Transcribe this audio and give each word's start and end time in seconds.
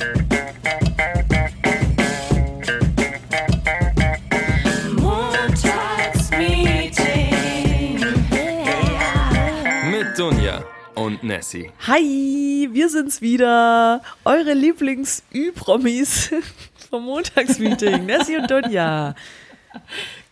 Mit 0.00 0.08
Dunja 10.18 10.64
und 10.94 11.22
Nessie. 11.22 11.70
Hi, 11.86 12.68
wir 12.72 12.88
sind's 12.88 13.20
wieder. 13.20 14.00
Eure 14.24 14.54
Lieblings-Ü-Promis 14.54 16.30
vom 16.90 17.04
Montagsmeeting. 17.04 18.06
Nessie 18.06 18.38
und 18.38 18.50
Donja. 18.50 19.14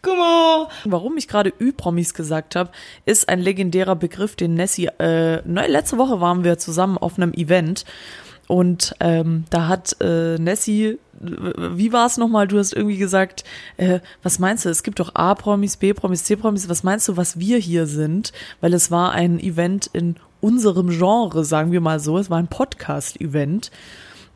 Gummo. 0.00 0.70
Warum 0.84 1.18
ich 1.18 1.28
gerade 1.28 1.52
Ü-Promis 1.60 2.14
gesagt 2.14 2.56
habe, 2.56 2.70
ist 3.04 3.28
ein 3.28 3.40
legendärer 3.40 3.96
Begriff, 3.96 4.34
den 4.34 4.54
Nessie, 4.54 4.86
äh, 4.86 5.42
ne, 5.46 5.66
letzte 5.66 5.98
Woche 5.98 6.22
waren 6.22 6.42
wir 6.42 6.56
zusammen 6.56 6.96
auf 6.96 7.18
einem 7.18 7.34
Event 7.34 7.84
und 8.48 8.94
ähm, 9.00 9.44
da 9.50 9.68
hat 9.68 9.96
äh, 10.00 10.38
Nessie, 10.38 10.98
wie 11.20 11.92
war 11.92 12.06
es 12.06 12.16
nochmal? 12.16 12.48
Du 12.48 12.59
hast 12.59 12.73
irgendwie 12.73 12.96
gesagt, 12.96 13.45
äh, 13.77 14.00
was 14.23 14.38
meinst 14.38 14.64
du? 14.64 14.70
Es 14.70 14.82
gibt 14.82 15.00
doch 15.00 15.14
A-Promis, 15.14 15.77
B-Promis, 15.77 16.24
C-Promis. 16.24 16.68
Was 16.68 16.82
meinst 16.82 17.06
du, 17.09 17.18
was 17.18 17.38
wir 17.38 17.59
hier 17.59 17.87
sind? 17.87 18.32
Weil 18.62 18.73
es 18.73 18.90
war 18.90 19.12
ein 19.12 19.38
Event 19.38 19.90
in 19.92 20.16
unserem 20.40 20.88
Genre, 20.88 21.45
sagen 21.45 21.73
wir 21.73 21.82
mal 21.82 22.00
so. 22.00 22.16
Es 22.16 22.30
war 22.30 22.38
ein 22.38 22.48
Podcast-Event. 22.48 23.70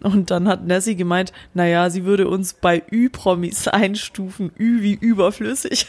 Und 0.02 0.30
dann 0.30 0.46
hat 0.46 0.66
Nessie 0.66 0.96
gemeint, 0.96 1.32
naja, 1.54 1.88
sie 1.88 2.04
würde 2.04 2.28
uns 2.28 2.52
bei 2.52 2.82
Ü-Promis 2.92 3.68
einstufen. 3.68 4.52
Ü 4.58 4.82
wie 4.82 4.94
überflüssig. 4.94 5.86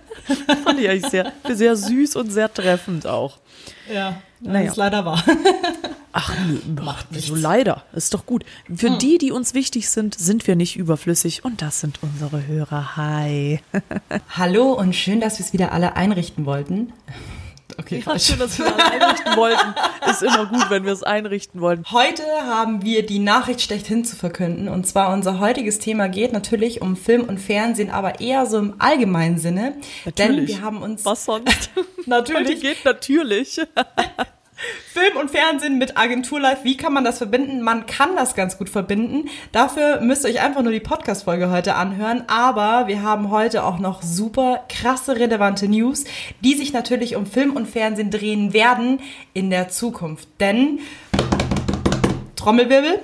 Fand 0.64 0.80
ich 0.80 0.88
eigentlich 0.88 1.10
sehr, 1.10 1.32
sehr 1.46 1.76
süß 1.76 2.16
und 2.16 2.30
sehr 2.30 2.52
treffend 2.52 3.06
auch. 3.06 3.38
Ja, 3.92 4.22
das 4.40 4.52
Naja. 4.52 4.70
ist 4.70 4.76
leider 4.76 5.04
wahr. 5.04 5.22
Ach, 6.12 6.34
Macht 6.82 7.08
so 7.10 7.14
nichts. 7.34 7.42
leider. 7.42 7.82
Ist 7.92 8.14
doch 8.14 8.24
gut. 8.24 8.44
Für 8.74 8.90
die, 8.96 9.18
die 9.18 9.32
uns 9.32 9.52
wichtig 9.52 9.90
sind, 9.90 10.14
sind 10.18 10.46
wir 10.46 10.56
nicht 10.56 10.76
überflüssig. 10.76 11.44
Und 11.44 11.60
das 11.60 11.80
sind 11.80 11.98
unsere 12.02 12.46
Hörer. 12.46 12.96
Hi. 12.96 13.60
Hallo 14.30 14.72
und 14.72 14.94
schön, 14.96 15.20
dass 15.20 15.38
wir 15.38 15.44
es 15.44 15.52
wieder 15.52 15.72
alle 15.72 15.94
einrichten 15.96 16.46
wollten. 16.46 16.92
Okay, 17.78 18.02
Ja, 18.06 18.18
schön, 18.18 18.38
dass 18.38 18.58
wir 18.58 18.64
das 18.66 18.92
einrichten 18.92 19.36
wollten. 19.36 19.74
Ist 20.10 20.22
immer 20.22 20.46
gut, 20.46 20.70
wenn 20.70 20.84
wir 20.84 20.92
es 20.92 21.02
einrichten 21.02 21.60
wollen. 21.60 21.84
Heute 21.90 22.22
haben 22.44 22.82
wir 22.82 23.04
die 23.04 23.18
Nachricht 23.18 23.60
schlechthin 23.60 24.04
zu 24.04 24.16
verkünden. 24.16 24.68
Und 24.68 24.86
zwar 24.86 25.12
unser 25.12 25.40
heutiges 25.40 25.78
Thema 25.78 26.08
geht 26.08 26.32
natürlich 26.32 26.80
um 26.80 26.96
Film 26.96 27.24
und 27.24 27.38
Fernsehen, 27.38 27.90
aber 27.90 28.20
eher 28.20 28.46
so 28.46 28.58
im 28.58 28.74
allgemeinen 28.78 29.38
Sinne. 29.38 29.76
Denn 30.16 30.46
wir 30.46 30.60
haben 30.62 30.82
uns 30.82 31.04
Was 31.04 31.24
sonst? 31.24 31.70
Heute 31.76 32.32
natürlich 32.32 32.60
geht 32.60 32.84
natürlich. 32.84 33.60
Film 34.92 35.16
und 35.16 35.30
Fernsehen 35.30 35.78
mit 35.78 35.96
Agenturlife. 35.96 36.64
Wie 36.64 36.76
kann 36.76 36.92
man 36.92 37.04
das 37.04 37.18
verbinden? 37.18 37.60
Man 37.60 37.86
kann 37.86 38.16
das 38.16 38.34
ganz 38.34 38.58
gut 38.58 38.70
verbinden. 38.70 39.28
Dafür 39.52 40.00
müsst 40.00 40.24
ihr 40.24 40.30
euch 40.30 40.40
einfach 40.40 40.62
nur 40.62 40.72
die 40.72 40.80
Podcast-Folge 40.80 41.50
heute 41.50 41.74
anhören. 41.74 42.24
Aber 42.28 42.88
wir 42.88 43.02
haben 43.02 43.30
heute 43.30 43.64
auch 43.64 43.78
noch 43.78 44.02
super 44.02 44.64
krasse, 44.68 45.16
relevante 45.16 45.68
News, 45.68 46.04
die 46.42 46.54
sich 46.54 46.72
natürlich 46.72 47.16
um 47.16 47.26
Film 47.26 47.56
und 47.56 47.66
Fernsehen 47.66 48.10
drehen 48.10 48.52
werden 48.52 49.00
in 49.34 49.50
der 49.50 49.68
Zukunft. 49.68 50.28
Denn, 50.40 50.80
Trommelwirbel, 52.36 53.00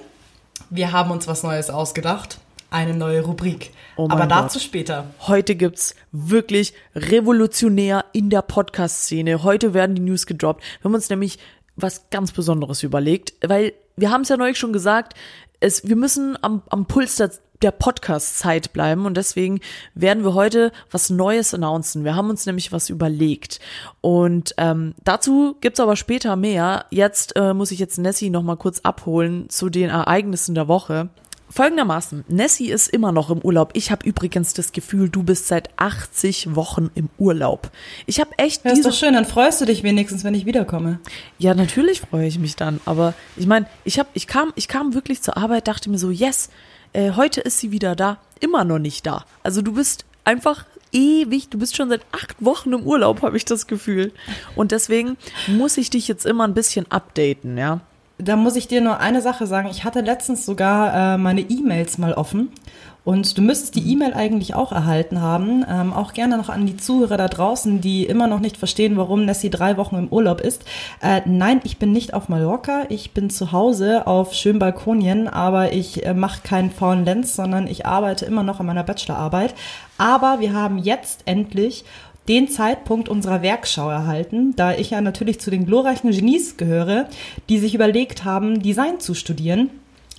wir 0.71 0.93
haben 0.93 1.11
uns 1.11 1.29
was 1.29 1.43
Neues 1.43 1.71
ausgedacht. 1.71 2.39
Eine 2.73 2.95
neue 2.95 3.21
Rubrik. 3.21 3.71
Oh 3.97 4.09
Aber 4.11 4.23
Gott. 4.23 4.31
dazu 4.31 4.59
später. 4.59 5.13
Heute 5.27 5.57
gibt's 5.57 5.95
wirklich 6.11 6.73
revolutionär 6.97 8.07
in 8.15 8.31
der 8.31 8.41
Podcast-Szene. 8.41 9.43
Heute 9.43 9.75
werden 9.75 9.95
die 9.95 10.01
News 10.01 10.25
gedroppt. 10.25 10.63
Wir 10.81 10.85
haben 10.85 10.95
uns 10.95 11.11
nämlich 11.11 11.39
was 11.77 12.09
ganz 12.09 12.33
Besonderes 12.33 12.83
überlegt, 12.83 13.35
weil 13.47 13.75
wir 13.97 14.11
haben 14.11 14.23
es 14.23 14.31
ja 14.31 14.39
neulich 14.39 14.59
schon 14.59 14.73
gesagt, 14.73 15.13
es, 15.61 15.87
wir 15.87 15.97
müssen 15.97 16.39
am, 16.41 16.63
am 16.71 16.87
Puls 16.87 17.17
der, 17.17 17.31
der 17.61 17.73
Podcast-Zeit 17.73 18.73
bleiben 18.73 19.05
und 19.05 19.19
deswegen 19.19 19.61
werden 19.95 20.25
wir 20.25 20.33
heute 20.33 20.73
was 20.91 21.11
Neues 21.11 21.53
announcen. 21.53 22.05
Wir 22.05 22.17
haben 22.17 22.31
uns 22.31 22.47
nämlich 22.47 22.73
was 22.73 22.89
überlegt 22.89 23.61
und 24.01 24.55
ähm, 24.57 24.95
dazu 25.05 25.57
gibt's 25.61 25.79
aber 25.79 25.97
später 25.97 26.37
mehr. 26.37 26.87
Jetzt 26.89 27.37
äh, 27.37 27.53
muss 27.53 27.71
ich 27.71 27.79
jetzt 27.79 27.99
Nessie 27.99 28.31
noch 28.31 28.43
mal 28.43 28.57
kurz 28.57 28.81
abholen 28.81 29.51
zu 29.51 29.69
den 29.69 29.91
Ereignissen 29.91 30.55
der 30.55 30.69
Woche. 30.69 31.11
Folgendermaßen, 31.53 32.25
Nessie 32.29 32.71
ist 32.71 32.89
immer 32.89 33.13
noch 33.13 33.29
im 33.29 33.39
Urlaub. 33.41 33.73
Ich 33.75 33.91
habe 33.91 34.07
übrigens 34.07 34.55
das 34.55 34.73
Gefühl, 34.73 35.11
du 35.11 35.23
bist 35.23 35.49
seit 35.49 35.69
80 35.77 36.57
Wochen 36.57 36.91
im 36.95 37.11
Urlaub. 37.19 37.71
Ich 38.07 38.21
habe 38.21 38.31
echt 38.39 38.65
ist 38.65 38.77
diese 38.77 38.89
doch 38.89 38.97
schön, 38.97 39.13
dann 39.13 39.27
freust 39.27 39.61
du 39.61 39.67
dich 39.67 39.83
wenigstens, 39.83 40.25
wenn 40.25 40.35
ich 40.35 40.47
wiederkomme. 40.47 40.99
Ja, 41.39 41.55
natürlich 41.55 42.01
freue 42.01 42.27
ich 42.27 42.39
mich 42.39 42.57
dann, 42.57 42.81
aber 42.87 43.13
ich 43.37 43.47
meine, 43.47 43.67
ich 43.85 43.99
habe 43.99 44.09
ich 44.15 44.27
kam 44.27 44.55
ich 44.57 44.67
kam 44.67 44.95
wirklich 44.95 45.21
zur 45.21 45.37
Arbeit, 45.37 45.69
dachte 45.69 45.91
mir 45.91 45.99
so, 45.99 46.11
yes, 46.11 46.49
äh, 46.95 47.13
heute 47.13 47.43
ist 47.43 47.59
sie 47.59 47.71
wieder 47.71 47.95
da, 47.97 48.19
immer 48.41 48.65
noch 48.65 48.79
nicht 48.79 49.07
da. 49.07 49.27
Also 49.43 49.61
du 49.61 49.75
bist 49.75 50.07
einfach 50.25 50.65
ewig, 50.91 51.51
du 51.51 51.59
bist 51.59 51.77
schon 51.77 51.91
seit 51.91 52.07
acht 52.13 52.43
Wochen 52.43 52.73
im 52.73 52.83
Urlaub, 52.85 53.21
habe 53.21 53.37
ich 53.37 53.45
das 53.45 53.67
Gefühl. 53.67 54.13
Und 54.57 54.73
deswegen 54.73 55.19
muss 55.49 55.77
ich 55.77 55.91
dich 55.91 56.09
jetzt 56.09 56.25
immer 56.25 56.45
ein 56.45 56.55
bisschen 56.55 56.91
updaten, 56.91 57.59
ja. 57.59 57.81
Da 58.25 58.37
muss 58.37 58.55
ich 58.55 58.69
dir 58.69 58.81
nur 58.81 59.01
eine 59.01 59.21
Sache 59.21 59.49
sagen. 59.49 59.69
Ich 59.69 59.83
hatte 59.83 60.01
letztens 60.01 60.47
sogar 60.47 61.15
äh, 61.15 61.19
meine 61.19 61.41
E-Mails 61.41 61.99
mal 61.99 62.15
offen. 62.15 62.51
Und 63.05 63.37
du 63.37 63.43
müsstest 63.43 63.75
die 63.75 63.91
E-Mail 63.93 64.15
eigentlich 64.15 64.55
auch 64.55 64.71
erhalten 64.71 65.21
haben. 65.21 65.65
Ähm, 65.69 65.93
auch 65.93 66.13
gerne 66.13 66.37
noch 66.37 66.49
an 66.49 66.65
die 66.65 66.77
Zuhörer 66.77 67.17
da 67.17 67.27
draußen, 67.27 67.81
die 67.81 68.07
immer 68.07 68.29
noch 68.29 68.39
nicht 68.39 68.57
verstehen, 68.57 68.97
warum 68.97 69.25
Nessie 69.25 69.51
drei 69.51 69.77
Wochen 69.77 69.97
im 69.97 70.07
Urlaub 70.07 70.41
ist. 70.41 70.65
Äh, 71.03 71.23
nein, 71.25 71.61
ich 71.65 71.79
bin 71.79 71.91
nicht 71.91 72.15
auf 72.15 72.29
Mallorca. 72.29 72.85
Ich 72.91 73.11
bin 73.11 73.29
zu 73.29 73.51
Hause 73.51 74.07
auf 74.07 74.35
schönen 74.35 74.61
Balkonien, 74.61 75.27
aber 75.27 75.73
ich 75.73 76.07
äh, 76.07 76.15
mache 76.15 76.43
keinen 76.43 76.71
faulen 76.71 77.05
Lenz, 77.05 77.35
sondern 77.35 77.67
ich 77.67 77.87
arbeite 77.87 78.25
immer 78.25 78.45
noch 78.45 78.61
an 78.61 78.67
meiner 78.67 78.85
Bachelorarbeit. 78.85 79.55
Aber 79.99 80.39
wir 80.39 80.53
haben 80.53 80.79
jetzt 80.79 81.23
endlich 81.25 81.85
den 82.29 82.49
Zeitpunkt 82.49 83.09
unserer 83.09 83.43
Werkschau 83.43 83.89
erhalten, 83.91 84.55
da 84.57 84.73
ich 84.73 84.91
ja 84.91 85.01
natürlich 85.01 85.41
zu 85.41 85.51
den 85.51 85.67
glorreichen 85.67 86.11
Genies 86.11 86.57
gehöre, 86.57 87.09
die 87.49 87.59
sich 87.59 87.75
überlegt 87.75 88.25
haben, 88.25 88.63
Design 88.63 89.01
zu 89.01 89.15
studieren 89.15 89.71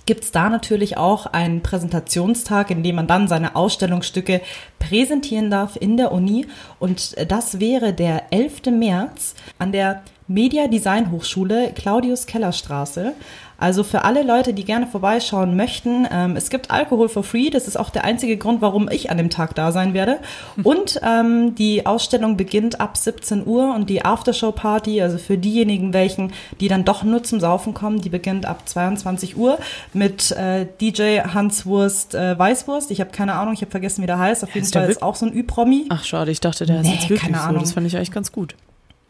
gibt's 0.06 0.32
da 0.32 0.48
natürlich 0.48 0.96
auch 0.96 1.26
einen 1.26 1.62
Präsentationstag, 1.62 2.70
in 2.70 2.82
dem 2.82 2.96
man 2.96 3.06
dann 3.06 3.28
seine 3.28 3.56
Ausstellungsstücke 3.56 4.40
präsentieren 4.78 5.50
darf 5.50 5.76
in 5.76 5.96
der 5.96 6.12
Uni. 6.12 6.46
Und 6.78 7.16
das 7.30 7.60
wäre 7.60 7.92
der 7.92 8.32
11. 8.32 8.66
März 8.66 9.34
an 9.58 9.72
der 9.72 10.02
Media 10.26 10.68
Design 10.68 11.10
Hochschule 11.10 11.72
Claudius 11.74 12.26
Keller 12.26 12.52
Straße. 12.52 13.12
Also 13.64 13.82
für 13.82 14.04
alle 14.04 14.22
Leute, 14.22 14.52
die 14.52 14.62
gerne 14.62 14.86
vorbeischauen 14.86 15.56
möchten, 15.56 16.06
ähm, 16.12 16.36
es 16.36 16.50
gibt 16.50 16.70
Alkohol 16.70 17.08
for 17.08 17.22
free. 17.24 17.48
Das 17.48 17.66
ist 17.66 17.78
auch 17.80 17.88
der 17.88 18.04
einzige 18.04 18.36
Grund, 18.36 18.60
warum 18.60 18.90
ich 18.90 19.10
an 19.10 19.16
dem 19.16 19.30
Tag 19.30 19.54
da 19.54 19.72
sein 19.72 19.94
werde. 19.94 20.18
Und 20.62 21.00
ähm, 21.02 21.54
die 21.54 21.86
Ausstellung 21.86 22.36
beginnt 22.36 22.78
ab 22.78 22.98
17 22.98 23.46
Uhr 23.46 23.74
und 23.74 23.88
die 23.88 24.04
Aftershow-Party, 24.04 25.00
also 25.00 25.16
für 25.16 25.38
diejenigen, 25.38 25.94
welchen, 25.94 26.34
die 26.60 26.68
dann 26.68 26.84
doch 26.84 27.04
nur 27.04 27.22
zum 27.22 27.40
Saufen 27.40 27.72
kommen, 27.72 28.02
die 28.02 28.10
beginnt 28.10 28.44
ab 28.44 28.68
22 28.68 29.38
Uhr 29.38 29.56
mit 29.94 30.30
äh, 30.32 30.66
DJ 30.82 31.20
Hanswurst 31.20 32.14
äh, 32.14 32.38
Weißwurst. 32.38 32.90
Ich 32.90 33.00
habe 33.00 33.12
keine 33.12 33.32
Ahnung, 33.32 33.54
ich 33.54 33.62
habe 33.62 33.70
vergessen, 33.70 34.02
wie 34.02 34.06
der 34.06 34.18
heißt. 34.18 34.44
Auf 34.44 34.54
jeden 34.54 34.66
Ist 34.66 34.74
Fall 34.74 34.90
ist 34.90 35.02
auch 35.02 35.14
so 35.16 35.24
ein 35.24 35.34
Ü-Promi. 35.34 35.86
Ach 35.88 36.04
schade, 36.04 36.30
ich 36.30 36.40
dachte, 36.40 36.66
der 36.66 36.82
ist 36.82 36.86
Nee, 36.86 36.92
jetzt 36.96 37.04
wirklich 37.08 37.22
keine 37.22 37.38
so. 37.38 37.44
Ahnung. 37.44 37.62
Das 37.62 37.72
fand 37.72 37.86
ich 37.86 37.96
eigentlich 37.96 38.12
ganz 38.12 38.30
gut. 38.30 38.56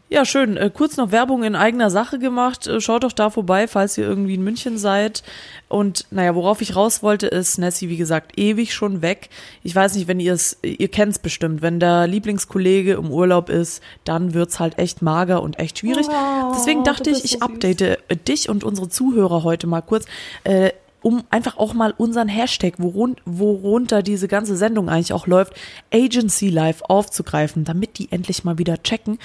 Ja, 0.07 0.23
schön. 0.23 0.55
Äh, 0.55 0.69
kurz 0.71 0.97
noch 0.97 1.11
Werbung 1.11 1.43
in 1.43 1.55
eigener 1.55 1.89
Sache 1.89 2.19
gemacht. 2.19 2.67
Äh, 2.67 2.79
schaut 2.79 3.03
doch 3.03 3.11
da 3.11 3.31
vorbei, 3.31 3.67
falls 3.67 3.97
ihr 3.97 4.05
irgendwie 4.05 4.35
in 4.35 4.43
München 4.43 4.77
seid. 4.77 5.23
Und 5.67 6.05
naja, 6.11 6.35
worauf 6.35 6.61
ich 6.61 6.75
raus 6.75 7.01
wollte, 7.01 7.25
ist 7.27 7.57
Nessie, 7.57 7.89
wie 7.89 7.97
gesagt, 7.97 8.37
ewig 8.37 8.73
schon 8.73 9.01
weg. 9.01 9.29
Ich 9.63 9.75
weiß 9.75 9.95
nicht, 9.95 10.07
wenn 10.07 10.19
ihr 10.19 10.33
es, 10.33 10.59
ihr 10.61 10.89
kennt 10.89 11.13
es 11.13 11.19
bestimmt, 11.19 11.63
wenn 11.63 11.79
der 11.79 12.05
Lieblingskollege 12.05 12.93
im 12.93 13.09
Urlaub 13.09 13.49
ist, 13.49 13.81
dann 14.03 14.35
wird's 14.35 14.59
halt 14.59 14.77
echt 14.77 15.01
mager 15.01 15.41
und 15.41 15.57
echt 15.57 15.79
schwierig. 15.79 16.05
Oh, 16.07 16.53
Deswegen 16.55 16.83
dachte 16.83 17.09
ich, 17.09 17.25
ich 17.25 17.31
so 17.31 17.39
update 17.39 17.81
äh, 17.81 17.97
dich 18.27 18.47
und 18.47 18.63
unsere 18.63 18.89
Zuhörer 18.89 19.43
heute 19.43 19.65
mal 19.65 19.81
kurz. 19.81 20.05
Äh, 20.43 20.71
um 21.01 21.23
einfach 21.29 21.57
auch 21.57 21.75
mal 21.75 21.93
unseren 21.95 22.27
Hashtag, 22.27 22.75
worun 22.79 23.15
worunter 23.25 24.01
diese 24.01 24.27
ganze 24.27 24.57
Sendung 24.57 24.89
eigentlich 24.89 25.13
auch 25.13 25.27
läuft, 25.27 25.53
Agency 25.93 26.49
Life 26.49 26.83
aufzugreifen, 26.89 27.63
damit 27.63 27.99
die 27.99 28.11
endlich 28.11 28.43
mal 28.43 28.57
wieder 28.57 28.81
checken, 28.81 29.19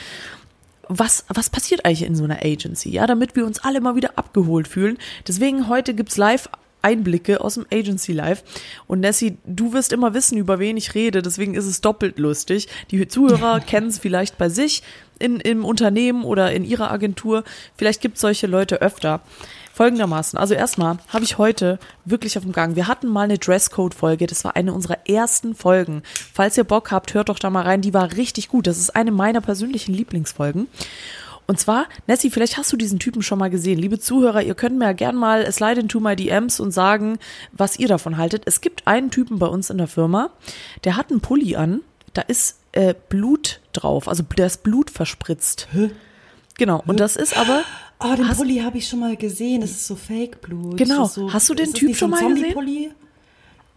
was, 0.91 1.25
was 1.29 1.49
passiert 1.49 1.85
eigentlich 1.85 2.03
in 2.03 2.17
so 2.17 2.25
einer 2.25 2.45
Agency, 2.45 2.91
ja, 2.91 3.07
damit 3.07 3.37
wir 3.37 3.47
uns 3.47 3.61
alle 3.61 3.81
mal 3.81 3.95
wieder 3.95 4.19
abgeholt 4.19 4.67
fühlen. 4.67 4.99
Deswegen 5.27 5.69
heute 5.69 5.95
gibt's 5.95 6.17
live 6.17 6.49
Einblicke 6.83 7.41
aus 7.41 7.55
dem 7.55 7.67
Agency 7.71 8.13
Live. 8.13 8.43
Und 8.87 9.01
Nessie, 9.01 9.37
du 9.45 9.73
wirst 9.73 9.93
immer 9.93 10.15
wissen, 10.15 10.39
über 10.39 10.59
wen 10.59 10.77
ich 10.77 10.95
rede, 10.95 11.23
deswegen 11.23 11.55
ist 11.55 11.67
es 11.67 11.81
doppelt 11.81 12.19
lustig. 12.19 12.69
Die 12.91 13.07
Zuhörer 13.07 13.61
kennen 13.67 13.89
es 13.89 13.99
vielleicht 13.99 14.39
bei 14.39 14.49
sich 14.49 14.83
in, 15.19 15.39
im 15.41 15.65
Unternehmen 15.65 16.25
oder 16.25 16.53
in 16.53 16.65
ihrer 16.65 16.91
Agentur. 16.91 17.45
Vielleicht 17.77 18.01
gibt's 18.01 18.23
solche 18.23 18.47
Leute 18.47 18.81
öfter. 18.81 19.21
Folgendermaßen, 19.81 20.39
also 20.39 20.53
erstmal 20.53 20.99
habe 21.09 21.25
ich 21.25 21.39
heute 21.39 21.79
wirklich 22.05 22.37
auf 22.37 22.45
dem 22.45 22.53
Gang. 22.53 22.77
Wir 22.77 22.87
hatten 22.87 23.09
mal 23.09 23.23
eine 23.23 23.39
Dresscode-Folge, 23.39 24.27
das 24.27 24.45
war 24.45 24.55
eine 24.55 24.75
unserer 24.75 25.09
ersten 25.09 25.55
Folgen. 25.55 26.03
Falls 26.35 26.59
ihr 26.59 26.65
Bock 26.65 26.91
habt, 26.91 27.15
hört 27.15 27.31
doch 27.31 27.39
da 27.39 27.49
mal 27.49 27.63
rein, 27.63 27.81
die 27.81 27.95
war 27.95 28.13
richtig 28.13 28.49
gut. 28.49 28.67
Das 28.67 28.77
ist 28.77 28.95
eine 28.95 29.11
meiner 29.11 29.41
persönlichen 29.41 29.95
Lieblingsfolgen. 29.95 30.69
Und 31.47 31.59
zwar, 31.59 31.87
Nessie, 32.07 32.29
vielleicht 32.29 32.59
hast 32.59 32.71
du 32.71 32.77
diesen 32.77 32.99
Typen 32.99 33.23
schon 33.23 33.39
mal 33.39 33.49
gesehen. 33.49 33.79
Liebe 33.79 33.99
Zuhörer, 33.99 34.43
ihr 34.43 34.55
könnt 34.55 34.79
mir 34.79 34.85
ja 34.85 34.93
gern 34.93 35.17
mal 35.17 35.51
slide 35.51 35.81
into 35.81 35.99
my 35.99 36.15
DMs 36.15 36.61
und 36.61 36.73
sagen, 36.73 37.19
was 37.53 37.79
ihr 37.79 37.89
davon 37.89 38.19
haltet. 38.19 38.43
Es 38.45 38.61
gibt 38.61 38.87
einen 38.87 39.11
Typen 39.11 39.39
bei 39.39 39.47
uns 39.47 39.71
in 39.71 39.79
der 39.79 39.89
Firma, 39.89 40.29
der 40.85 40.99
hat 40.99 41.11
einen 41.11 41.23
Pulli 41.23 41.57
an, 41.57 41.81
da 42.13 42.21
ist 42.21 42.59
äh, 42.73 42.95
Blut 43.09 43.63
drauf, 43.73 44.09
also 44.09 44.25
da 44.37 44.45
ist 44.45 44.63
Blut 44.63 44.91
verspritzt. 44.91 45.69
Hä? 45.73 45.91
Genau, 46.61 46.83
und 46.87 47.01
das 47.01 47.17
ist 47.17 47.39
aber. 47.39 47.63
Oh, 48.01 48.15
den 48.15 48.29
Pulli 48.29 48.59
habe 48.59 48.77
ich 48.77 48.87
schon 48.87 49.01
mal 49.01 49.17
gesehen. 49.17 49.63
Das 49.63 49.71
ist 49.71 49.87
so 49.87 49.97
Fake-Blut. 49.97 50.77
Genau. 50.77 51.07
So, 51.07 51.33
hast 51.33 51.49
du 51.49 51.55
den 51.55 51.73
Typ 51.73 51.97
schon 51.97 52.11
mal 52.11 52.35
gesehen? 52.35 52.93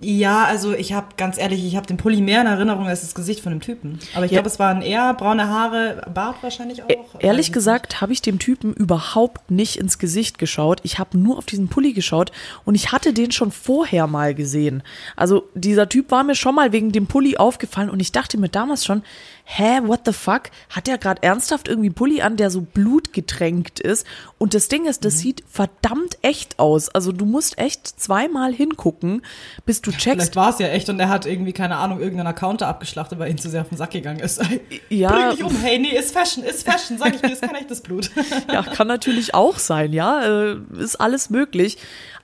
Ja, 0.02 0.44
also 0.44 0.74
ich 0.74 0.92
habe 0.92 1.08
ganz 1.16 1.38
ehrlich, 1.38 1.64
ich 1.66 1.78
habe 1.78 1.88
den 1.88 1.96
Pulli 1.96 2.20
mehr 2.20 2.42
in 2.42 2.48
Erinnerung 2.48 2.88
als 2.88 3.02
das 3.02 3.16
Gesicht 3.16 3.40
von 3.40 3.54
dem 3.54 3.62
Typen. 3.62 4.00
Aber 4.14 4.26
ich 4.26 4.32
ja. 4.32 4.38
glaube, 4.38 4.50
es 4.50 4.60
waren 4.60 4.82
eher 4.82 5.14
braune 5.14 5.48
Haare, 5.48 6.02
Bart 6.14 6.36
wahrscheinlich 6.42 6.84
auch. 6.84 6.90
E 6.90 6.98
ehrlich 7.20 7.54
gesagt 7.54 8.02
habe 8.02 8.12
ich 8.12 8.22
dem 8.22 8.38
Typen 8.38 8.74
überhaupt 8.74 9.50
nicht 9.50 9.78
ins 9.78 10.00
Gesicht 10.00 10.38
geschaut. 10.38 10.82
Ich 10.84 11.00
habe 11.00 11.18
nur 11.18 11.38
auf 11.38 11.46
diesen 11.46 11.70
Pulli 11.70 11.94
geschaut 11.94 12.34
und 12.66 12.76
ich 12.76 12.92
hatte 12.92 13.14
den 13.14 13.32
schon 13.32 13.52
vorher 13.52 14.08
mal 14.08 14.36
gesehen. 14.36 14.84
Also 15.16 15.48
dieser 15.54 15.88
Typ 15.88 16.12
war 16.12 16.26
mir 16.26 16.36
schon 16.36 16.56
mal 16.56 16.74
wegen 16.74 16.92
dem 16.92 17.08
Pulli 17.08 17.38
aufgefallen 17.38 17.90
und 17.90 18.02
ich 18.02 18.12
dachte 18.12 18.38
mir 18.38 18.50
damals 18.50 18.84
schon, 18.84 19.04
hä, 19.46 19.82
what 19.84 20.02
the 20.06 20.14
fuck? 20.14 20.44
Hat 20.70 20.88
der 20.88 20.98
gerade 20.98 21.22
ernsthaft 21.22 21.68
irgendwie 21.68 21.90
Pulli 21.90 22.22
an, 22.22 22.38
der 22.38 22.50
so 22.50 22.62
blutgetränkt 22.62 23.80
ist? 23.80 24.08
Und 24.38 24.54
das 24.54 24.68
Ding 24.68 24.86
ist, 24.86 25.06
das 25.06 25.16
mhm. 25.16 25.20
sieht 25.20 25.44
verdammt 25.50 26.18
echt 26.22 26.60
aus. 26.60 26.90
Also 26.90 27.12
du 27.12 27.26
musst 27.26 27.58
echt 27.58 27.88
zweimal 27.88 28.54
hingucken, 28.54 29.22
bis 29.66 29.82
du 29.82 29.92
checkst. 29.92 30.04
Vielleicht 30.04 30.36
war 30.36 30.50
es 30.50 30.60
ja 30.60 30.68
echt 30.68 30.90
und 30.90 31.00
er 31.00 31.10
hat 31.10 31.26
irgendwie, 31.26 31.54
keine 31.54 31.76
Ahnung, 31.76 32.00
irgendeinen 32.00 32.28
Account 32.28 32.64
abgeschlachtet, 32.64 33.20
weil 33.20 33.30
ihn 33.30 33.38
zu 33.38 33.50
sehr 33.50 33.62
auf 33.62 33.70
den 33.70 33.78
Sack 33.78 33.92
gegangen 33.92 34.20
ist. 34.20 34.42
Ja. 34.90 35.10
Bring 35.10 35.30
dich 35.32 35.44
um, 35.44 35.56
hey, 35.62 35.80
nee, 35.80 35.98
ist 35.98 36.14
Fashion, 36.14 36.44
ist 36.44 36.66
Fashion, 36.66 36.98
sag 36.98 37.16
ich 37.16 37.22
dir, 37.22 37.32
ist 37.32 37.42
kein 37.42 37.56
echtes 37.56 37.82
Blut. 37.82 38.12
ja, 38.52 38.62
kann 38.62 38.88
natürlich 38.88 39.34
auch 39.34 39.58
sein, 39.58 39.92
ja, 39.94 40.24
äh, 40.24 40.58
ist 40.78 40.98
alles 40.98 41.30
möglich. 41.30 41.78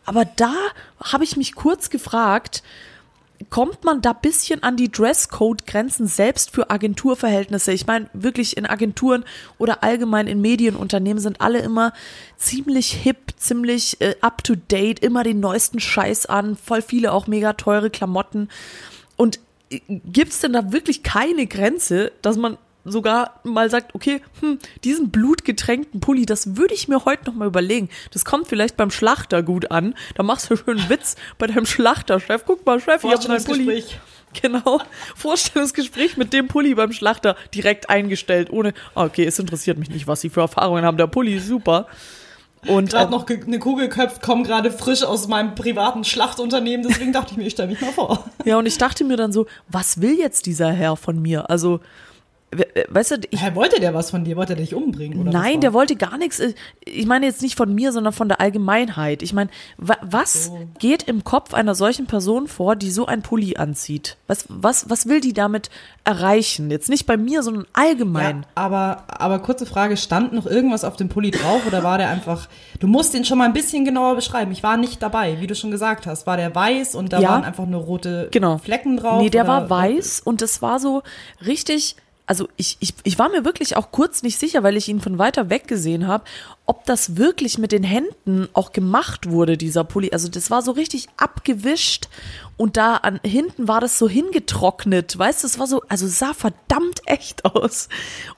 Aber 0.05 0.25
da 0.25 0.53
habe 1.03 1.23
ich 1.23 1.37
mich 1.37 1.55
kurz 1.55 1.89
gefragt, 1.89 2.63
kommt 3.49 3.83
man 3.85 4.01
da 4.01 4.13
bisschen 4.13 4.63
an 4.63 4.75
die 4.75 4.91
Dresscode-Grenzen 4.91 6.07
selbst 6.07 6.51
für 6.51 6.69
Agenturverhältnisse? 6.69 7.71
Ich 7.71 7.87
meine, 7.87 8.09
wirklich 8.13 8.57
in 8.57 8.65
Agenturen 8.65 9.23
oder 9.57 9.83
allgemein 9.83 10.27
in 10.27 10.41
Medienunternehmen 10.41 11.21
sind 11.21 11.39
alle 11.39 11.59
immer 11.59 11.93
ziemlich 12.37 12.91
hip, 12.91 13.33
ziemlich 13.37 14.01
äh, 14.01 14.15
up-to-date, 14.21 14.99
immer 14.99 15.23
den 15.23 15.39
neuesten 15.39 15.79
Scheiß 15.79 16.25
an, 16.25 16.57
voll 16.57 16.81
viele 16.81 17.13
auch 17.13 17.27
mega 17.27 17.53
teure 17.53 17.89
Klamotten. 17.89 18.49
Und 19.15 19.39
äh, 19.69 19.79
gibt's 19.87 20.41
denn 20.41 20.53
da 20.53 20.71
wirklich 20.71 21.03
keine 21.03 21.47
Grenze, 21.47 22.11
dass 22.21 22.37
man 22.37 22.57
sogar 22.91 23.39
mal 23.43 23.69
sagt, 23.69 23.95
okay, 23.95 24.21
hm, 24.41 24.59
diesen 24.83 25.09
blutgetränkten 25.11 25.99
Pulli, 25.99 26.25
das 26.25 26.55
würde 26.55 26.73
ich 26.73 26.87
mir 26.87 27.05
heute 27.05 27.25
noch 27.25 27.33
mal 27.33 27.47
überlegen. 27.47 27.89
Das 28.11 28.25
kommt 28.25 28.47
vielleicht 28.47 28.77
beim 28.77 28.91
Schlachter 28.91 29.43
gut 29.43 29.71
an. 29.71 29.95
Da 30.15 30.23
machst 30.23 30.49
du 30.49 30.55
schön 30.55 30.79
einen 30.79 30.89
Witz 30.89 31.15
bei 31.37 31.47
deinem 31.47 31.65
Schlachterchef. 31.65 32.43
Guck 32.45 32.65
mal, 32.65 32.79
Chef, 32.79 33.03
ich 33.03 33.11
habe 33.11 33.27
meinen 33.27 33.43
Pulli. 33.43 33.83
Genau. 34.41 34.79
Vorstellungsgespräch 35.15 36.17
mit 36.17 36.33
dem 36.33 36.47
Pulli 36.47 36.75
beim 36.75 36.91
Schlachter 36.91 37.35
direkt 37.53 37.89
eingestellt, 37.89 38.51
ohne, 38.51 38.73
okay, 38.93 39.25
es 39.25 39.39
interessiert 39.39 39.79
mich 39.79 39.89
nicht, 39.89 40.07
was 40.07 40.21
sie 40.21 40.29
für 40.29 40.41
Erfahrungen 40.41 40.85
haben. 40.85 40.97
Der 40.97 41.07
Pulli 41.07 41.35
ist 41.35 41.47
super. 41.47 41.87
Und 42.67 42.89
gerade 42.89 43.07
äh, 43.07 43.11
noch 43.11 43.25
eine 43.27 43.59
Kugel 43.59 43.87
köpft, 43.87 44.21
komme 44.21 44.43
gerade 44.43 44.71
frisch 44.71 45.03
aus 45.03 45.27
meinem 45.27 45.55
privaten 45.55 46.03
Schlachtunternehmen, 46.03 46.85
deswegen 46.87 47.13
dachte 47.13 47.31
ich 47.31 47.37
mir, 47.37 47.45
ich 47.45 47.53
stelle 47.53 47.69
mich 47.69 47.79
mal 47.79 47.91
vor. 47.91 48.25
Ja, 48.43 48.57
und 48.57 48.65
ich 48.65 48.77
dachte 48.77 49.05
mir 49.05 49.15
dann 49.15 49.31
so, 49.31 49.45
was 49.69 50.01
will 50.01 50.17
jetzt 50.17 50.45
dieser 50.45 50.71
Herr 50.71 50.97
von 50.97 51.21
mir? 51.21 51.49
Also, 51.49 51.79
weißt 52.89 53.11
du, 53.11 53.15
ich, 53.29 53.43
Hä, 53.43 53.53
wollte 53.53 53.79
der 53.79 53.93
was 53.93 54.09
von 54.09 54.23
dir? 54.23 54.35
Wollte 54.35 54.53
er 54.53 54.59
dich 54.59 54.73
umbringen? 54.73 55.19
Oder 55.19 55.31
nein, 55.31 55.61
der 55.61 55.73
wollte 55.73 55.95
gar 55.95 56.17
nichts. 56.17 56.39
Äh, 56.39 56.53
ich 56.83 57.05
meine 57.05 57.27
jetzt 57.27 57.41
nicht 57.41 57.55
von 57.55 57.73
mir, 57.73 57.91
sondern 57.91 58.11
von 58.11 58.27
der 58.27 58.41
Allgemeinheit. 58.41 59.21
Ich 59.21 59.33
meine, 59.33 59.49
was 59.77 60.45
so. 60.45 60.67
geht 60.79 61.03
im 61.03 61.23
Kopf 61.23 61.53
einer 61.53 61.75
solchen 61.75 62.07
Person 62.07 62.47
vor, 62.47 62.75
die 62.75 62.89
so 62.89 63.05
ein 63.05 63.21
Pulli 63.21 63.57
anzieht? 63.57 64.17
Was, 64.27 64.45
was, 64.47 64.89
was 64.89 65.07
will 65.07 65.21
die 65.21 65.33
damit 65.33 65.69
erreichen? 66.05 66.71
Jetzt 66.71 66.89
nicht 66.89 67.05
bei 67.05 67.17
mir, 67.17 67.43
sondern 67.43 67.65
allgemein. 67.73 68.41
Ja, 68.41 68.47
aber, 68.55 69.03
aber 69.07 69.39
kurze 69.39 69.67
Frage, 69.67 69.95
stand 69.95 70.33
noch 70.33 70.47
irgendwas 70.47 70.83
auf 70.83 70.95
dem 70.95 71.09
Pulli 71.09 71.29
drauf 71.29 71.67
oder 71.67 71.83
war 71.83 71.99
der 71.99 72.09
einfach, 72.09 72.47
du 72.79 72.87
musst 72.87 73.13
den 73.13 73.25
schon 73.25 73.37
mal 73.37 73.45
ein 73.45 73.53
bisschen 73.53 73.85
genauer 73.85 74.15
beschreiben. 74.15 74.51
Ich 74.51 74.63
war 74.63 74.77
nicht 74.77 75.03
dabei, 75.03 75.39
wie 75.39 75.47
du 75.47 75.53
schon 75.53 75.69
gesagt 75.69 76.07
hast. 76.07 76.25
War 76.25 76.37
der 76.37 76.55
weiß 76.55 76.95
und 76.95 77.13
da 77.13 77.19
ja, 77.19 77.29
waren 77.29 77.43
einfach 77.43 77.67
nur 77.67 77.81
rote 77.81 78.29
genau. 78.31 78.57
Flecken 78.57 78.97
drauf? 78.97 79.21
Nee, 79.21 79.29
der 79.29 79.47
war 79.47 79.69
weiß 79.69 80.21
und 80.23 80.41
es 80.41 80.63
war 80.63 80.79
so 80.79 81.03
richtig 81.45 81.95
also 82.29 82.47
ich, 82.57 82.77
ich, 82.79 82.93
ich 83.03 83.17
war 83.17 83.29
mir 83.29 83.43
wirklich 83.43 83.75
auch 83.75 83.89
kurz 83.91 84.21
nicht 84.21 84.37
sicher, 84.37 84.61
weil 84.61 84.77
ich 84.77 84.87
ihn 84.87 85.01
von 85.01 85.17
weiter 85.17 85.49
weg 85.49 85.67
gesehen 85.67 86.05
habe, 86.05 86.25
ob 86.67 86.85
das 86.85 87.17
wirklich 87.17 87.57
mit 87.57 87.71
den 87.71 87.81
Händen 87.81 88.47
auch 88.53 88.71
gemacht 88.71 89.31
wurde, 89.31 89.57
dieser 89.57 89.83
Pulli. 89.83 90.11
Also 90.11 90.27
das 90.27 90.51
war 90.51 90.61
so 90.61 90.69
richtig 90.73 91.07
abgewischt 91.17 92.07
und 92.59 92.75
da 92.75 92.97
an 92.97 93.21
hinten 93.23 93.69
war 93.69 93.79
das 93.79 93.97
so 93.97 94.09
hingetrocknet, 94.09 95.17
weißt 95.17 95.43
du, 95.43 95.47
es 95.47 95.59
war 95.59 95.65
so, 95.65 95.81
also 95.87 96.07
sah 96.07 96.33
verdammt 96.33 96.99
echt 97.05 97.45
aus. 97.45 97.87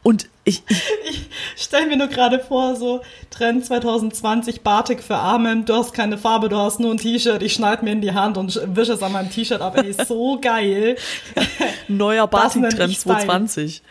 Und 0.04 0.30
ich, 0.44 0.62
ich, 0.70 1.28
ich 1.56 1.64
stelle 1.64 1.88
mir 1.88 1.98
nur 1.98 2.06
gerade 2.06 2.38
vor, 2.38 2.76
so 2.76 3.02
Trend 3.32 3.66
2020, 3.66 4.62
Batik 4.62 5.02
für 5.02 5.16
Arme, 5.16 5.64
du 5.64 5.74
hast 5.74 5.94
keine 5.94 6.20
Farbe, 6.20 6.50
du 6.50 6.58
hast 6.58 6.80
nur 6.80 6.92
ein 6.92 6.98
T-Shirt, 6.98 7.42
ich 7.42 7.54
schneide 7.54 7.84
mir 7.84 7.94
in 7.94 8.02
die 8.02 8.14
Hand 8.14 8.38
und 8.38 8.62
wische 8.76 8.94
es 8.94 9.02
an 9.02 9.12
meinem 9.12 9.32
T-Shirt 9.32 9.60
ab, 9.60 9.76
ey, 9.76 9.90
ist 9.90 10.08
so 10.08 10.40
geil. 10.40 10.98
Neuer 11.88 12.28
Batik-Trend 12.28 13.00
2020. 13.00 13.82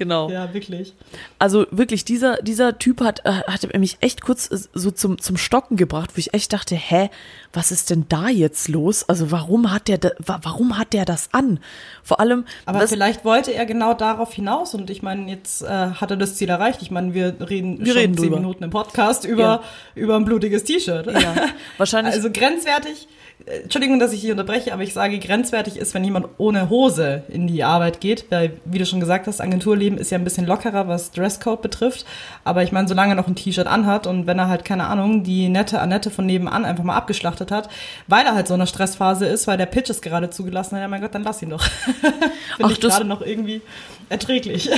Genau. 0.00 0.30
Ja, 0.30 0.54
wirklich. 0.54 0.94
Also 1.38 1.66
wirklich, 1.70 2.06
dieser, 2.06 2.36
dieser 2.40 2.78
Typ 2.78 3.02
hat, 3.02 3.20
äh, 3.26 3.42
hat 3.46 3.70
mich 3.78 3.98
echt 4.00 4.22
kurz 4.22 4.50
äh, 4.50 4.56
so 4.72 4.90
zum, 4.90 5.20
zum 5.20 5.36
Stocken 5.36 5.76
gebracht, 5.76 6.12
wo 6.14 6.18
ich 6.18 6.32
echt 6.32 6.54
dachte, 6.54 6.74
hä, 6.74 7.10
was 7.52 7.70
ist 7.70 7.90
denn 7.90 8.06
da 8.08 8.30
jetzt 8.30 8.68
los? 8.68 9.06
Also 9.10 9.30
warum 9.30 9.70
hat 9.70 9.88
der, 9.88 9.98
da, 9.98 10.12
warum 10.24 10.78
hat 10.78 10.94
der 10.94 11.04
das 11.04 11.28
an? 11.34 11.60
Vor 12.02 12.18
allem. 12.18 12.46
Aber 12.64 12.88
vielleicht 12.88 13.26
wollte 13.26 13.52
er 13.52 13.66
genau 13.66 13.92
darauf 13.92 14.32
hinaus 14.32 14.72
und 14.72 14.88
ich 14.88 15.02
meine, 15.02 15.30
jetzt 15.30 15.60
äh, 15.60 15.66
hat 15.66 16.10
er 16.10 16.16
das 16.16 16.34
Ziel 16.36 16.48
erreicht. 16.48 16.80
Ich 16.80 16.90
meine, 16.90 17.12
wir 17.12 17.36
reden 17.50 17.80
wir 17.80 17.88
schon 17.88 17.96
reden 17.98 18.16
zehn 18.16 18.30
Minuten 18.30 18.64
im 18.64 18.70
Podcast 18.70 19.26
über, 19.26 19.42
ja. 19.42 19.62
über 19.96 20.16
ein 20.16 20.24
blutiges 20.24 20.64
T-Shirt. 20.64 21.08
Ja, 21.08 21.34
wahrscheinlich. 21.76 22.14
Also 22.20 22.30
grenzwertig 22.32 23.06
Entschuldigung, 23.46 23.98
dass 23.98 24.12
ich 24.12 24.20
hier 24.20 24.32
unterbreche, 24.32 24.72
aber 24.72 24.82
ich 24.82 24.92
sage, 24.92 25.18
grenzwertig 25.18 25.76
ist, 25.76 25.94
wenn 25.94 26.04
jemand 26.04 26.26
ohne 26.38 26.68
Hose 26.70 27.22
in 27.28 27.46
die 27.46 27.64
Arbeit 27.64 28.00
geht, 28.00 28.26
weil, 28.30 28.52
wie 28.64 28.78
du 28.78 28.86
schon 28.86 29.00
gesagt 29.00 29.26
hast, 29.26 29.40
Agenturleben 29.40 29.98
ist 29.98 30.10
ja 30.10 30.18
ein 30.18 30.24
bisschen 30.24 30.46
lockerer, 30.46 30.88
was 30.88 31.10
Dresscode 31.10 31.62
betrifft. 31.62 32.04
Aber 32.44 32.62
ich 32.62 32.72
meine, 32.72 32.88
solange 32.88 33.12
er 33.12 33.16
noch 33.16 33.26
ein 33.26 33.34
T-Shirt 33.34 33.66
anhat 33.66 34.06
und 34.06 34.26
wenn 34.26 34.38
er 34.38 34.48
halt, 34.48 34.64
keine 34.64 34.86
Ahnung, 34.86 35.24
die 35.24 35.48
nette 35.48 35.80
Annette 35.80 36.10
von 36.10 36.26
nebenan 36.26 36.64
einfach 36.64 36.84
mal 36.84 36.96
abgeschlachtet 36.96 37.50
hat, 37.50 37.68
weil 38.06 38.26
er 38.26 38.34
halt 38.34 38.48
so 38.48 38.54
in 38.54 38.60
einer 38.60 38.66
Stressphase 38.66 39.26
ist, 39.26 39.46
weil 39.46 39.58
der 39.58 39.66
Pitch 39.66 39.90
ist 39.90 40.02
gerade 40.02 40.30
zugelassen 40.30 40.76
hat, 40.76 40.82
ja 40.82 40.88
mein 40.88 41.00
Gott, 41.00 41.14
dann 41.14 41.24
lass 41.24 41.42
ihn 41.42 41.50
doch. 41.50 41.64
Finde 42.56 42.72
ich 42.72 42.80
gerade 42.80 43.04
noch 43.04 43.22
irgendwie 43.22 43.62
erträglich. 44.10 44.68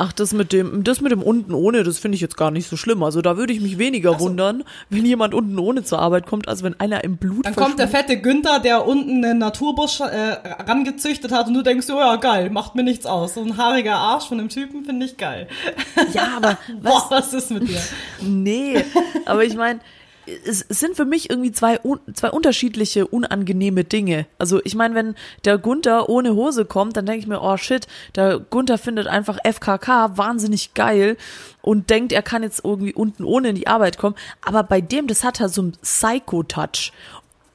Ach, 0.00 0.12
das 0.12 0.32
mit 0.32 0.52
dem, 0.52 0.84
das 0.84 1.00
mit 1.00 1.10
dem 1.10 1.22
unten 1.22 1.54
ohne, 1.54 1.82
das 1.82 1.98
finde 1.98 2.16
ich 2.16 2.20
jetzt 2.20 2.36
gar 2.36 2.50
nicht 2.50 2.68
so 2.68 2.76
schlimm. 2.76 3.02
Also 3.02 3.22
da 3.22 3.36
würde 3.36 3.52
ich 3.52 3.60
mich 3.60 3.78
weniger 3.78 4.14
so. 4.14 4.20
wundern, 4.20 4.64
wenn 4.90 5.04
jemand 5.04 5.34
unten 5.34 5.58
ohne 5.58 5.82
zur 5.82 5.98
Arbeit 5.98 6.26
kommt, 6.26 6.46
als 6.46 6.62
wenn 6.62 6.78
einer 6.78 7.02
im 7.02 7.16
Blut 7.16 7.46
Dann 7.46 7.56
kommt 7.56 7.78
der 7.78 7.88
fette 7.88 8.20
Günther, 8.20 8.60
der 8.60 8.86
unten 8.86 9.24
einen 9.24 9.38
Naturbusch 9.38 10.00
äh, 10.00 10.04
rangezüchtet 10.68 11.32
hat 11.32 11.48
und 11.48 11.54
du 11.54 11.62
denkst, 11.62 11.86
oh 11.90 11.98
ja, 11.98 12.16
geil, 12.16 12.50
macht 12.50 12.74
mir 12.74 12.84
nichts 12.84 13.06
aus. 13.06 13.34
So 13.34 13.42
ein 13.42 13.56
haariger 13.56 13.96
Arsch 13.96 14.26
von 14.26 14.38
einem 14.38 14.48
Typen 14.48 14.84
finde 14.84 15.06
ich 15.06 15.16
geil. 15.16 15.48
Ja, 16.12 16.36
aber 16.36 16.58
was, 16.80 16.92
Boah, 16.92 17.06
was 17.10 17.32
ist 17.32 17.50
mit 17.50 17.68
dir? 17.68 17.80
nee, 18.20 18.84
aber 19.24 19.44
ich 19.44 19.56
meine, 19.56 19.80
es, 20.44 20.60
sind 20.68 20.96
für 20.96 21.04
mich 21.04 21.30
irgendwie 21.30 21.52
zwei, 21.52 21.80
zwei 22.14 22.30
unterschiedliche 22.30 23.06
unangenehme 23.06 23.84
Dinge. 23.84 24.26
Also 24.38 24.60
ich 24.64 24.74
meine, 24.74 24.94
wenn 24.94 25.14
der 25.44 25.58
Gunther 25.58 26.08
ohne 26.08 26.34
Hose 26.34 26.64
kommt, 26.64 26.96
dann 26.96 27.06
denke 27.06 27.20
ich 27.20 27.26
mir, 27.26 27.42
oh 27.42 27.56
shit, 27.56 27.86
der 28.14 28.38
Gunther 28.38 28.78
findet 28.78 29.06
einfach 29.06 29.38
FKK 29.44 30.16
wahnsinnig 30.16 30.74
geil 30.74 31.16
und 31.62 31.90
denkt, 31.90 32.12
er 32.12 32.22
kann 32.22 32.42
jetzt 32.42 32.64
irgendwie 32.64 32.94
unten 32.94 33.24
ohne 33.24 33.50
in 33.50 33.56
die 33.56 33.66
Arbeit 33.66 33.98
kommen. 33.98 34.16
Aber 34.44 34.62
bei 34.62 34.80
dem, 34.80 35.06
das 35.06 35.24
hat 35.24 35.40
halt 35.40 35.52
so 35.52 35.62
einen 35.62 35.72
Psycho-Touch. 35.82 36.92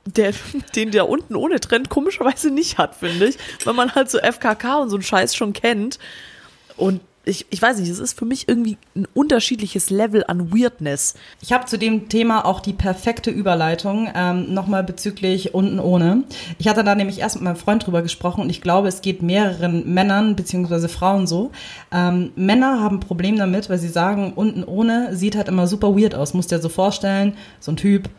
Der, 0.06 0.34
den 0.76 0.92
der 0.92 1.08
unten 1.08 1.36
ohne 1.36 1.60
Trend 1.60 1.90
komischerweise 1.90 2.52
nicht 2.52 2.78
hat, 2.78 2.96
finde 2.96 3.28
ich. 3.28 3.38
Weil 3.64 3.74
man 3.74 3.96
halt 3.96 4.10
so 4.10 4.20
FKK 4.20 4.80
und 4.80 4.90
so 4.90 4.96
einen 4.96 5.04
Scheiß 5.04 5.36
schon 5.36 5.54
kennt. 5.54 6.00
Und 6.76 7.02
ich, 7.26 7.46
ich 7.50 7.62
weiß 7.62 7.80
nicht, 7.80 7.90
es 7.90 8.00
ist 8.00 8.18
für 8.18 8.26
mich 8.26 8.50
irgendwie 8.50 8.78
ein 8.96 9.08
unterschiedliches 9.14 9.90
Level 9.90 10.26
an 10.28 10.52
Weirdness. 10.54 11.16
Ich 11.42 11.54
habe 11.54 11.66
zu 11.66 11.78
dem 11.78 12.10
Thema 12.10 12.46
auch 12.46 12.60
die 12.60 12.74
perfekte 12.74 13.32
Überleitung, 13.32 14.10
ähm, 14.14 14.54
nochmal 14.54 14.84
bezüglich 14.84 15.54
unten 15.54 15.80
ohne. 15.80 16.24
Ich 16.58 16.68
hatte 16.68 16.84
da 16.84 16.96
nämlich 16.96 17.20
erst 17.20 17.36
mit 17.36 17.46
meinem 17.46 17.56
Freund 17.56 17.86
drüber 17.86 18.02
gesprochen 18.02 18.42
und 18.42 18.50
ich 18.50 18.62
glaube, 18.62 18.90
es 18.90 19.02
geht 19.02 19.22
mehreren 19.22 19.94
Männern 19.94 20.36
beziehungsweise 20.36 20.90
Frauen 20.90 21.26
so. 21.26 21.52
Ähm, 21.94 22.32
Männer 22.36 22.82
haben 22.82 22.98
ein 22.98 23.02
Problem 23.02 23.38
damit, 23.38 23.70
weil 23.70 23.80
sie 23.80 23.88
sagen, 23.88 24.34
unten 24.36 24.66
ohne 24.66 25.16
sieht 25.16 25.38
halt 25.38 25.48
immer 25.48 25.68
super 25.68 25.98
weird 25.98 26.16
aus. 26.16 26.34
Musst 26.34 26.52
dir 26.52 26.60
so 26.60 26.70
vorstellen, 26.70 27.38
so 27.62 27.72
ein 27.72 27.78
Typ, 27.78 28.10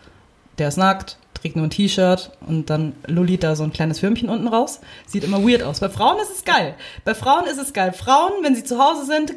der 0.57 0.69
ist 0.69 0.79
nackt, 0.79 1.19
trägt 1.45 1.57
nur 1.57 1.67
ein 1.67 1.71
T-Shirt 1.71 2.31
und 2.47 2.71
dann 2.71 2.95
lullit 3.07 3.43
da 3.43 3.55
so 3.55 3.65
ein 3.65 3.73
kleines 3.73 4.03
Würmchen 4.03 4.31
unten 4.31 4.49
raus. 4.49 4.81
Sieht 5.07 5.25
immer 5.25 5.47
weird 5.47 5.63
aus. 5.63 5.79
Bei 5.79 5.91
Frauen 5.91 6.17
ist 6.19 6.31
es 6.35 6.43
geil. 6.47 6.75
Bei 7.05 7.15
Frauen 7.15 7.45
ist 7.45 7.59
es 7.59 7.75
geil. 7.75 7.93
Frauen, 7.93 8.33
wenn 8.43 8.55
sie 8.55 8.65
zu 8.65 8.79
Hause 8.79 9.05
sind, 9.05 9.35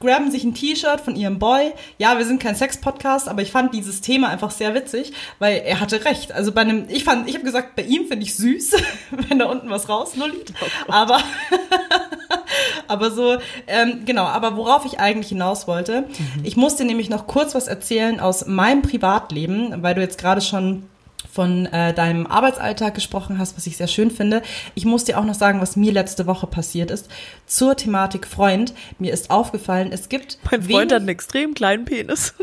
graben 0.00 0.30
sich 0.30 0.42
ein 0.42 0.54
T-Shirt 0.54 1.02
von 1.02 1.16
ihrem 1.16 1.38
Boy. 1.38 1.74
Ja, 1.98 2.16
wir 2.16 2.24
sind 2.24 2.40
kein 2.40 2.54
Sex-Podcast, 2.54 3.28
aber 3.28 3.42
ich 3.42 3.50
fand 3.50 3.74
dieses 3.74 4.00
Thema 4.00 4.28
einfach 4.28 4.50
sehr 4.52 4.74
witzig, 4.74 5.12
weil 5.38 5.60
er 5.66 5.80
hatte 5.80 6.02
recht. 6.06 6.32
Also 6.32 6.52
bei 6.52 6.62
einem, 6.62 6.86
ich 6.88 7.04
fand, 7.04 7.28
ich 7.28 7.34
habe 7.34 7.44
gesagt, 7.44 7.76
bei 7.76 7.82
ihm 7.82 8.06
finde 8.06 8.24
ich 8.24 8.34
süß, 8.36 8.76
wenn 9.28 9.38
da 9.38 9.44
unten 9.44 9.68
was 9.68 9.90
rausnullt. 9.90 10.54
Oh 10.62 10.92
aber, 10.92 11.18
aber 12.88 13.10
so, 13.10 13.36
ähm, 13.66 14.06
genau, 14.06 14.24
aber 14.24 14.56
worauf 14.56 14.86
ich 14.86 14.98
eigentlich 14.98 15.28
hinaus 15.28 15.68
wollte, 15.68 16.06
mhm. 16.08 16.42
ich 16.42 16.56
musste 16.56 16.86
nämlich 16.86 17.10
noch 17.10 17.26
kurz 17.26 17.54
was 17.54 17.68
erzählen 17.68 18.18
aus 18.18 18.46
meinem 18.46 18.80
Privatleben, 18.80 19.82
weil 19.82 19.94
du 19.94 20.00
jetzt 20.00 20.16
gerade 20.16 20.40
schon 20.40 20.84
von 21.32 21.66
äh, 21.66 21.94
deinem 21.94 22.26
Arbeitsalltag 22.26 22.94
gesprochen 22.94 23.38
hast, 23.38 23.56
was 23.56 23.66
ich 23.66 23.76
sehr 23.76 23.86
schön 23.86 24.10
finde. 24.10 24.42
Ich 24.74 24.84
muss 24.84 25.04
dir 25.04 25.18
auch 25.18 25.24
noch 25.24 25.34
sagen, 25.34 25.60
was 25.60 25.76
mir 25.76 25.92
letzte 25.92 26.26
Woche 26.26 26.46
passiert 26.46 26.90
ist. 26.90 27.08
Zur 27.46 27.76
Thematik 27.76 28.26
Freund. 28.26 28.74
Mir 28.98 29.12
ist 29.12 29.30
aufgefallen, 29.30 29.90
es 29.92 30.08
gibt. 30.08 30.38
Mein 30.50 30.62
Freund 30.62 30.92
hat 30.92 31.00
einen 31.00 31.08
extrem 31.08 31.54
kleinen 31.54 31.84
Penis. 31.84 32.34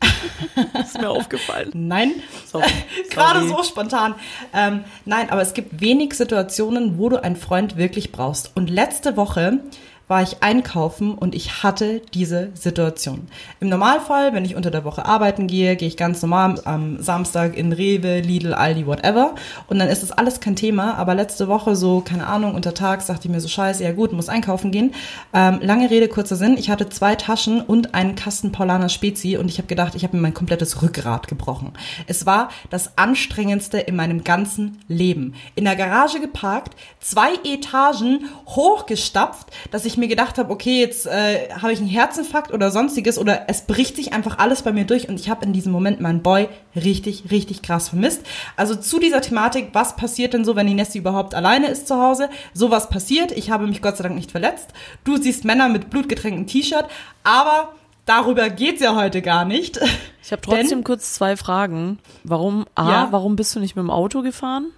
ist 0.80 1.00
mir 1.00 1.10
aufgefallen. 1.10 1.70
Nein, 1.74 2.12
gerade 3.10 3.46
so 3.46 3.62
spontan. 3.62 4.14
Ähm, 4.54 4.84
nein, 5.04 5.30
aber 5.30 5.42
es 5.42 5.54
gibt 5.54 5.80
wenig 5.80 6.14
Situationen, 6.14 6.98
wo 6.98 7.08
du 7.08 7.22
einen 7.22 7.36
Freund 7.36 7.76
wirklich 7.76 8.12
brauchst. 8.12 8.52
Und 8.54 8.70
letzte 8.70 9.16
Woche 9.16 9.60
war 10.10 10.22
ich 10.24 10.42
einkaufen 10.42 11.14
und 11.14 11.36
ich 11.36 11.62
hatte 11.62 12.02
diese 12.14 12.50
Situation. 12.54 13.28
Im 13.60 13.68
Normalfall, 13.68 14.34
wenn 14.34 14.44
ich 14.44 14.56
unter 14.56 14.72
der 14.72 14.84
Woche 14.84 15.06
arbeiten 15.06 15.46
gehe, 15.46 15.76
gehe 15.76 15.86
ich 15.86 15.96
ganz 15.96 16.20
normal 16.20 16.60
am 16.64 17.00
Samstag 17.00 17.56
in 17.56 17.72
Rewe, 17.72 18.18
Lidl, 18.18 18.52
Aldi, 18.52 18.88
whatever. 18.88 19.36
Und 19.68 19.78
dann 19.78 19.88
ist 19.88 20.02
das 20.02 20.10
alles 20.10 20.40
kein 20.40 20.56
Thema. 20.56 20.94
Aber 20.94 21.14
letzte 21.14 21.46
Woche 21.46 21.76
so, 21.76 22.00
keine 22.00 22.26
Ahnung, 22.26 22.56
unter 22.56 22.74
Tag 22.74 23.06
dachte 23.06 23.28
ich 23.28 23.30
mir 23.30 23.40
so, 23.40 23.46
scheiße, 23.46 23.84
ja 23.84 23.92
gut, 23.92 24.12
muss 24.12 24.28
einkaufen 24.28 24.72
gehen. 24.72 24.96
Ähm, 25.32 25.60
lange 25.62 25.88
Rede, 25.88 26.08
kurzer 26.08 26.34
Sinn. 26.34 26.58
Ich 26.58 26.70
hatte 26.70 26.88
zwei 26.88 27.14
Taschen 27.14 27.60
und 27.60 27.94
einen 27.94 28.16
Kasten 28.16 28.50
Paulaner 28.50 28.88
Spezi 28.88 29.36
und 29.36 29.48
ich 29.48 29.58
habe 29.58 29.68
gedacht, 29.68 29.94
ich 29.94 30.02
habe 30.02 30.16
mir 30.16 30.22
mein 30.22 30.34
komplettes 30.34 30.82
Rückgrat 30.82 31.28
gebrochen. 31.28 31.72
Es 32.08 32.26
war 32.26 32.48
das 32.68 32.98
anstrengendste 32.98 33.78
in 33.78 33.94
meinem 33.94 34.24
ganzen 34.24 34.80
Leben. 34.88 35.34
In 35.54 35.66
der 35.66 35.76
Garage 35.76 36.18
geparkt, 36.18 36.74
zwei 36.98 37.34
Etagen 37.44 38.28
hochgestapft, 38.48 39.46
dass 39.70 39.84
ich 39.84 39.99
mir 40.00 40.08
gedacht 40.08 40.38
habe, 40.38 40.50
okay, 40.50 40.80
jetzt 40.80 41.06
äh, 41.06 41.48
habe 41.50 41.72
ich 41.72 41.78
einen 41.78 41.88
Herzinfarkt 41.88 42.52
oder 42.52 42.70
sonstiges 42.70 43.18
oder 43.18 43.44
es 43.48 43.62
bricht 43.62 43.96
sich 43.96 44.12
einfach 44.12 44.38
alles 44.38 44.62
bei 44.62 44.72
mir 44.72 44.84
durch 44.84 45.08
und 45.08 45.20
ich 45.20 45.30
habe 45.30 45.44
in 45.44 45.52
diesem 45.52 45.72
Moment 45.72 46.00
meinen 46.00 46.22
Boy 46.22 46.48
richtig, 46.74 47.30
richtig 47.30 47.62
krass 47.62 47.90
vermisst. 47.90 48.22
Also 48.56 48.74
zu 48.74 48.98
dieser 48.98 49.20
Thematik, 49.20 49.68
was 49.72 49.96
passiert 49.96 50.34
denn 50.34 50.44
so, 50.44 50.56
wenn 50.56 50.66
die 50.66 50.74
Nessie 50.74 50.98
überhaupt 50.98 51.34
alleine 51.34 51.68
ist 51.68 51.86
zu 51.86 52.00
Hause? 52.00 52.28
Sowas 52.52 52.88
passiert. 52.88 53.32
Ich 53.32 53.50
habe 53.50 53.66
mich 53.66 53.82
Gott 53.82 53.96
sei 53.96 54.02
Dank 54.04 54.16
nicht 54.16 54.32
verletzt. 54.32 54.68
Du 55.04 55.16
siehst 55.16 55.44
Männer 55.44 55.68
mit 55.68 55.90
blutgetränktem 55.90 56.46
T-Shirt, 56.46 56.86
aber 57.22 57.72
darüber 58.06 58.50
geht's 58.50 58.82
ja 58.82 58.96
heute 58.96 59.22
gar 59.22 59.44
nicht. 59.44 59.78
Ich 60.22 60.32
habe 60.32 60.42
trotzdem 60.42 60.68
Denn, 60.68 60.84
kurz 60.84 61.14
zwei 61.14 61.36
Fragen. 61.36 61.98
Warum, 62.24 62.66
A, 62.74 62.90
ja, 62.90 63.08
warum 63.10 63.36
bist 63.36 63.54
du 63.54 63.60
nicht 63.60 63.76
mit 63.76 63.82
dem 63.82 63.90
Auto 63.90 64.22
gefahren? 64.22 64.72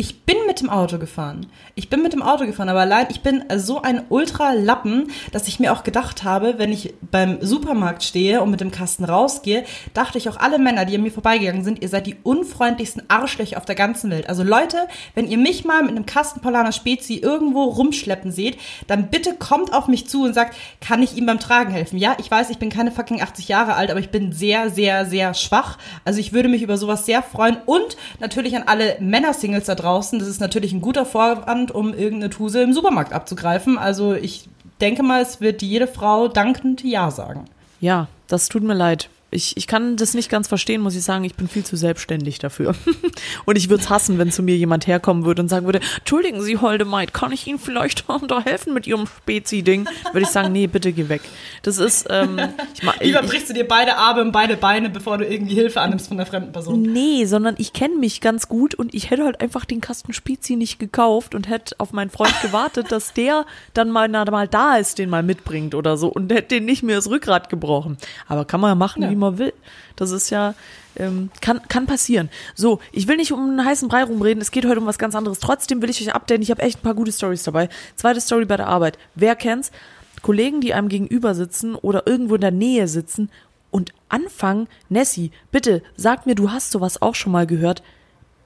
Ich 0.00 0.22
bin 0.22 0.38
mit 0.46 0.62
dem 0.62 0.70
Auto 0.70 0.96
gefahren. 0.96 1.44
Ich 1.74 1.90
bin 1.90 2.02
mit 2.02 2.14
dem 2.14 2.22
Auto 2.22 2.46
gefahren, 2.46 2.70
aber 2.70 2.80
allein, 2.80 3.08
ich 3.10 3.20
bin 3.20 3.44
so 3.56 3.82
ein 3.82 4.00
Ultra-Lappen, 4.08 5.10
dass 5.30 5.46
ich 5.46 5.60
mir 5.60 5.74
auch 5.74 5.84
gedacht 5.84 6.24
habe, 6.24 6.54
wenn 6.56 6.72
ich 6.72 6.94
beim 7.10 7.36
Supermarkt 7.42 8.02
stehe 8.02 8.40
und 8.40 8.50
mit 8.50 8.62
dem 8.62 8.70
Kasten 8.70 9.04
rausgehe, 9.04 9.62
dachte 9.92 10.16
ich 10.16 10.30
auch 10.30 10.38
alle 10.38 10.58
Männer, 10.58 10.86
die 10.86 10.94
an 10.94 11.02
mir 11.02 11.12
vorbeigegangen 11.12 11.64
sind, 11.64 11.82
ihr 11.82 11.90
seid 11.90 12.06
die 12.06 12.16
unfreundlichsten 12.22 13.02
Arschlöcher 13.08 13.58
auf 13.58 13.66
der 13.66 13.74
ganzen 13.74 14.10
Welt. 14.10 14.26
Also 14.26 14.42
Leute, 14.42 14.88
wenn 15.14 15.28
ihr 15.28 15.36
mich 15.36 15.66
mal 15.66 15.82
mit 15.82 15.90
einem 15.90 16.06
Kasten 16.06 16.40
Polaner 16.40 16.72
Spezi 16.72 17.16
irgendwo 17.16 17.64
rumschleppen 17.64 18.32
seht, 18.32 18.56
dann 18.86 19.10
bitte 19.10 19.34
kommt 19.34 19.74
auf 19.74 19.86
mich 19.86 20.08
zu 20.08 20.24
und 20.24 20.32
sagt, 20.32 20.56
kann 20.80 21.02
ich 21.02 21.14
ihm 21.18 21.26
beim 21.26 21.40
Tragen 21.40 21.72
helfen? 21.72 21.98
Ja, 21.98 22.16
ich 22.18 22.30
weiß, 22.30 22.48
ich 22.48 22.58
bin 22.58 22.70
keine 22.70 22.90
fucking 22.90 23.20
80 23.20 23.48
Jahre 23.48 23.74
alt, 23.74 23.90
aber 23.90 24.00
ich 24.00 24.08
bin 24.08 24.32
sehr, 24.32 24.70
sehr, 24.70 25.04
sehr 25.04 25.34
schwach. 25.34 25.76
Also 26.06 26.20
ich 26.20 26.32
würde 26.32 26.48
mich 26.48 26.62
über 26.62 26.78
sowas 26.78 27.04
sehr 27.04 27.22
freuen 27.22 27.58
und 27.66 27.98
natürlich 28.18 28.56
an 28.56 28.62
alle 28.64 28.96
Männer-Singles 29.00 29.66
da 29.66 29.74
draußen 29.74 29.89
draußen. 29.90 30.18
Das 30.18 30.28
ist 30.28 30.40
natürlich 30.40 30.72
ein 30.72 30.80
guter 30.80 31.04
Vorwand, 31.04 31.70
um 31.72 31.92
irgendeine 31.92 32.30
Tuse 32.30 32.62
im 32.62 32.72
Supermarkt 32.72 33.12
abzugreifen. 33.12 33.78
Also 33.78 34.14
ich 34.14 34.48
denke 34.80 35.02
mal, 35.02 35.20
es 35.20 35.40
wird 35.40 35.62
jede 35.62 35.86
Frau 35.86 36.28
dankend 36.28 36.82
Ja 36.84 37.10
sagen. 37.10 37.44
Ja, 37.80 38.08
das 38.28 38.48
tut 38.48 38.62
mir 38.62 38.74
leid 38.74 39.10
ich, 39.30 39.56
ich 39.56 39.66
kann 39.66 39.96
das 39.96 40.14
nicht 40.14 40.28
ganz 40.28 40.48
verstehen, 40.48 40.80
muss 40.80 40.96
ich 40.96 41.04
sagen. 41.04 41.24
Ich 41.24 41.34
bin 41.34 41.48
viel 41.48 41.64
zu 41.64 41.76
selbstständig 41.76 42.40
dafür. 42.40 42.74
und 43.44 43.56
ich 43.56 43.68
würde 43.68 43.82
es 43.82 43.90
hassen, 43.90 44.18
wenn 44.18 44.32
zu 44.32 44.42
mir 44.42 44.56
jemand 44.56 44.86
herkommen 44.86 45.24
würde 45.24 45.42
und 45.42 45.48
sagen 45.48 45.66
würde, 45.66 45.80
entschuldigen 45.98 46.42
Sie, 46.42 46.58
holde 46.58 46.84
Maid, 46.84 47.14
kann 47.14 47.30
ich 47.30 47.46
Ihnen 47.46 47.58
vielleicht 47.58 48.04
da 48.28 48.40
helfen 48.40 48.74
mit 48.74 48.86
Ihrem 48.86 49.06
Spezi-Ding? 49.06 49.88
Würde 50.12 50.22
ich 50.22 50.28
sagen, 50.28 50.52
nee, 50.52 50.66
bitte 50.66 50.92
geh 50.92 51.08
weg. 51.08 51.22
Das 51.62 51.78
ist, 51.78 52.08
ähm, 52.10 52.40
ich 52.74 52.82
mag. 52.82 52.96
Lieber 53.00 53.22
brichst 53.22 53.48
du 53.48 53.54
dir 53.54 53.66
beide 53.66 53.96
Arme 53.96 54.22
und 54.22 54.32
beide 54.32 54.56
Beine, 54.56 54.90
bevor 54.90 55.18
du 55.18 55.26
irgendwie 55.26 55.54
Hilfe 55.54 55.80
annimmst 55.80 56.08
von 56.08 56.16
der 56.16 56.26
fremden 56.26 56.52
Person. 56.52 56.82
Nee, 56.82 57.24
sondern 57.26 57.54
ich 57.58 57.72
kenne 57.72 57.96
mich 57.96 58.20
ganz 58.20 58.48
gut 58.48 58.74
und 58.74 58.94
ich 58.94 59.10
hätte 59.10 59.24
halt 59.24 59.40
einfach 59.40 59.64
den 59.64 59.80
Kasten 59.80 60.12
Spezi 60.12 60.56
nicht 60.56 60.78
gekauft 60.80 61.36
und 61.36 61.48
hätte 61.48 61.76
auf 61.78 61.92
meinen 61.92 62.10
Freund 62.10 62.34
gewartet, 62.42 62.90
dass 62.90 63.12
der 63.12 63.46
dann 63.74 63.90
mal, 63.90 64.08
na, 64.08 64.28
mal 64.28 64.48
da 64.48 64.76
ist, 64.76 64.98
den 64.98 65.08
mal 65.08 65.22
mitbringt 65.22 65.76
oder 65.76 65.96
so 65.96 66.08
und 66.08 66.32
hätte 66.32 66.56
den 66.56 66.64
nicht 66.64 66.82
mehr 66.82 66.96
das 66.96 67.08
Rückgrat 67.08 67.48
gebrochen. 67.48 67.96
Aber 68.26 68.44
kann 68.44 68.60
man 68.60 68.70
ja 68.70 68.74
machen, 68.74 69.02
ja. 69.02 69.10
wie 69.10 69.19
man 69.20 69.38
will. 69.38 69.52
Das 69.96 70.10
ist 70.10 70.30
ja, 70.30 70.54
ähm, 70.96 71.30
kann, 71.40 71.60
kann 71.68 71.86
passieren. 71.86 72.28
So, 72.54 72.80
ich 72.92 73.06
will 73.08 73.16
nicht 73.16 73.32
um 73.32 73.40
einen 73.40 73.64
heißen 73.64 73.88
Brei 73.88 74.04
rumreden, 74.04 74.40
es 74.40 74.50
geht 74.50 74.66
heute 74.66 74.80
um 74.80 74.86
was 74.86 74.98
ganz 74.98 75.14
anderes. 75.14 75.38
Trotzdem 75.38 75.82
will 75.82 75.90
ich 75.90 76.00
euch 76.00 76.14
updaten, 76.14 76.42
ich 76.42 76.50
habe 76.50 76.62
echt 76.62 76.78
ein 76.78 76.82
paar 76.82 76.94
gute 76.94 77.12
Stories 77.12 77.42
dabei. 77.42 77.68
Zweite 77.96 78.20
Story 78.20 78.44
bei 78.44 78.56
der 78.56 78.68
Arbeit. 78.68 78.98
Wer 79.14 79.36
kennt's? 79.36 79.70
Kollegen, 80.22 80.60
die 80.60 80.74
einem 80.74 80.88
gegenüber 80.88 81.34
sitzen 81.34 81.74
oder 81.74 82.06
irgendwo 82.06 82.34
in 82.34 82.40
der 82.40 82.50
Nähe 82.50 82.88
sitzen 82.88 83.30
und 83.70 83.92
anfangen, 84.08 84.68
Nessie, 84.88 85.30
bitte 85.50 85.82
sag 85.96 86.26
mir, 86.26 86.34
du 86.34 86.50
hast 86.50 86.72
sowas 86.72 87.00
auch 87.00 87.14
schon 87.14 87.32
mal 87.32 87.46
gehört, 87.46 87.82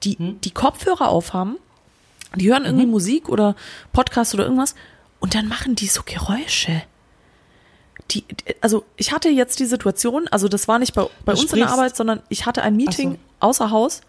die, 0.03 0.17
hm? 0.17 0.39
die 0.41 0.51
Kopfhörer 0.51 1.09
aufhaben, 1.09 1.57
die 2.35 2.49
hören 2.49 2.65
irgendwie 2.65 2.85
mhm. 2.85 2.91
Musik 2.91 3.29
oder 3.29 3.55
Podcast 3.91 4.33
oder 4.33 4.43
irgendwas 4.43 4.75
und 5.19 5.35
dann 5.35 5.47
machen 5.47 5.75
die 5.75 5.87
so 5.87 6.01
Geräusche 6.05 6.83
die, 8.11 8.23
also 8.61 8.83
ich 8.97 9.11
hatte 9.11 9.29
jetzt 9.29 9.59
die 9.59 9.65
Situation, 9.65 10.27
also 10.29 10.47
das 10.47 10.67
war 10.67 10.79
nicht 10.79 10.93
bei, 10.93 11.07
bei 11.25 11.33
uns 11.33 11.51
in 11.51 11.59
der 11.59 11.71
Arbeit, 11.71 11.95
sondern 11.95 12.21
ich 12.29 12.45
hatte 12.45 12.61
ein 12.61 12.75
Meeting 12.75 13.13
so. 13.13 13.17
außer 13.39 13.71
Haus 13.71 14.01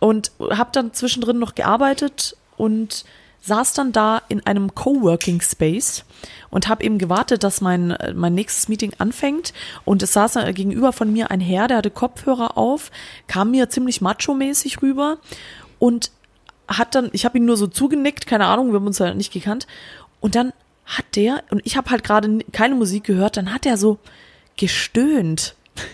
und 0.00 0.32
habe 0.50 0.70
dann 0.72 0.92
zwischendrin 0.92 1.38
noch 1.38 1.54
gearbeitet 1.54 2.36
und 2.56 3.04
saß 3.40 3.74
dann 3.74 3.92
da 3.92 4.22
in 4.28 4.44
einem 4.46 4.74
Coworking 4.74 5.40
Space 5.40 6.04
und 6.50 6.68
habe 6.68 6.82
eben 6.82 6.98
gewartet, 6.98 7.44
dass 7.44 7.60
mein 7.60 7.96
mein 8.14 8.34
nächstes 8.34 8.68
Meeting 8.68 8.92
anfängt. 8.98 9.52
Und 9.84 10.02
es 10.02 10.14
saß 10.14 10.38
gegenüber 10.54 10.92
von 10.92 11.12
mir 11.12 11.30
ein 11.30 11.40
Herr, 11.40 11.68
der 11.68 11.78
hatte 11.78 11.90
Kopfhörer 11.90 12.56
auf, 12.56 12.90
kam 13.26 13.50
mir 13.50 13.68
ziemlich 13.68 14.00
macho-mäßig 14.00 14.80
rüber 14.80 15.18
und 15.78 16.10
hat 16.68 16.94
dann, 16.94 17.10
ich 17.12 17.26
habe 17.26 17.36
ihn 17.36 17.44
nur 17.44 17.58
so 17.58 17.66
zugenickt, 17.66 18.26
keine 18.26 18.46
Ahnung, 18.46 18.68
wir 18.68 18.76
haben 18.76 18.86
uns 18.86 18.98
ja 18.98 19.12
nicht 19.12 19.32
gekannt. 19.32 19.66
Und 20.20 20.34
dann 20.34 20.54
hat 20.86 21.04
der, 21.16 21.42
und 21.50 21.62
ich 21.64 21.76
habe 21.76 21.90
halt 21.90 22.04
gerade 22.04 22.40
keine 22.52 22.74
Musik 22.74 23.04
gehört, 23.04 23.36
dann 23.36 23.52
hat 23.52 23.66
er 23.66 23.76
so 23.76 23.98
gestöhnt. 24.56 25.54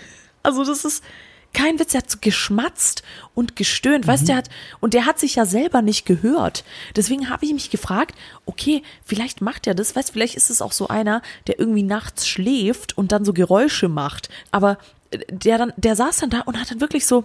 Also 0.43 0.65
das 0.65 0.87
ist 0.87 1.05
kein 1.53 1.79
Witz, 1.79 1.93
er 1.93 1.99
hat 1.99 2.11
so 2.11 2.17
geschmatzt 2.19 3.03
und 3.35 3.57
gestöhnt, 3.57 4.07
mhm. 4.07 4.09
weißt 4.11 4.29
der 4.29 4.37
hat, 4.37 4.49
und 4.81 4.95
der 4.95 5.05
hat 5.05 5.19
sich 5.19 5.35
ja 5.35 5.45
selber 5.45 5.83
nicht 5.83 6.07
gehört. 6.07 6.65
Deswegen 6.97 7.29
habe 7.29 7.45
ich 7.45 7.53
mich 7.53 7.69
gefragt, 7.69 8.15
okay, 8.47 8.83
vielleicht 9.05 9.43
macht 9.43 9.67
er 9.67 9.75
das, 9.75 9.95
weißt 9.95 10.13
vielleicht 10.13 10.35
ist 10.35 10.49
es 10.49 10.63
auch 10.63 10.73
so 10.73 10.89
einer, 10.89 11.21
der 11.47 11.59
irgendwie 11.59 11.83
nachts 11.83 12.27
schläft 12.27 12.97
und 12.97 13.13
dann 13.13 13.27
so 13.27 13.35
Geräusche 13.35 13.89
macht. 13.89 14.31
Aber 14.51 14.79
äh, 15.11 15.19
der 15.29 15.59
dann, 15.59 15.75
der 15.77 15.95
saß 15.95 16.19
dann 16.19 16.31
da 16.31 16.41
und 16.41 16.59
hat 16.59 16.71
dann 16.71 16.81
wirklich 16.81 17.05
so, 17.05 17.25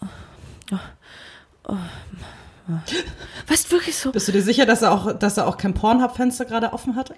oh, 0.00 0.06
oh, 0.72 0.78
oh 1.68 1.76
Weißt 3.48 3.70
wirklich 3.72 3.96
so. 3.96 4.12
Bist 4.12 4.28
du 4.28 4.32
dir 4.32 4.42
sicher, 4.42 4.66
dass 4.66 4.82
er 4.82 4.92
auch, 4.92 5.12
dass 5.12 5.36
er 5.36 5.46
auch 5.46 5.56
kein 5.56 5.74
Pornhub-Fenster 5.74 6.44
gerade 6.44 6.72
offen 6.72 6.96
hatte? 6.96 7.14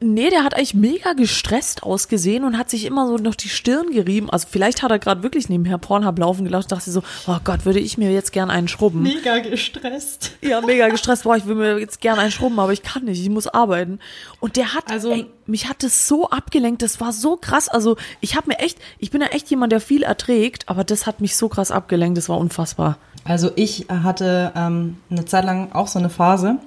Nee, 0.00 0.30
der 0.30 0.44
hat 0.44 0.54
eigentlich 0.54 0.74
mega 0.74 1.12
gestresst 1.12 1.82
ausgesehen 1.82 2.44
und 2.44 2.56
hat 2.56 2.70
sich 2.70 2.86
immer 2.86 3.06
so 3.06 3.16
noch 3.16 3.34
die 3.34 3.50
Stirn 3.50 3.90
gerieben. 3.90 4.30
Also 4.30 4.48
vielleicht 4.50 4.82
hat 4.82 4.90
er 4.90 4.98
gerade 4.98 5.22
wirklich 5.22 5.50
nebenher 5.50 5.76
Pornhub 5.76 6.18
laufen 6.18 6.44
gelassen 6.44 6.66
und 6.66 6.72
dachte 6.72 6.90
so, 6.90 7.02
oh 7.26 7.36
Gott, 7.44 7.66
würde 7.66 7.80
ich 7.80 7.98
mir 7.98 8.10
jetzt 8.10 8.32
gern 8.32 8.50
einen 8.50 8.68
schrubben. 8.68 9.02
Mega 9.02 9.38
gestresst. 9.40 10.32
Ja, 10.40 10.62
mega 10.62 10.88
gestresst. 10.88 11.24
Boah, 11.24 11.36
ich 11.36 11.46
will 11.46 11.56
mir 11.56 11.78
jetzt 11.78 12.00
gern 12.00 12.18
einen 12.18 12.30
schrubben, 12.30 12.58
aber 12.60 12.72
ich 12.72 12.82
kann 12.82 13.04
nicht, 13.04 13.20
ich 13.20 13.28
muss 13.28 13.46
arbeiten. 13.46 13.98
Und 14.40 14.56
der 14.56 14.74
hat, 14.74 14.90
also, 14.90 15.10
ey, 15.10 15.26
mich 15.46 15.68
hat 15.68 15.82
das 15.82 16.08
so 16.08 16.30
abgelenkt, 16.30 16.80
das 16.80 17.00
war 17.00 17.12
so 17.12 17.36
krass. 17.36 17.68
Also 17.68 17.96
ich 18.20 18.36
habe 18.36 18.48
mir 18.48 18.60
echt, 18.60 18.78
ich 18.98 19.10
bin 19.10 19.20
ja 19.20 19.28
echt 19.28 19.50
jemand, 19.50 19.72
der 19.72 19.80
viel 19.80 20.02
erträgt, 20.02 20.68
aber 20.68 20.84
das 20.84 21.06
hat 21.06 21.20
mich 21.20 21.36
so 21.36 21.48
krass 21.48 21.70
abgelenkt, 21.70 22.16
das 22.16 22.30
war 22.30 22.38
unfassbar. 22.38 22.96
Also 23.24 23.50
ich 23.56 23.86
hatte 23.88 24.52
ähm, 24.54 24.98
eine 25.10 25.24
Zeit 25.24 25.44
lang 25.44 25.72
auch 25.72 25.88
so 25.88 25.98
eine 25.98 26.10
Phase, 26.10 26.58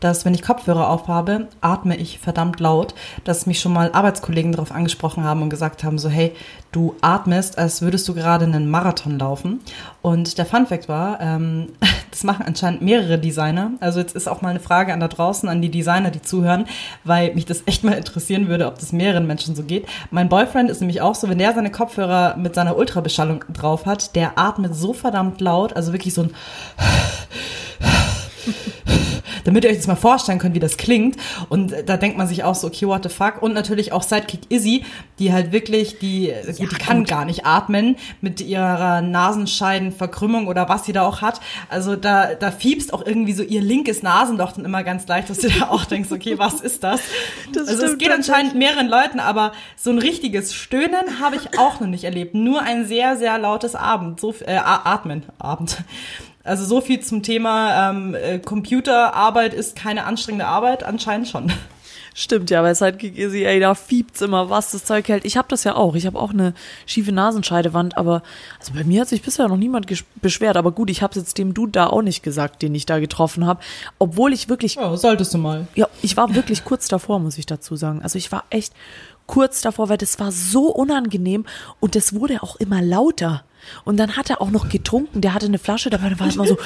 dass 0.00 0.24
wenn 0.24 0.34
ich 0.34 0.42
Kopfhörer 0.42 0.88
aufhabe, 0.88 1.48
atme 1.60 1.96
ich 1.96 2.18
verdammt 2.18 2.60
laut, 2.60 2.94
dass 3.24 3.46
mich 3.46 3.60
schon 3.60 3.72
mal 3.72 3.92
Arbeitskollegen 3.92 4.52
darauf 4.52 4.72
angesprochen 4.72 5.24
haben 5.24 5.42
und 5.42 5.50
gesagt 5.50 5.84
haben, 5.84 5.98
so 5.98 6.08
hey, 6.08 6.32
du 6.72 6.94
atmest, 7.00 7.58
als 7.58 7.82
würdest 7.82 8.08
du 8.08 8.14
gerade 8.14 8.44
einen 8.44 8.70
Marathon 8.70 9.18
laufen. 9.18 9.60
Und 10.02 10.38
der 10.38 10.46
Fun 10.46 10.66
Fact 10.66 10.88
war, 10.88 11.20
ähm, 11.20 11.68
Das 12.10 12.24
machen 12.24 12.44
anscheinend 12.46 12.82
mehrere 12.82 13.18
Designer. 13.18 13.72
Also 13.80 14.00
jetzt 14.00 14.16
ist 14.16 14.28
auch 14.28 14.42
mal 14.42 14.50
eine 14.50 14.60
Frage 14.60 14.92
an 14.92 15.00
da 15.00 15.08
draußen, 15.08 15.48
an 15.48 15.62
die 15.62 15.70
Designer, 15.70 16.10
die 16.10 16.22
zuhören, 16.22 16.66
weil 17.04 17.34
mich 17.34 17.46
das 17.46 17.62
echt 17.66 17.84
mal 17.84 17.96
interessieren 17.96 18.48
würde, 18.48 18.66
ob 18.66 18.78
das 18.78 18.92
mehreren 18.92 19.26
Menschen 19.26 19.54
so 19.54 19.62
geht. 19.62 19.86
Mein 20.10 20.28
Boyfriend 20.28 20.70
ist 20.70 20.80
nämlich 20.80 21.00
auch 21.00 21.14
so, 21.14 21.28
wenn 21.28 21.38
der 21.38 21.54
seine 21.54 21.70
Kopfhörer 21.70 22.36
mit 22.36 22.54
seiner 22.54 22.76
Ultrabeschallung 22.76 23.44
drauf 23.52 23.86
hat, 23.86 24.16
der 24.16 24.38
atmet 24.38 24.74
so 24.74 24.92
verdammt 24.92 25.40
laut, 25.40 25.74
also 25.74 25.92
wirklich 25.92 26.14
so 26.14 26.22
ein 26.22 26.34
damit 29.44 29.64
ihr 29.64 29.70
euch 29.70 29.76
das 29.76 29.86
mal 29.86 29.96
vorstellen 29.96 30.38
könnt, 30.38 30.54
wie 30.54 30.60
das 30.60 30.76
klingt. 30.76 31.16
Und 31.48 31.74
da 31.86 31.96
denkt 31.96 32.18
man 32.18 32.26
sich 32.26 32.44
auch 32.44 32.54
so, 32.54 32.66
okay, 32.66 32.86
what 32.86 33.02
the 33.02 33.08
fuck. 33.08 33.42
Und 33.42 33.54
natürlich 33.54 33.92
auch 33.92 34.02
Sidekick 34.02 34.40
Izzy, 34.50 34.84
die 35.18 35.32
halt 35.32 35.52
wirklich, 35.52 35.98
die, 35.98 36.28
ja, 36.28 36.52
die 36.52 36.66
kann 36.66 37.00
gut. 37.00 37.08
gar 37.08 37.24
nicht 37.24 37.44
atmen 37.46 37.96
mit 38.20 38.40
ihrer 38.40 39.00
Nasenscheidenverkrümmung 39.02 40.46
oder 40.46 40.68
was 40.68 40.84
sie 40.84 40.92
da 40.92 41.06
auch 41.06 41.20
hat. 41.22 41.40
Also 41.68 41.96
da, 41.96 42.34
da 42.34 42.50
fiebst 42.50 42.92
auch 42.92 43.04
irgendwie 43.04 43.32
so 43.32 43.42
ihr 43.42 43.60
linkes 43.60 44.02
Nasenloch 44.02 44.52
dann 44.52 44.64
immer 44.64 44.82
ganz 44.82 45.06
leicht, 45.06 45.30
dass 45.30 45.38
du 45.38 45.48
da 45.48 45.68
auch 45.68 45.84
denkst, 45.84 46.10
okay, 46.12 46.38
was 46.38 46.60
ist 46.60 46.82
das? 46.82 47.00
das 47.52 47.68
also 47.68 47.86
es 47.86 47.98
geht 47.98 48.10
anscheinend 48.10 48.54
mehreren 48.54 48.88
Leuten, 48.88 49.20
aber 49.20 49.52
so 49.76 49.90
ein 49.90 49.98
richtiges 49.98 50.54
Stöhnen 50.54 51.20
habe 51.20 51.36
ich 51.36 51.58
auch 51.58 51.80
noch 51.80 51.88
nicht 51.88 52.04
erlebt. 52.04 52.34
Nur 52.34 52.62
ein 52.62 52.86
sehr, 52.86 53.16
sehr 53.16 53.38
lautes 53.38 53.74
Abend, 53.74 54.20
so, 54.20 54.34
äh, 54.46 54.56
Atmen, 54.56 55.24
Abend. 55.38 55.78
Also 56.42 56.64
so 56.64 56.80
viel 56.80 57.00
zum 57.00 57.22
Thema 57.22 57.90
ähm, 57.90 58.14
äh, 58.14 58.38
Computerarbeit 58.38 59.52
ist 59.52 59.76
keine 59.76 60.04
anstrengende 60.04 60.46
Arbeit, 60.46 60.84
anscheinend 60.84 61.28
schon. 61.28 61.52
Stimmt, 62.14 62.50
ja, 62.50 62.62
weil 62.62 62.72
es 62.72 62.80
halt 62.80 63.00
sie, 63.00 63.44
ey, 63.44 63.60
da 63.60 63.74
fiebt's 63.74 64.20
immer, 64.20 64.50
was 64.50 64.72
das 64.72 64.84
Zeug 64.84 65.08
hält. 65.08 65.24
Ich 65.24 65.36
habe 65.36 65.48
das 65.48 65.64
ja 65.64 65.76
auch. 65.76 65.94
Ich 65.94 66.06
habe 66.06 66.18
auch 66.18 66.30
eine 66.30 66.54
schiefe 66.86 67.12
Nasenscheidewand, 67.12 67.96
aber 67.96 68.22
also 68.58 68.72
bei 68.74 68.84
mir 68.84 69.02
hat 69.02 69.08
sich 69.08 69.22
bisher 69.22 69.46
noch 69.48 69.56
niemand 69.56 69.86
beschwert. 70.16 70.56
Aber 70.56 70.72
gut, 70.72 70.90
ich 70.90 71.02
habe 71.02 71.18
jetzt 71.18 71.38
dem 71.38 71.54
Dude 71.54 71.72
da 71.72 71.86
auch 71.86 72.02
nicht 72.02 72.22
gesagt, 72.22 72.62
den 72.62 72.74
ich 72.74 72.84
da 72.84 72.98
getroffen 72.98 73.46
habe. 73.46 73.60
Obwohl 73.98 74.32
ich 74.32 74.48
wirklich. 74.48 74.74
Ja, 74.74 74.96
solltest 74.96 75.34
du 75.34 75.38
mal. 75.38 75.68
Ja, 75.74 75.88
ich 76.02 76.16
war 76.16 76.34
wirklich 76.34 76.64
kurz 76.64 76.88
davor, 76.88 77.20
muss 77.20 77.38
ich 77.38 77.46
dazu 77.46 77.76
sagen. 77.76 78.02
Also 78.02 78.18
ich 78.18 78.32
war 78.32 78.44
echt 78.50 78.72
kurz 79.26 79.60
davor, 79.60 79.88
weil 79.88 79.98
das 79.98 80.18
war 80.18 80.32
so 80.32 80.66
unangenehm 80.66 81.46
und 81.78 81.94
das 81.94 82.14
wurde 82.14 82.42
auch 82.42 82.56
immer 82.56 82.82
lauter. 82.82 83.44
Und 83.84 83.98
dann 83.98 84.16
hat 84.16 84.30
er 84.30 84.40
auch 84.40 84.50
noch 84.50 84.68
getrunken. 84.68 85.20
Der 85.20 85.34
hatte 85.34 85.46
eine 85.46 85.58
Flasche 85.58 85.90
dabei, 85.90 86.08
da 86.10 86.18
war 86.18 86.28
es 86.28 86.34
immer 86.34 86.46
so. 86.46 86.56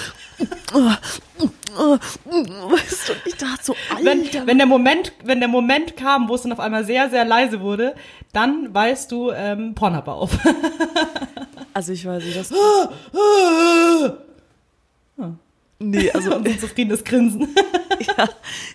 weißt 1.75 3.09
du, 3.09 3.13
ich 3.25 3.37
dachte 3.37 3.65
so, 3.65 3.77
Alter. 3.91 4.05
Wenn, 4.05 4.47
wenn, 4.47 4.59
der 4.59 4.67
Moment, 4.67 5.13
wenn 5.25 5.41
der 5.41 5.49
Moment 5.49 5.97
kam, 5.97 6.29
wo 6.29 6.35
es 6.35 6.43
dann 6.43 6.53
auf 6.53 6.61
einmal 6.61 6.85
sehr, 6.85 7.11
sehr 7.11 7.25
leise 7.25 7.61
wurde, 7.61 7.95
dann 8.33 8.73
weißt 8.73 9.11
du, 9.11 9.31
ähm, 9.33 9.75
Pornhub 9.75 10.09
auf. 10.09 10.39
also 11.75 11.93
ich 11.93 12.07
weiß 12.07 12.25
nicht, 12.25 12.37
das. 12.37 12.53
Nee, 15.91 16.11
also 16.15 16.35
ein 16.35 16.59
zufriedenes 16.59 17.05
Grinsen. 17.05 17.49
ja, 18.19 18.29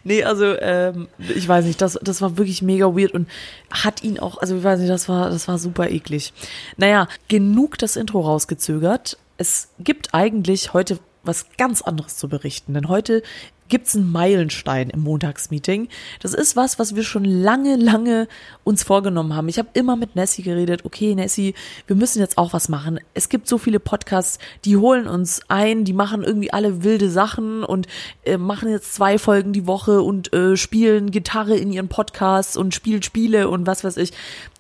nee, 0.04 0.24
also 0.24 0.58
ähm, 0.60 1.08
ich 1.20 1.48
weiß 1.48 1.66
nicht, 1.66 1.82
das, 1.82 2.00
das 2.02 2.22
war 2.22 2.38
wirklich 2.38 2.62
mega 2.62 2.86
weird 2.96 3.14
und 3.14 3.28
hat 3.72 4.04
ihn 4.04 4.20
auch, 4.20 4.38
also 4.38 4.56
ich 4.58 4.64
weiß 4.64 4.80
nicht, 4.80 4.90
das 4.90 5.10
war, 5.10 5.30
das 5.30 5.48
war 5.48 5.58
super 5.58 5.90
eklig. 5.90 6.34
Naja, 6.78 7.08
genug 7.28 7.78
das 7.78 7.96
Intro 7.96 8.22
rausgezögert. 8.22 9.18
Es 9.38 9.70
gibt 9.80 10.14
eigentlich 10.14 10.74
heute 10.74 11.00
was 11.24 11.48
ganz 11.58 11.82
anderes 11.82 12.18
zu 12.18 12.30
berichten, 12.30 12.74
denn 12.74 12.88
heute 12.88 13.24
gibt's 13.70 13.96
einen 13.96 14.12
Meilenstein 14.12 14.90
im 14.90 15.02
Montagsmeeting. 15.02 15.88
Das 16.20 16.34
ist 16.34 16.56
was, 16.56 16.80
was 16.80 16.96
wir 16.96 17.04
schon 17.04 17.24
lange, 17.24 17.76
lange 17.76 18.28
uns 18.64 18.84
vorgenommen 18.84 19.36
haben. 19.36 19.48
Ich 19.48 19.58
habe 19.58 19.70
immer 19.74 19.96
mit 19.96 20.16
Nessie 20.16 20.44
geredet, 20.44 20.84
okay, 20.86 21.16
Nessie, 21.16 21.54
wir 21.88 21.96
müssen 21.96 22.20
jetzt 22.20 22.38
auch 22.38 22.54
was 22.54 22.68
machen. 22.70 23.00
Es 23.14 23.30
gibt 23.30 23.48
so 23.48 23.58
viele 23.58 23.80
Podcasts, 23.80 24.40
die 24.66 24.78
holen 24.78 25.08
uns 25.08 25.42
ein, 25.48 25.86
die 25.86 25.94
machen 25.94 26.24
irgendwie 26.24 26.52
alle 26.52 26.84
wilde 26.84 27.10
Sachen 27.10 27.64
und 27.64 27.88
äh, 28.26 28.38
machen 28.38 28.70
jetzt 28.70 28.94
zwei 28.96 29.18
Folgen 29.18 29.54
die 29.54 29.68
Woche 29.68 30.02
und 30.02 30.34
äh, 30.34 30.58
spielen 30.58 31.12
Gitarre 31.12 31.56
in 31.56 31.72
ihren 31.72 31.88
Podcasts 31.88 32.58
und 32.58 32.74
spielen 32.74 33.04
Spiele 33.04 33.50
und 33.50 33.68
was 33.68 33.84
weiß 33.84 33.98
ich. 33.98 34.12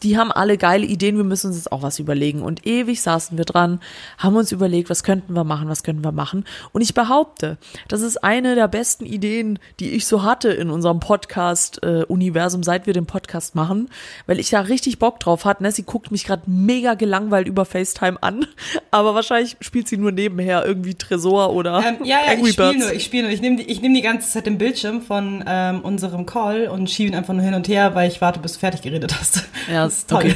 Die 0.04 0.18
haben 0.18 0.32
alle 0.32 0.58
geile 0.58 0.86
Ideen, 0.86 1.18
wir 1.18 1.24
müssen 1.24 1.48
uns 1.48 1.58
jetzt 1.58 1.72
auch 1.72 1.82
was 1.82 2.00
überlegen. 2.00 2.42
Und 2.42 2.66
ewig 2.66 3.02
saßen 3.02 3.38
wir 3.38 3.46
dran, 3.46 3.80
haben 4.18 4.36
uns 4.36 4.52
überlegt, 4.52 4.90
was 4.90 5.04
könnten 5.04 5.34
wir 5.34 5.44
machen, 5.44 5.68
was 5.68 5.84
könnten 5.84 6.04
wir 6.04 6.12
machen. 6.12 6.46
Und 6.72 6.82
ich 6.82 6.94
behaupte, 6.94 7.58
das 7.88 8.02
ist 8.02 8.24
eine 8.24 8.56
der 8.56 8.68
besten 8.68 9.06
Ideen, 9.06 9.60
die 9.80 9.92
ich 9.92 10.08
so 10.08 10.24
hatte 10.24 10.50
in 10.50 10.70
unserem 10.70 11.00
Podcast-Universum, 11.00 12.64
seit 12.64 12.88
wir 12.88 12.94
den 12.94 13.06
Podcast 13.06 13.56
machen, 13.56 13.90
weil 14.26 14.40
ich 14.40 14.50
da 14.50 14.62
richtig 14.62 15.00
Bock 15.00 15.20
drauf 15.20 15.46
hatte. 15.46 15.64
Ne? 15.64 15.72
Sie 15.72 15.84
guckt 15.84 16.12
mich 16.12 16.26
gerade 16.26 16.44
mega 16.46 16.94
gelangweilt 16.94 17.48
über 17.48 17.66
FaceTime 17.66 18.22
an, 18.22 18.46
aber 18.92 19.16
wahrscheinlich 19.16 19.58
spielt 19.60 19.88
sie 19.88 19.98
nur 19.98 20.12
nebenher 20.12 20.66
irgendwie 20.66 20.96
Tresor 20.96 21.54
oder 21.54 21.84
ähm, 21.86 22.06
ja, 22.06 22.20
ja, 22.26 22.32
Angry 22.32 22.50
ich 22.50 22.54
spiele 22.54 22.78
nur, 22.78 22.94
ich 22.94 23.04
spiele 23.04 23.24
nur. 23.24 23.32
Ich 23.32 23.42
nehme 23.42 23.62
ich 23.62 23.82
nehm 23.82 23.94
die 23.94 24.02
ganze 24.02 24.30
Zeit 24.30 24.46
den 24.46 24.58
Bildschirm 24.58 25.02
von 25.02 25.44
ähm, 25.48 25.82
unserem 25.82 26.26
Call 26.26 26.68
und 26.68 26.90
schiebe 26.90 27.10
ihn 27.10 27.16
einfach 27.16 27.34
nur 27.34 27.44
hin 27.44 27.54
und 27.54 27.68
her, 27.68 27.96
weil 27.96 28.10
ich 28.10 28.22
warte, 28.22 28.40
bis 28.40 28.54
du 28.54 28.60
fertig 28.60 28.82
geredet 28.82 29.16
hast. 29.20 29.44
Ja, 29.72 29.89
das 29.90 30.06
toll. 30.06 30.36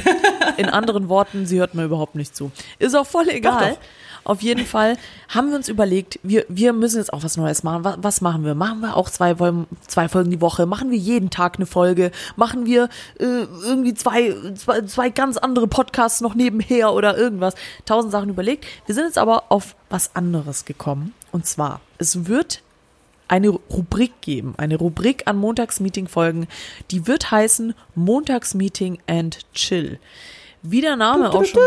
In 0.56 0.68
anderen 0.68 1.08
Worten, 1.08 1.46
sie 1.46 1.58
hört 1.58 1.74
mir 1.74 1.84
überhaupt 1.84 2.14
nicht 2.14 2.36
zu. 2.36 2.50
Ist 2.78 2.94
auch 2.94 3.06
voll 3.06 3.28
egal. 3.28 3.70
Doch, 3.70 3.76
doch. 3.76 3.84
Auf 4.24 4.40
jeden 4.40 4.64
Fall 4.64 4.96
haben 5.28 5.50
wir 5.50 5.56
uns 5.56 5.68
überlegt, 5.68 6.18
wir, 6.22 6.46
wir 6.48 6.72
müssen 6.72 6.96
jetzt 6.96 7.12
auch 7.12 7.22
was 7.22 7.36
Neues 7.36 7.62
machen. 7.62 7.84
Was, 7.84 7.96
was 7.98 8.20
machen 8.22 8.44
wir? 8.44 8.54
Machen 8.54 8.80
wir 8.80 8.96
auch 8.96 9.10
zwei, 9.10 9.36
zwei 9.86 10.08
Folgen 10.08 10.30
die 10.30 10.40
Woche? 10.40 10.64
Machen 10.64 10.90
wir 10.90 10.96
jeden 10.96 11.28
Tag 11.28 11.56
eine 11.56 11.66
Folge? 11.66 12.10
Machen 12.36 12.64
wir 12.64 12.88
äh, 13.18 13.24
irgendwie 13.24 13.92
zwei, 13.92 14.34
zwei, 14.54 14.80
zwei 14.82 15.10
ganz 15.10 15.36
andere 15.36 15.68
Podcasts 15.68 16.22
noch 16.22 16.34
nebenher 16.34 16.94
oder 16.94 17.18
irgendwas? 17.18 17.54
Tausend 17.84 18.12
Sachen 18.12 18.30
überlegt. 18.30 18.64
Wir 18.86 18.94
sind 18.94 19.04
jetzt 19.04 19.18
aber 19.18 19.44
auf 19.50 19.76
was 19.90 20.16
anderes 20.16 20.64
gekommen. 20.64 21.12
Und 21.30 21.46
zwar, 21.46 21.80
es 21.98 22.26
wird 22.26 22.62
eine 23.34 23.48
Rubrik 23.48 24.20
geben, 24.20 24.54
eine 24.58 24.76
Rubrik 24.76 25.24
an 25.26 25.36
Montagsmeeting-Folgen, 25.38 26.46
die 26.92 27.08
wird 27.08 27.32
heißen 27.32 27.74
Montagsmeeting 27.96 28.98
and 29.08 29.40
Chill. 29.52 29.98
Wie 30.62 30.80
der 30.80 30.94
Name 30.94 31.32
auch 31.32 31.44
schon. 31.44 31.60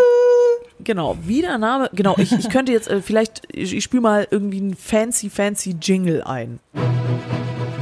Genau, 0.79 1.17
wie 1.23 1.41
der 1.41 1.57
Name. 1.57 1.89
Genau, 1.91 2.15
ich, 2.17 2.31
ich 2.31 2.47
könnte 2.49 2.71
jetzt 2.71 2.87
äh, 2.87 3.01
vielleicht, 3.01 3.41
ich, 3.51 3.75
ich 3.75 3.83
spiele 3.83 4.01
mal 4.01 4.29
irgendwie 4.31 4.61
einen 4.61 4.75
fancy, 4.75 5.29
fancy 5.29 5.75
Jingle 5.81 6.23
ein. 6.23 6.61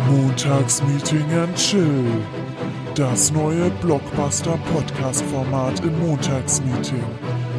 Montagsmeeting 0.09 1.31
and 1.33 1.55
Chill. 1.55 2.05
Das 2.95 3.31
neue 3.31 3.69
Blockbuster-Podcast-Format 3.81 5.81
im 5.81 6.07
Montagsmeeting. 6.07 7.03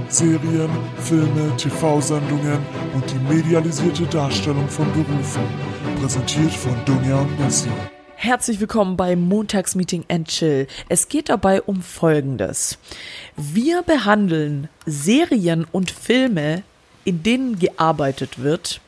Serien, 0.09 0.71
Filme, 0.99 1.57
TV-Sendungen 1.57 2.65
und 2.95 3.05
die 3.11 3.35
medialisierte 3.35 4.05
Darstellung 4.05 4.69
von 4.69 4.87
Berufen. 4.93 5.43
Präsentiert 6.01 6.53
von 6.53 6.77
Dunja 6.85 7.23
und 7.23 7.41
Messi. 7.41 7.69
Herzlich 8.15 8.61
willkommen 8.61 8.97
bei 8.97 9.17
Montagsmeeting 9.17 10.05
and 10.09 10.29
Chill. 10.29 10.69
Es 10.89 11.09
geht 11.09 11.29
dabei 11.29 11.61
um 11.61 11.83
Folgendes. 11.83 12.79
Wir 13.37 13.83
behandeln 13.83 14.69
Serien 14.87 15.67
und 15.73 15.91
Filme, 15.91 16.63
in 17.05 17.25
denen 17.25 17.59
gearbeitet 17.59 18.41
wird 18.43 18.81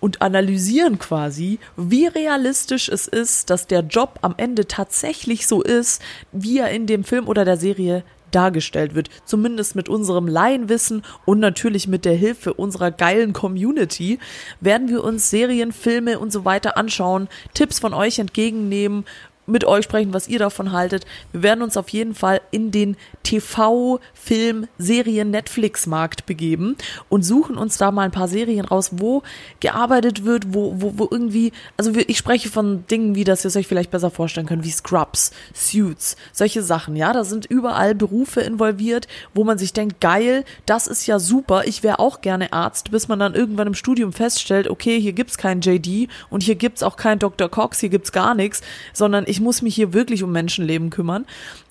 und 0.00 0.20
analysieren 0.20 0.98
quasi, 0.98 1.58
wie 1.76 2.06
realistisch 2.06 2.90
es 2.90 3.08
ist, 3.08 3.48
dass 3.48 3.66
der 3.66 3.80
Job 3.80 4.18
am 4.20 4.34
Ende 4.36 4.66
tatsächlich 4.66 5.46
so 5.46 5.62
ist, 5.62 6.02
wie 6.32 6.58
er 6.58 6.70
in 6.70 6.86
dem 6.86 7.02
Film 7.02 7.28
oder 7.28 7.46
der 7.46 7.56
Serie 7.56 8.04
dargestellt 8.30 8.94
wird. 8.94 9.10
Zumindest 9.24 9.76
mit 9.76 9.88
unserem 9.88 10.28
Laienwissen 10.28 11.02
und 11.24 11.40
natürlich 11.40 11.88
mit 11.88 12.04
der 12.04 12.14
Hilfe 12.14 12.54
unserer 12.54 12.90
geilen 12.90 13.32
Community 13.32 14.18
werden 14.60 14.88
wir 14.88 15.04
uns 15.04 15.30
Serien, 15.30 15.72
Filme 15.72 16.18
und 16.18 16.32
so 16.32 16.44
weiter 16.44 16.76
anschauen, 16.76 17.28
Tipps 17.54 17.78
von 17.78 17.94
euch 17.94 18.18
entgegennehmen, 18.18 19.04
mit 19.46 19.64
euch 19.64 19.84
sprechen, 19.84 20.12
was 20.12 20.28
ihr 20.28 20.38
davon 20.38 20.72
haltet. 20.72 21.06
Wir 21.32 21.42
werden 21.42 21.62
uns 21.62 21.76
auf 21.76 21.88
jeden 21.90 22.14
Fall 22.14 22.40
in 22.50 22.70
den 22.70 22.96
TV, 23.22 24.00
Film, 24.26 24.66
Serien, 24.76 25.30
Netflix-Markt 25.30 26.26
begeben 26.26 26.76
und 27.08 27.22
suchen 27.22 27.56
uns 27.56 27.78
da 27.78 27.92
mal 27.92 28.02
ein 28.02 28.10
paar 28.10 28.26
Serien 28.26 28.64
raus, 28.64 28.90
wo 28.92 29.22
gearbeitet 29.60 30.24
wird, 30.24 30.52
wo, 30.52 30.74
wo, 30.80 30.94
wo 30.96 31.08
irgendwie, 31.08 31.52
also 31.76 31.92
ich 31.94 32.18
spreche 32.18 32.48
von 32.48 32.84
Dingen, 32.88 33.14
wie 33.14 33.22
das 33.22 33.44
ihr 33.44 33.56
euch 33.56 33.68
vielleicht 33.68 33.92
besser 33.92 34.10
vorstellen 34.10 34.48
könnt, 34.48 34.64
wie 34.64 34.70
Scrubs, 34.70 35.30
Suits, 35.54 36.16
solche 36.32 36.62
Sachen, 36.62 36.96
ja, 36.96 37.12
da 37.12 37.22
sind 37.22 37.46
überall 37.46 37.94
Berufe 37.94 38.40
involviert, 38.40 39.06
wo 39.32 39.44
man 39.44 39.58
sich 39.58 39.72
denkt, 39.72 40.00
geil, 40.00 40.44
das 40.66 40.88
ist 40.88 41.06
ja 41.06 41.20
super, 41.20 41.64
ich 41.64 41.84
wäre 41.84 42.00
auch 42.00 42.20
gerne 42.20 42.52
Arzt, 42.52 42.90
bis 42.90 43.06
man 43.06 43.20
dann 43.20 43.34
irgendwann 43.34 43.68
im 43.68 43.74
Studium 43.74 44.12
feststellt, 44.12 44.68
okay, 44.68 45.00
hier 45.00 45.12
gibt's 45.12 45.38
keinen 45.38 45.60
JD 45.60 46.08
und 46.30 46.42
hier 46.42 46.56
gibt's 46.56 46.82
auch 46.82 46.96
keinen 46.96 47.20
Dr. 47.20 47.48
Cox, 47.48 47.78
hier 47.78 47.90
gibt's 47.90 48.10
gar 48.10 48.34
nichts, 48.34 48.60
sondern 48.92 49.24
ich 49.28 49.40
muss 49.40 49.62
mich 49.62 49.76
hier 49.76 49.92
wirklich 49.92 50.24
um 50.24 50.32
Menschenleben 50.32 50.90
kümmern. 50.90 51.26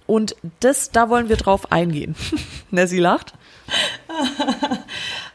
Und 0.08 0.36
das, 0.60 0.92
da 0.92 1.10
wollen 1.10 1.30
wir 1.30 1.38
drauf 1.38 1.72
eingehen. 1.72 2.16
Nessie 2.72 3.00
lacht. 3.00 3.34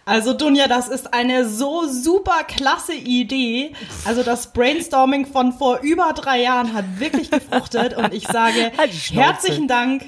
Also 0.06 0.32
Dunja, 0.32 0.66
das 0.66 0.88
ist 0.88 1.14
eine 1.14 1.48
so 1.48 1.86
super 1.86 2.42
klasse 2.42 2.94
Idee. 2.94 3.74
Also 4.04 4.24
das 4.24 4.52
Brainstorming 4.52 5.24
von 5.24 5.52
vor 5.52 5.78
über 5.82 6.12
drei 6.14 6.42
Jahren 6.42 6.72
hat 6.72 6.98
wirklich 6.98 7.30
gefruchtet 7.30 7.96
und 7.96 8.12
ich 8.12 8.26
sage 8.26 8.72
halt 8.76 8.90
herzlichen 8.90 9.68
Dank. 9.68 10.04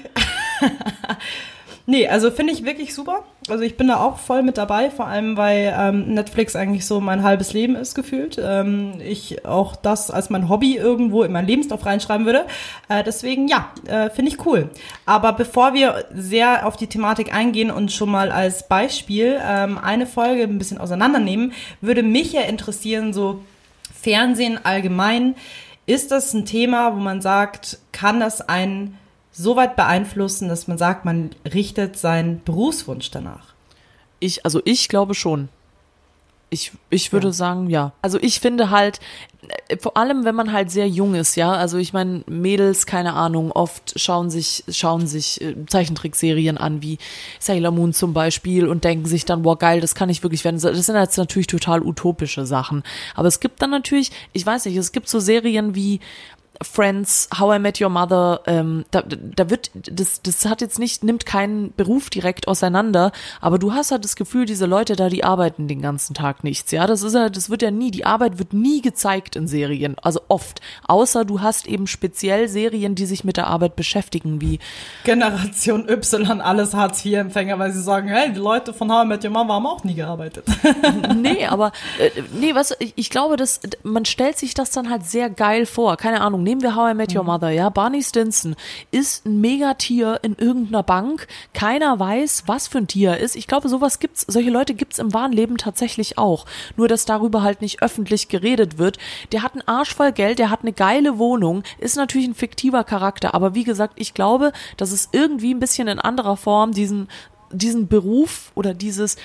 Nee, 1.85 2.07
also 2.07 2.31
finde 2.31 2.53
ich 2.53 2.63
wirklich 2.63 2.93
super. 2.93 3.23
Also 3.49 3.65
ich 3.65 3.75
bin 3.75 3.89
da 3.89 3.97
auch 3.97 4.17
voll 4.17 4.41
mit 4.41 4.57
dabei, 4.57 4.89
vor 4.89 5.05
allem 5.05 5.35
weil 5.35 5.75
ähm, 5.77 6.13
Netflix 6.13 6.55
eigentlich 6.55 6.85
so 6.85 7.01
mein 7.01 7.23
halbes 7.23 7.51
Leben 7.51 7.75
ist 7.75 7.93
gefühlt. 7.93 8.39
Ähm, 8.41 9.01
ich 9.05 9.45
auch 9.45 9.75
das 9.75 10.09
als 10.09 10.29
mein 10.29 10.47
Hobby 10.47 10.77
irgendwo 10.77 11.23
in 11.23 11.33
meinen 11.33 11.47
Lebenslauf 11.47 11.85
reinschreiben 11.85 12.25
würde. 12.25 12.45
Äh, 12.87 13.03
deswegen 13.03 13.49
ja, 13.49 13.69
äh, 13.85 14.09
finde 14.09 14.31
ich 14.31 14.45
cool. 14.45 14.69
Aber 15.05 15.33
bevor 15.33 15.73
wir 15.73 16.05
sehr 16.13 16.65
auf 16.65 16.77
die 16.77 16.87
Thematik 16.87 17.33
eingehen 17.35 17.69
und 17.69 17.91
schon 17.91 18.09
mal 18.09 18.31
als 18.31 18.69
Beispiel 18.69 19.37
ähm, 19.43 19.77
eine 19.77 20.07
Folge 20.07 20.43
ein 20.43 20.57
bisschen 20.57 20.77
auseinandernehmen, 20.77 21.51
würde 21.81 22.01
mich 22.01 22.31
ja 22.31 22.41
interessieren, 22.43 23.11
so 23.11 23.43
Fernsehen 23.93 24.57
allgemein. 24.63 25.35
Ist 25.85 26.11
das 26.11 26.33
ein 26.33 26.45
Thema, 26.45 26.95
wo 26.95 26.99
man 27.01 27.21
sagt, 27.21 27.79
kann 27.91 28.21
das 28.21 28.39
ein 28.47 28.97
so 29.33 29.55
weit 29.57 29.75
beeinflussen, 29.75 30.47
dass 30.47 30.67
man 30.67 30.77
sagt, 30.77 31.03
man 31.05 31.31
richtet 31.51 31.97
seinen 31.97 32.41
Berufswunsch 32.43 33.11
danach? 33.11 33.53
Ich, 34.19 34.45
also 34.45 34.61
ich 34.63 34.87
glaube 34.87 35.15
schon. 35.15 35.49
Ich, 36.49 36.71
ich 36.91 37.11
würde 37.11 37.27
Ja. 37.29 37.33
sagen, 37.33 37.69
ja. 37.71 37.93
Also 38.03 38.19
ich 38.21 38.39
finde 38.39 38.69
halt, 38.69 38.99
äh, 39.69 39.77
vor 39.77 39.97
allem 39.97 40.23
wenn 40.23 40.35
man 40.35 40.53
halt 40.53 40.69
sehr 40.69 40.87
jung 40.87 41.15
ist, 41.15 41.35
ja, 41.35 41.51
also 41.51 41.79
ich 41.79 41.93
meine, 41.93 42.23
Mädels, 42.27 42.85
keine 42.85 43.13
Ahnung, 43.13 43.51
oft 43.51 43.99
schauen 43.99 44.29
sich, 44.29 44.63
schauen 44.69 45.07
sich 45.07 45.41
äh, 45.41 45.55
Zeichentrickserien 45.65 46.59
an, 46.59 46.83
wie 46.83 46.99
Sailor 47.39 47.71
Moon 47.71 47.91
zum 47.91 48.13
Beispiel 48.13 48.67
und 48.67 48.83
denken 48.83 49.07
sich 49.07 49.25
dann, 49.25 49.41
boah, 49.41 49.57
geil, 49.57 49.81
das 49.81 49.95
kann 49.95 50.09
ich 50.09 50.21
wirklich 50.21 50.43
werden. 50.45 50.59
Das 50.61 50.85
sind 50.85 50.95
jetzt 50.95 51.17
natürlich 51.17 51.47
total 51.47 51.81
utopische 51.81 52.45
Sachen. 52.45 52.83
Aber 53.15 53.27
es 53.27 53.39
gibt 53.39 53.59
dann 53.63 53.71
natürlich, 53.71 54.11
ich 54.31 54.45
weiß 54.45 54.65
nicht, 54.65 54.77
es 54.77 54.91
gibt 54.91 55.09
so 55.09 55.19
Serien 55.19 55.73
wie 55.73 56.01
Friends, 56.61 57.29
How 57.37 57.55
I 57.55 57.59
Met 57.59 57.81
Your 57.81 57.89
Mother, 57.89 58.41
ähm, 58.45 58.85
da, 58.91 59.01
da 59.01 59.49
wird, 59.49 59.71
das, 59.73 60.21
das 60.21 60.45
hat 60.45 60.61
jetzt 60.61 60.77
nicht, 60.77 61.03
nimmt 61.03 61.25
keinen 61.25 61.73
Beruf 61.73 62.09
direkt 62.09 62.47
auseinander, 62.47 63.11
aber 63.41 63.57
du 63.57 63.73
hast 63.73 63.91
halt 63.91 64.03
das 64.03 64.15
Gefühl, 64.15 64.45
diese 64.45 64.65
Leute 64.65 64.95
da, 64.95 65.09
die 65.09 65.23
arbeiten 65.23 65.67
den 65.67 65.81
ganzen 65.81 66.13
Tag 66.13 66.43
nichts, 66.43 66.71
ja, 66.71 66.85
das 66.85 67.01
ist 67.01 67.15
ja, 67.15 67.29
das 67.29 67.49
wird 67.49 67.63
ja 67.63 67.71
nie, 67.71 67.91
die 67.91 68.05
Arbeit 68.05 68.37
wird 68.37 68.53
nie 68.53 68.81
gezeigt 68.81 69.35
in 69.35 69.47
Serien, 69.47 69.95
also 70.01 70.21
oft, 70.27 70.61
außer 70.87 71.25
du 71.25 71.41
hast 71.41 71.67
eben 71.67 71.87
speziell 71.87 72.47
Serien, 72.47 72.93
die 72.95 73.05
sich 73.05 73.23
mit 73.23 73.37
der 73.37 73.47
Arbeit 73.47 73.75
beschäftigen, 73.75 74.39
wie, 74.39 74.59
Generation 75.03 75.89
Y, 75.89 76.39
alles 76.39 76.73
Hartz-IV-Empfänger, 76.75 77.57
weil 77.57 77.71
sie 77.71 77.81
sagen, 77.81 78.09
hey, 78.09 78.31
die 78.31 78.39
Leute 78.39 78.73
von 78.73 78.91
How 78.91 79.05
I 79.05 79.07
Met 79.07 79.23
Your 79.23 79.31
Mom 79.31 79.51
haben 79.51 79.65
auch 79.65 79.83
nie 79.83 79.95
gearbeitet. 79.95 80.45
nee, 81.15 81.45
aber, 81.47 81.71
äh, 81.99 82.09
nee, 82.39 82.53
was, 82.53 82.75
ich, 82.79 82.93
ich 82.95 83.09
glaube, 83.09 83.37
dass, 83.37 83.59
man 83.81 84.05
stellt 84.05 84.37
sich 84.37 84.53
das 84.53 84.69
dann 84.69 84.89
halt 84.89 85.05
sehr 85.05 85.29
geil 85.29 85.65
vor, 85.65 85.97
keine 85.97 86.21
Ahnung, 86.21 86.42
nehmen 86.43 86.61
wir 86.61 86.75
How 86.75 86.91
I 86.91 86.93
Met 86.93 87.15
Your 87.15 87.23
Mother, 87.23 87.49
ja, 87.49 87.69
Barney 87.69 88.03
Stinson 88.03 88.55
ist 88.91 89.25
ein 89.25 89.39
Megatier 89.41 90.19
in 90.23 90.35
irgendeiner 90.35 90.83
Bank, 90.83 91.27
keiner 91.53 91.99
weiß, 91.99 92.43
was 92.47 92.67
für 92.67 92.79
ein 92.79 92.87
Tier 92.87 93.11
er 93.11 93.19
ist. 93.19 93.35
Ich 93.35 93.47
glaube, 93.47 93.69
sowas 93.69 93.99
gibt's, 93.99 94.25
solche 94.27 94.49
Leute 94.49 94.73
gibt's 94.73 94.99
im 94.99 95.13
wahren 95.13 95.31
Leben 95.31 95.57
tatsächlich 95.57 96.17
auch. 96.17 96.45
Nur, 96.77 96.87
dass 96.87 97.05
darüber 97.05 97.43
halt 97.43 97.61
nicht 97.61 97.81
öffentlich 97.81 98.27
geredet 98.27 98.77
wird. 98.77 98.97
Der 99.31 99.43
hat 99.43 99.53
einen 99.53 99.67
Arsch 99.67 99.95
voll 99.95 100.11
Geld, 100.11 100.39
der 100.39 100.49
hat 100.49 100.61
eine 100.61 100.73
geile 100.73 101.17
Wohnung, 101.17 101.63
ist 101.79 101.95
natürlich 101.95 102.27
ein 102.27 102.35
fiktiver 102.35 102.83
Charakter, 102.83 103.33
aber 103.33 103.55
wie 103.55 103.63
gesagt, 103.63 103.93
ich 103.97 104.13
glaube, 104.13 104.51
dass 104.77 104.91
es 104.91 105.09
irgendwie 105.11 105.53
ein 105.53 105.59
bisschen 105.59 105.87
in 105.87 105.99
anderer 105.99 106.37
Form 106.37 106.71
diesen, 106.71 107.07
diesen 107.51 107.87
Beruf 107.87 108.51
oder 108.55 108.73
dieses, 108.73 109.17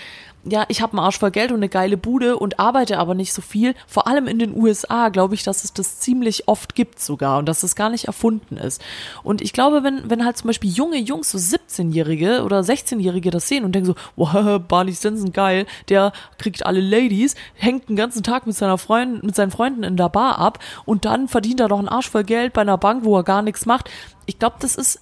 ja, 0.48 0.64
ich 0.68 0.82
habe 0.82 0.92
einen 0.92 1.04
Arsch 1.04 1.18
voll 1.18 1.30
Geld 1.30 1.50
und 1.50 1.58
eine 1.58 1.68
geile 1.68 1.96
Bude 1.96 2.38
und 2.38 2.58
arbeite 2.58 2.98
aber 2.98 3.14
nicht 3.14 3.32
so 3.32 3.42
viel. 3.42 3.74
Vor 3.86 4.06
allem 4.06 4.26
in 4.26 4.38
den 4.38 4.56
USA 4.56 5.08
glaube 5.08 5.34
ich, 5.34 5.42
dass 5.42 5.64
es 5.64 5.72
das 5.72 5.98
ziemlich 6.00 6.48
oft 6.48 6.74
gibt 6.74 7.00
sogar 7.00 7.38
und 7.38 7.48
dass 7.48 7.62
es 7.62 7.76
gar 7.76 7.90
nicht 7.90 8.06
erfunden 8.06 8.56
ist. 8.56 8.82
Und 9.22 9.40
ich 9.40 9.52
glaube, 9.52 9.82
wenn, 9.82 10.10
wenn 10.10 10.24
halt 10.24 10.36
zum 10.36 10.48
Beispiel 10.48 10.70
junge 10.70 10.98
Jungs, 10.98 11.30
so 11.30 11.38
17-Jährige 11.38 12.42
oder 12.44 12.60
16-Jährige 12.60 13.30
das 13.30 13.48
sehen 13.48 13.64
und 13.64 13.72
denken 13.72 13.86
so, 13.86 13.94
wow, 14.16 14.60
Barney 14.68 14.94
Stinson 14.94 15.32
geil, 15.32 15.66
der 15.88 16.12
kriegt 16.38 16.66
alle 16.66 16.80
Ladies, 16.80 17.34
hängt 17.54 17.88
den 17.88 17.96
ganzen 17.96 18.22
Tag 18.22 18.46
mit 18.46 18.56
seiner 18.56 18.78
Freund, 18.78 19.22
mit 19.22 19.34
seinen 19.34 19.50
Freunden 19.50 19.82
in 19.82 19.96
der 19.96 20.08
Bar 20.08 20.38
ab 20.38 20.58
und 20.84 21.04
dann 21.04 21.28
verdient 21.28 21.60
er 21.60 21.68
doch 21.68 21.78
einen 21.78 21.88
Arsch 21.88 22.10
voll 22.10 22.24
Geld 22.24 22.52
bei 22.52 22.62
einer 22.62 22.78
Bank, 22.78 23.04
wo 23.04 23.16
er 23.16 23.24
gar 23.24 23.42
nichts 23.42 23.66
macht. 23.66 23.90
Ich 24.26 24.38
glaube, 24.38 24.56
das 24.60 24.76
ist 24.76 25.00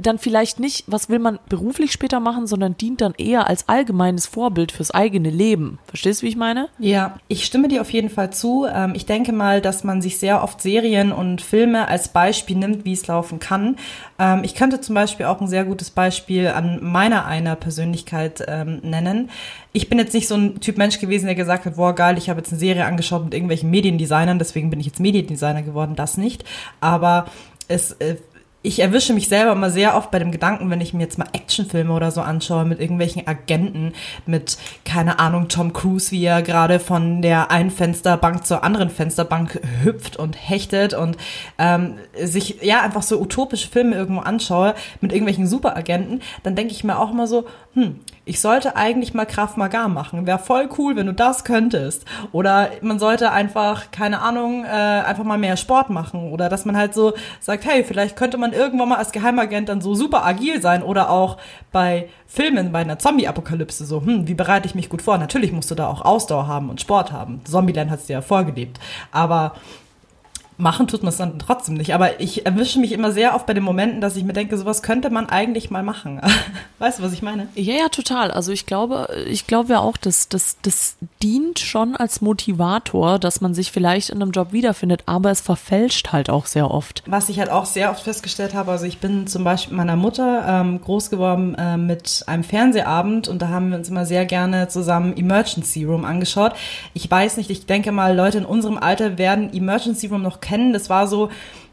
dann 0.00 0.18
vielleicht 0.18 0.58
nicht, 0.58 0.84
was 0.88 1.08
will 1.08 1.20
man 1.20 1.38
beruflich 1.48 1.92
später 1.92 2.18
machen, 2.18 2.48
sondern 2.48 2.76
dient 2.76 3.00
dann 3.00 3.14
eher 3.16 3.46
als 3.46 3.68
allgemeines 3.68 4.26
Vorbild 4.26 4.72
fürs 4.72 4.90
eigene 4.90 5.30
Leben. 5.30 5.78
Verstehst 5.86 6.20
du, 6.20 6.26
wie 6.26 6.30
ich 6.30 6.36
meine? 6.36 6.68
Ja, 6.80 7.20
ich 7.28 7.44
stimme 7.44 7.68
dir 7.68 7.80
auf 7.80 7.90
jeden 7.92 8.10
Fall 8.10 8.32
zu. 8.32 8.66
Ähm, 8.66 8.94
Ich 8.96 9.06
denke 9.06 9.32
mal, 9.32 9.60
dass 9.60 9.84
man 9.84 10.02
sich 10.02 10.18
sehr 10.18 10.42
oft 10.42 10.60
Serien 10.60 11.12
und 11.12 11.40
Filme 11.42 11.86
als 11.86 12.08
Beispiel 12.08 12.56
nimmt, 12.56 12.84
wie 12.84 12.92
es 12.92 13.06
laufen 13.06 13.38
kann. 13.38 13.76
Ähm, 14.18 14.40
Ich 14.42 14.56
könnte 14.56 14.80
zum 14.80 14.96
Beispiel 14.96 15.26
auch 15.26 15.40
ein 15.40 15.46
sehr 15.46 15.64
gutes 15.64 15.90
Beispiel 15.90 16.48
an 16.48 16.80
meiner 16.82 17.26
einer 17.26 17.54
Persönlichkeit 17.54 18.44
ähm, 18.48 18.80
nennen. 18.82 19.30
Ich 19.72 19.88
bin 19.88 19.98
jetzt 20.00 20.14
nicht 20.14 20.26
so 20.26 20.34
ein 20.34 20.60
Typ 20.60 20.76
Mensch 20.76 20.98
gewesen, 20.98 21.26
der 21.26 21.36
gesagt 21.36 21.66
hat, 21.66 21.76
boah 21.76 21.94
geil, 21.94 22.18
ich 22.18 22.28
habe 22.28 22.40
jetzt 22.40 22.50
eine 22.50 22.58
Serie 22.58 22.84
angeschaut 22.84 23.22
mit 23.24 23.32
irgendwelchen 23.34 23.70
Mediendesignern, 23.70 24.40
deswegen 24.40 24.70
bin 24.70 24.80
ich 24.80 24.86
jetzt 24.86 24.98
Mediendesigner 24.98 25.62
geworden, 25.62 25.94
das 25.94 26.16
nicht. 26.16 26.44
Aber 26.80 27.26
es 27.68 27.92
äh, 27.92 28.16
ich 28.62 28.80
erwische 28.80 29.14
mich 29.14 29.28
selber 29.28 29.52
immer 29.52 29.70
sehr 29.70 29.96
oft 29.96 30.10
bei 30.10 30.18
dem 30.18 30.32
Gedanken, 30.32 30.68
wenn 30.68 30.80
ich 30.80 30.92
mir 30.92 31.02
jetzt 31.02 31.16
mal 31.16 31.28
Actionfilme 31.32 31.92
oder 31.92 32.10
so 32.10 32.20
anschaue 32.20 32.64
mit 32.64 32.80
irgendwelchen 32.80 33.26
Agenten, 33.26 33.92
mit, 34.26 34.58
keine 34.84 35.20
Ahnung, 35.20 35.48
Tom 35.48 35.72
Cruise, 35.72 36.10
wie 36.10 36.24
er 36.24 36.42
gerade 36.42 36.80
von 36.80 37.22
der 37.22 37.52
einen 37.52 37.70
Fensterbank 37.70 38.44
zur 38.44 38.64
anderen 38.64 38.90
Fensterbank 38.90 39.60
hüpft 39.84 40.16
und 40.16 40.34
hechtet 40.34 40.92
und 40.92 41.16
ähm, 41.58 41.94
sich 42.20 42.60
ja 42.60 42.82
einfach 42.82 43.02
so 43.02 43.20
utopische 43.20 43.68
Filme 43.68 43.94
irgendwo 43.94 44.22
anschaue 44.22 44.74
mit 45.00 45.12
irgendwelchen 45.12 45.46
Superagenten, 45.46 46.20
dann 46.42 46.56
denke 46.56 46.72
ich 46.72 46.82
mir 46.82 46.98
auch 46.98 47.12
immer 47.12 47.28
so, 47.28 47.46
hm, 47.74 48.00
ich 48.28 48.40
sollte 48.40 48.76
eigentlich 48.76 49.14
mal 49.14 49.24
Krav 49.24 49.56
Maga 49.56 49.88
machen. 49.88 50.26
Wäre 50.26 50.38
voll 50.38 50.68
cool, 50.76 50.96
wenn 50.96 51.06
du 51.06 51.14
das 51.14 51.44
könntest. 51.44 52.04
Oder 52.30 52.68
man 52.82 52.98
sollte 52.98 53.32
einfach, 53.32 53.90
keine 53.90 54.20
Ahnung, 54.20 54.64
äh, 54.64 54.68
einfach 54.68 55.24
mal 55.24 55.38
mehr 55.38 55.56
Sport 55.56 55.88
machen. 55.88 56.30
Oder 56.30 56.50
dass 56.50 56.66
man 56.66 56.76
halt 56.76 56.92
so 56.92 57.14
sagt, 57.40 57.64
hey, 57.64 57.84
vielleicht 57.84 58.16
könnte 58.16 58.36
man 58.36 58.52
irgendwann 58.52 58.90
mal 58.90 58.98
als 58.98 59.12
Geheimagent 59.12 59.70
dann 59.70 59.80
so 59.80 59.94
super 59.94 60.26
agil 60.26 60.60
sein. 60.60 60.82
Oder 60.82 61.10
auch 61.10 61.38
bei 61.72 62.10
Filmen, 62.26 62.70
bei 62.70 62.80
einer 62.80 62.98
Zombie-Apokalypse 62.98 63.86
so, 63.86 64.02
hm, 64.02 64.28
wie 64.28 64.34
bereite 64.34 64.66
ich 64.66 64.74
mich 64.74 64.90
gut 64.90 65.00
vor? 65.00 65.16
Natürlich 65.16 65.52
musst 65.52 65.70
du 65.70 65.74
da 65.74 65.88
auch 65.88 66.02
Ausdauer 66.02 66.46
haben 66.46 66.68
und 66.68 66.82
Sport 66.82 67.12
haben. 67.12 67.40
Zombieland 67.44 67.90
hat 67.90 68.00
es 68.00 68.06
dir 68.06 68.14
ja 68.14 68.22
vorgelebt. 68.22 68.78
Aber 69.10 69.54
machen 70.58 70.88
tut 70.88 71.02
man 71.02 71.10
es 71.10 71.16
dann 71.16 71.38
trotzdem 71.38 71.74
nicht. 71.74 71.94
Aber 71.94 72.20
ich 72.20 72.44
erwische 72.44 72.80
mich 72.80 72.92
immer 72.92 73.12
sehr 73.12 73.34
oft 73.34 73.46
bei 73.46 73.54
den 73.54 73.62
Momenten, 73.62 74.00
dass 74.00 74.16
ich 74.16 74.24
mir 74.24 74.32
denke, 74.32 74.58
sowas 74.58 74.82
könnte 74.82 75.08
man 75.08 75.28
eigentlich 75.28 75.70
mal 75.70 75.84
machen. 75.84 76.20
weißt 76.80 76.98
du, 76.98 77.04
was 77.04 77.12
ich 77.12 77.22
meine? 77.22 77.48
Ja, 77.54 77.74
ja, 77.74 77.88
total. 77.88 78.32
Also 78.32 78.50
ich 78.52 78.66
glaube, 78.66 79.08
ich 79.28 79.46
glaube 79.46 79.74
ja 79.74 79.78
auch, 79.78 79.96
dass 79.96 80.28
das, 80.28 80.56
das 80.62 80.96
dient 81.22 81.60
schon 81.60 81.96
als 81.96 82.20
Motivator, 82.20 83.18
dass 83.20 83.40
man 83.40 83.54
sich 83.54 83.70
vielleicht 83.70 84.10
in 84.10 84.20
einem 84.20 84.32
Job 84.32 84.52
wiederfindet, 84.52 85.04
aber 85.06 85.30
es 85.30 85.40
verfälscht 85.40 86.12
halt 86.12 86.28
auch 86.28 86.46
sehr 86.46 86.70
oft. 86.70 87.04
Was 87.06 87.28
ich 87.28 87.38
halt 87.38 87.50
auch 87.50 87.64
sehr 87.64 87.90
oft 87.90 88.02
festgestellt 88.02 88.54
habe, 88.54 88.72
also 88.72 88.84
ich 88.84 88.98
bin 88.98 89.28
zum 89.28 89.44
Beispiel 89.44 89.76
mit 89.76 89.86
meiner 89.86 89.96
Mutter 89.96 90.44
ähm, 90.46 90.80
groß 90.80 91.10
geworden 91.10 91.54
äh, 91.54 91.76
mit 91.76 92.24
einem 92.26 92.42
Fernsehabend 92.42 93.28
und 93.28 93.40
da 93.42 93.48
haben 93.48 93.70
wir 93.70 93.78
uns 93.78 93.88
immer 93.88 94.06
sehr 94.06 94.26
gerne 94.26 94.66
zusammen 94.68 95.16
Emergency 95.16 95.84
Room 95.84 96.04
angeschaut. 96.04 96.52
Ich 96.94 97.08
weiß 97.08 97.36
nicht, 97.36 97.50
ich 97.50 97.66
denke 97.66 97.92
mal, 97.92 98.16
Leute 98.16 98.38
in 98.38 98.44
unserem 98.44 98.76
Alter 98.78 99.18
werden 99.18 99.52
Emergency 99.52 100.08
Room 100.08 100.22
noch 100.22 100.40
kennen. 100.48 100.72
Das 100.72 100.88
war 100.90 101.06
so 101.06 101.30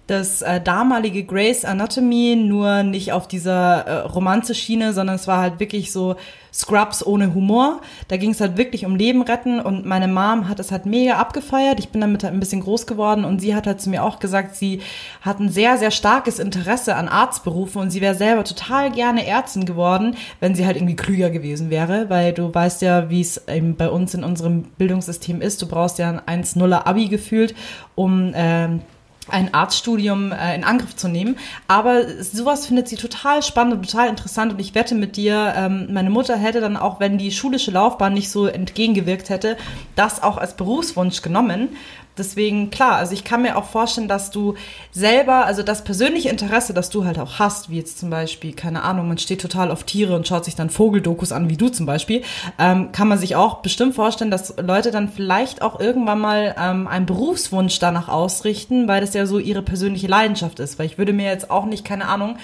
das 0.08 0.44
äh, 0.44 0.62
damalige 0.62 1.24
Grey's 1.24 1.66
Anatomy, 1.66 2.36
nur 2.36 2.84
nicht 2.84 3.12
auf 3.12 3.28
dieser 3.28 3.88
äh, 3.88 4.00
Romanze-Schiene, 4.02 4.94
sondern 4.94 5.16
es 5.16 5.28
war 5.28 5.40
halt 5.40 5.60
wirklich 5.60 5.92
so 5.92 6.16
Scrubs 6.54 7.06
ohne 7.06 7.34
Humor. 7.34 7.82
Da 8.08 8.18
ging 8.18 8.30
es 8.30 8.40
halt 8.40 8.56
wirklich 8.56 8.86
um 8.86 8.96
Leben 8.96 9.24
retten 9.24 9.60
und 9.60 9.86
meine 9.86 10.08
Mom 10.08 10.48
hat 10.48 10.60
es 10.60 10.72
halt 10.72 10.86
mega 10.86 11.16
abgefeiert. 11.16 11.80
Ich 11.80 11.90
bin 11.90 12.02
damit 12.02 12.24
halt 12.24 12.34
ein 12.34 12.40
bisschen 12.40 12.62
groß 12.62 12.88
geworden 12.88 13.26
und 13.26 13.40
sie 13.40 13.56
hat 13.56 13.68
halt 13.68 13.82
zu 13.82 13.90
mir 13.90 14.04
auch 14.04 14.20
gesagt, 14.20 14.56
sie 14.56 14.82
hat 15.22 15.40
ein 15.40 15.50
sehr, 15.50 15.78
sehr 15.78 15.92
starkes 15.92 16.40
Interesse 16.40 16.96
an 16.96 17.10
Arztberufen 17.10 17.82
und 17.82 17.90
sie 17.90 18.00
wäre 18.00 18.16
selber 18.16 18.44
total 18.44 18.92
gerne 18.92 19.26
Ärztin 19.26 19.66
geworden, 19.66 20.16
wenn 20.40 20.56
sie 20.56 20.66
halt 20.66 20.78
irgendwie 20.78 20.96
klüger 20.96 21.30
gewesen 21.32 21.70
wäre, 21.70 22.10
weil 22.10 22.32
du 22.32 22.54
weißt 22.54 22.84
ja, 22.84 23.10
wie 23.10 23.22
es 23.22 23.48
eben 23.48 23.76
bei 23.76 23.90
uns 23.90 24.14
in 24.14 24.24
unserem 24.24 24.64
Bildungssystem 24.78 25.42
ist. 25.42 25.62
Du 25.62 25.68
brauchst 25.68 25.98
ja 25.98 26.22
ein 26.26 26.44
1-0er 26.44 26.86
Abi 26.86 27.08
gefühlt, 27.08 27.56
um 27.96 28.32
ähm, 28.34 28.82
ein 29.28 29.54
Arztstudium 29.54 30.32
äh, 30.32 30.56
in 30.56 30.64
Angriff 30.64 30.96
zu 30.96 31.08
nehmen. 31.08 31.38
Aber 31.68 32.24
sowas 32.24 32.68
findet 32.68 32.88
sie 32.88 32.96
total 32.96 33.42
spannend 33.44 33.76
und 33.76 33.90
total 33.90 34.10
interessant. 34.10 34.54
Und 34.54 34.60
ich 34.60 34.76
wette 34.76 34.96
mit 34.96 35.18
dir, 35.18 35.54
ähm, 35.56 35.88
meine 35.92 36.10
Mutter 36.10 36.38
hätte 36.38 36.62
dann 36.62 36.78
auch, 36.78 37.00
wenn 37.00 37.18
die 37.18 37.32
schulische 37.32 37.72
Laufbahn 37.72 38.14
nicht 38.14 38.30
so 38.30 38.48
entgegengewirkt 38.48 39.30
hätte, 39.30 39.58
das 39.96 40.22
auch 40.22 40.38
als 40.38 40.56
Berufswunsch 40.56 41.22
genommen. 41.22 41.70
Deswegen, 42.18 42.70
klar, 42.70 42.96
also 42.96 43.14
ich 43.14 43.24
kann 43.24 43.42
mir 43.42 43.58
auch 43.58 43.66
vorstellen, 43.66 44.08
dass 44.08 44.32
du 44.32 44.56
selber, 44.92 45.46
also 45.46 45.64
das 45.64 45.84
persönliche 45.84 46.30
Interesse, 46.30 46.74
das 46.74 46.90
du 46.90 47.04
halt 47.04 47.20
auch 47.20 47.40
hast, 47.40 47.70
wie 47.70 47.78
jetzt 47.78 48.00
zum 48.00 48.10
Beispiel, 48.10 48.54
keine 48.54 48.84
Ahnung, 48.84 49.08
man 49.08 49.18
steht 49.18 49.42
total 49.42 49.70
auf 49.70 49.84
Tiere 49.84 50.16
und 50.16 50.28
schaut 50.28 50.46
sich 50.46 50.56
dann 50.56 50.70
Vogeldokus 50.70 51.32
an, 51.32 51.50
wie 51.50 51.58
du 51.58 51.70
zum 51.70 51.86
Beispiel, 51.86 52.24
ähm, 52.58 52.92
kann 52.94 53.08
man 53.08 53.18
sich 53.18 53.36
auch 53.36 53.56
bestimmt 53.56 53.96
vorstellen, 53.96 54.32
dass 54.32 54.56
Leute 54.58 54.92
dann 54.92 55.10
vielleicht 55.10 55.62
auch 55.62 55.80
irgendwann 55.80 56.20
mal 56.20 56.56
ähm, 56.58 56.88
einen 56.88 57.06
Berufswunsch 57.06 57.80
danach 57.80 58.08
ausrichten, 58.08 58.88
weil 58.88 59.02
das 59.02 59.14
ja 59.14 59.26
so 59.26 59.38
ihre 59.40 59.62
persönliche 59.62 60.08
Leidenschaft 60.08 60.60
ist. 60.60 60.80
Weil 60.80 60.86
ich 60.86 60.98
würde 60.98 61.14
mir 61.14 61.30
jetzt 61.30 61.52
auch 61.52 61.66
nicht, 61.66 61.84
keine 61.84 62.08
Ahnung, 62.08 62.38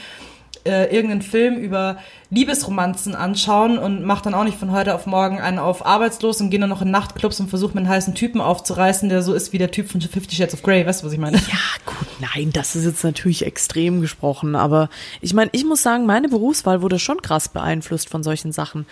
äh, 0.66 0.94
irgendeinen 0.94 1.22
Film 1.22 1.56
über 1.58 1.98
Liebesromanzen 2.30 3.16
anschauen 3.16 3.78
und 3.78 4.04
mache 4.04 4.24
dann 4.24 4.34
auch 4.34 4.44
nicht 4.44 4.58
von 4.58 4.72
heute 4.72 4.96
auf 4.96 5.06
morgen 5.06 5.40
einen 5.40 5.60
auf 5.60 5.86
arbeitslos 5.86 6.40
und 6.42 6.50
gehe 6.50 6.60
dann 6.60 6.70
noch 6.70 6.82
in 6.82 6.92
Nachtclubs 6.92 7.40
und 7.40 7.50
versuche 7.50 7.74
mir 7.74 7.82
einen 7.82 7.90
heißen 7.90 8.16
Typen 8.16 8.42
aufzureißen, 8.42 9.10
der 9.10 9.22
so 9.22 9.34
ist 9.34 9.54
wie 9.54 9.58
der 9.58 9.72
Typ 9.72 9.90
von 9.90 10.02
Fifty 10.02 10.36
Shades 10.36 10.54
of 10.54 10.64
Grey. 10.64 10.86
Weißt 10.86 11.02
du, 11.02 11.08
was 11.08 11.14
ich 11.14 11.20
meine? 11.20 11.38
Ja, 11.38 11.58
gut, 11.86 12.08
nein, 12.20 12.52
das 12.54 12.76
ist 12.76 12.86
jetzt 12.86 13.04
natürlich 13.04 13.46
extrem 13.46 14.02
gesprochen, 14.02 14.56
aber 14.56 14.90
ich 15.20 15.34
meine, 15.34 15.50
ich 15.54 15.66
muss 15.66 15.84
sagen, 15.84 16.06
meine 16.06 16.30
Berufswahl 16.30 16.82
wurde 16.82 17.00
schon 17.00 17.22
krass 17.22 17.50
beeinflusst 17.50 18.10
von 18.10 18.24
solchen 18.24 18.52
Sachen. 18.52 18.86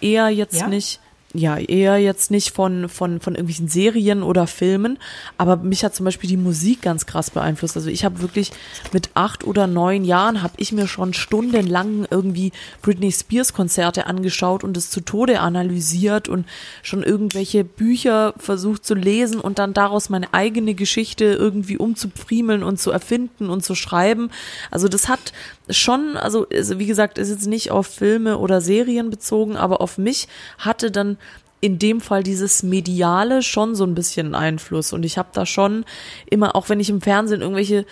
Eher 0.00 0.28
jetzt 0.28 0.60
Ja? 0.60 0.68
nicht 0.68 1.00
ja, 1.34 1.58
eher 1.58 1.98
jetzt 1.98 2.30
nicht 2.30 2.50
von, 2.50 2.88
von, 2.88 3.20
von 3.20 3.34
irgendwelchen 3.34 3.68
Serien 3.68 4.22
oder 4.22 4.46
Filmen, 4.46 4.98
aber 5.36 5.56
mich 5.56 5.84
hat 5.84 5.94
zum 5.94 6.04
Beispiel 6.04 6.28
die 6.28 6.36
Musik 6.36 6.82
ganz 6.82 7.06
krass 7.06 7.30
beeinflusst. 7.30 7.76
Also 7.76 7.90
ich 7.90 8.04
habe 8.04 8.22
wirklich 8.22 8.52
mit 8.92 9.10
acht 9.14 9.44
oder 9.44 9.66
neun 9.66 10.04
Jahren 10.04 10.42
habe 10.42 10.54
ich 10.56 10.72
mir 10.72 10.86
schon 10.86 11.14
stundenlang 11.14 12.06
irgendwie 12.10 12.52
Britney 12.82 13.12
Spears 13.12 13.52
Konzerte 13.52 14.06
angeschaut 14.06 14.64
und 14.64 14.76
es 14.76 14.90
zu 14.90 15.00
Tode 15.00 15.40
analysiert 15.40 16.28
und 16.28 16.46
schon 16.82 17.02
irgendwelche 17.02 17.64
Bücher 17.64 18.34
versucht 18.38 18.84
zu 18.84 18.94
lesen 18.94 19.40
und 19.40 19.58
dann 19.58 19.74
daraus 19.74 20.08
meine 20.08 20.32
eigene 20.32 20.74
Geschichte 20.74 21.24
irgendwie 21.24 21.76
umzupfriemeln 21.76 22.62
und 22.62 22.80
zu 22.80 22.90
erfinden 22.90 23.50
und 23.50 23.64
zu 23.64 23.74
schreiben. 23.74 24.30
Also 24.70 24.88
das 24.88 25.08
hat 25.08 25.32
schon, 25.68 26.16
also 26.16 26.46
also 26.52 26.78
wie 26.78 26.86
gesagt, 26.86 27.18
ist 27.18 27.30
jetzt 27.30 27.46
nicht 27.46 27.70
auf 27.70 27.86
Filme 27.86 28.38
oder 28.38 28.60
Serien 28.60 29.10
bezogen, 29.10 29.56
aber 29.56 29.80
auf 29.80 29.98
mich 29.98 30.28
hatte 30.58 30.90
dann 30.90 31.18
in 31.60 31.78
dem 31.78 32.00
Fall 32.00 32.22
dieses 32.22 32.62
Mediale 32.62 33.42
schon 33.42 33.74
so 33.74 33.84
ein 33.84 33.94
bisschen 33.94 34.34
Einfluss. 34.34 34.92
Und 34.92 35.04
ich 35.04 35.16
habe 35.16 35.28
da 35.32 35.46
schon 35.46 35.84
immer, 36.28 36.54
auch 36.54 36.68
wenn 36.68 36.80
ich 36.80 36.90
im 36.90 37.00
Fernsehen 37.00 37.40
irgendwelche 37.40 37.86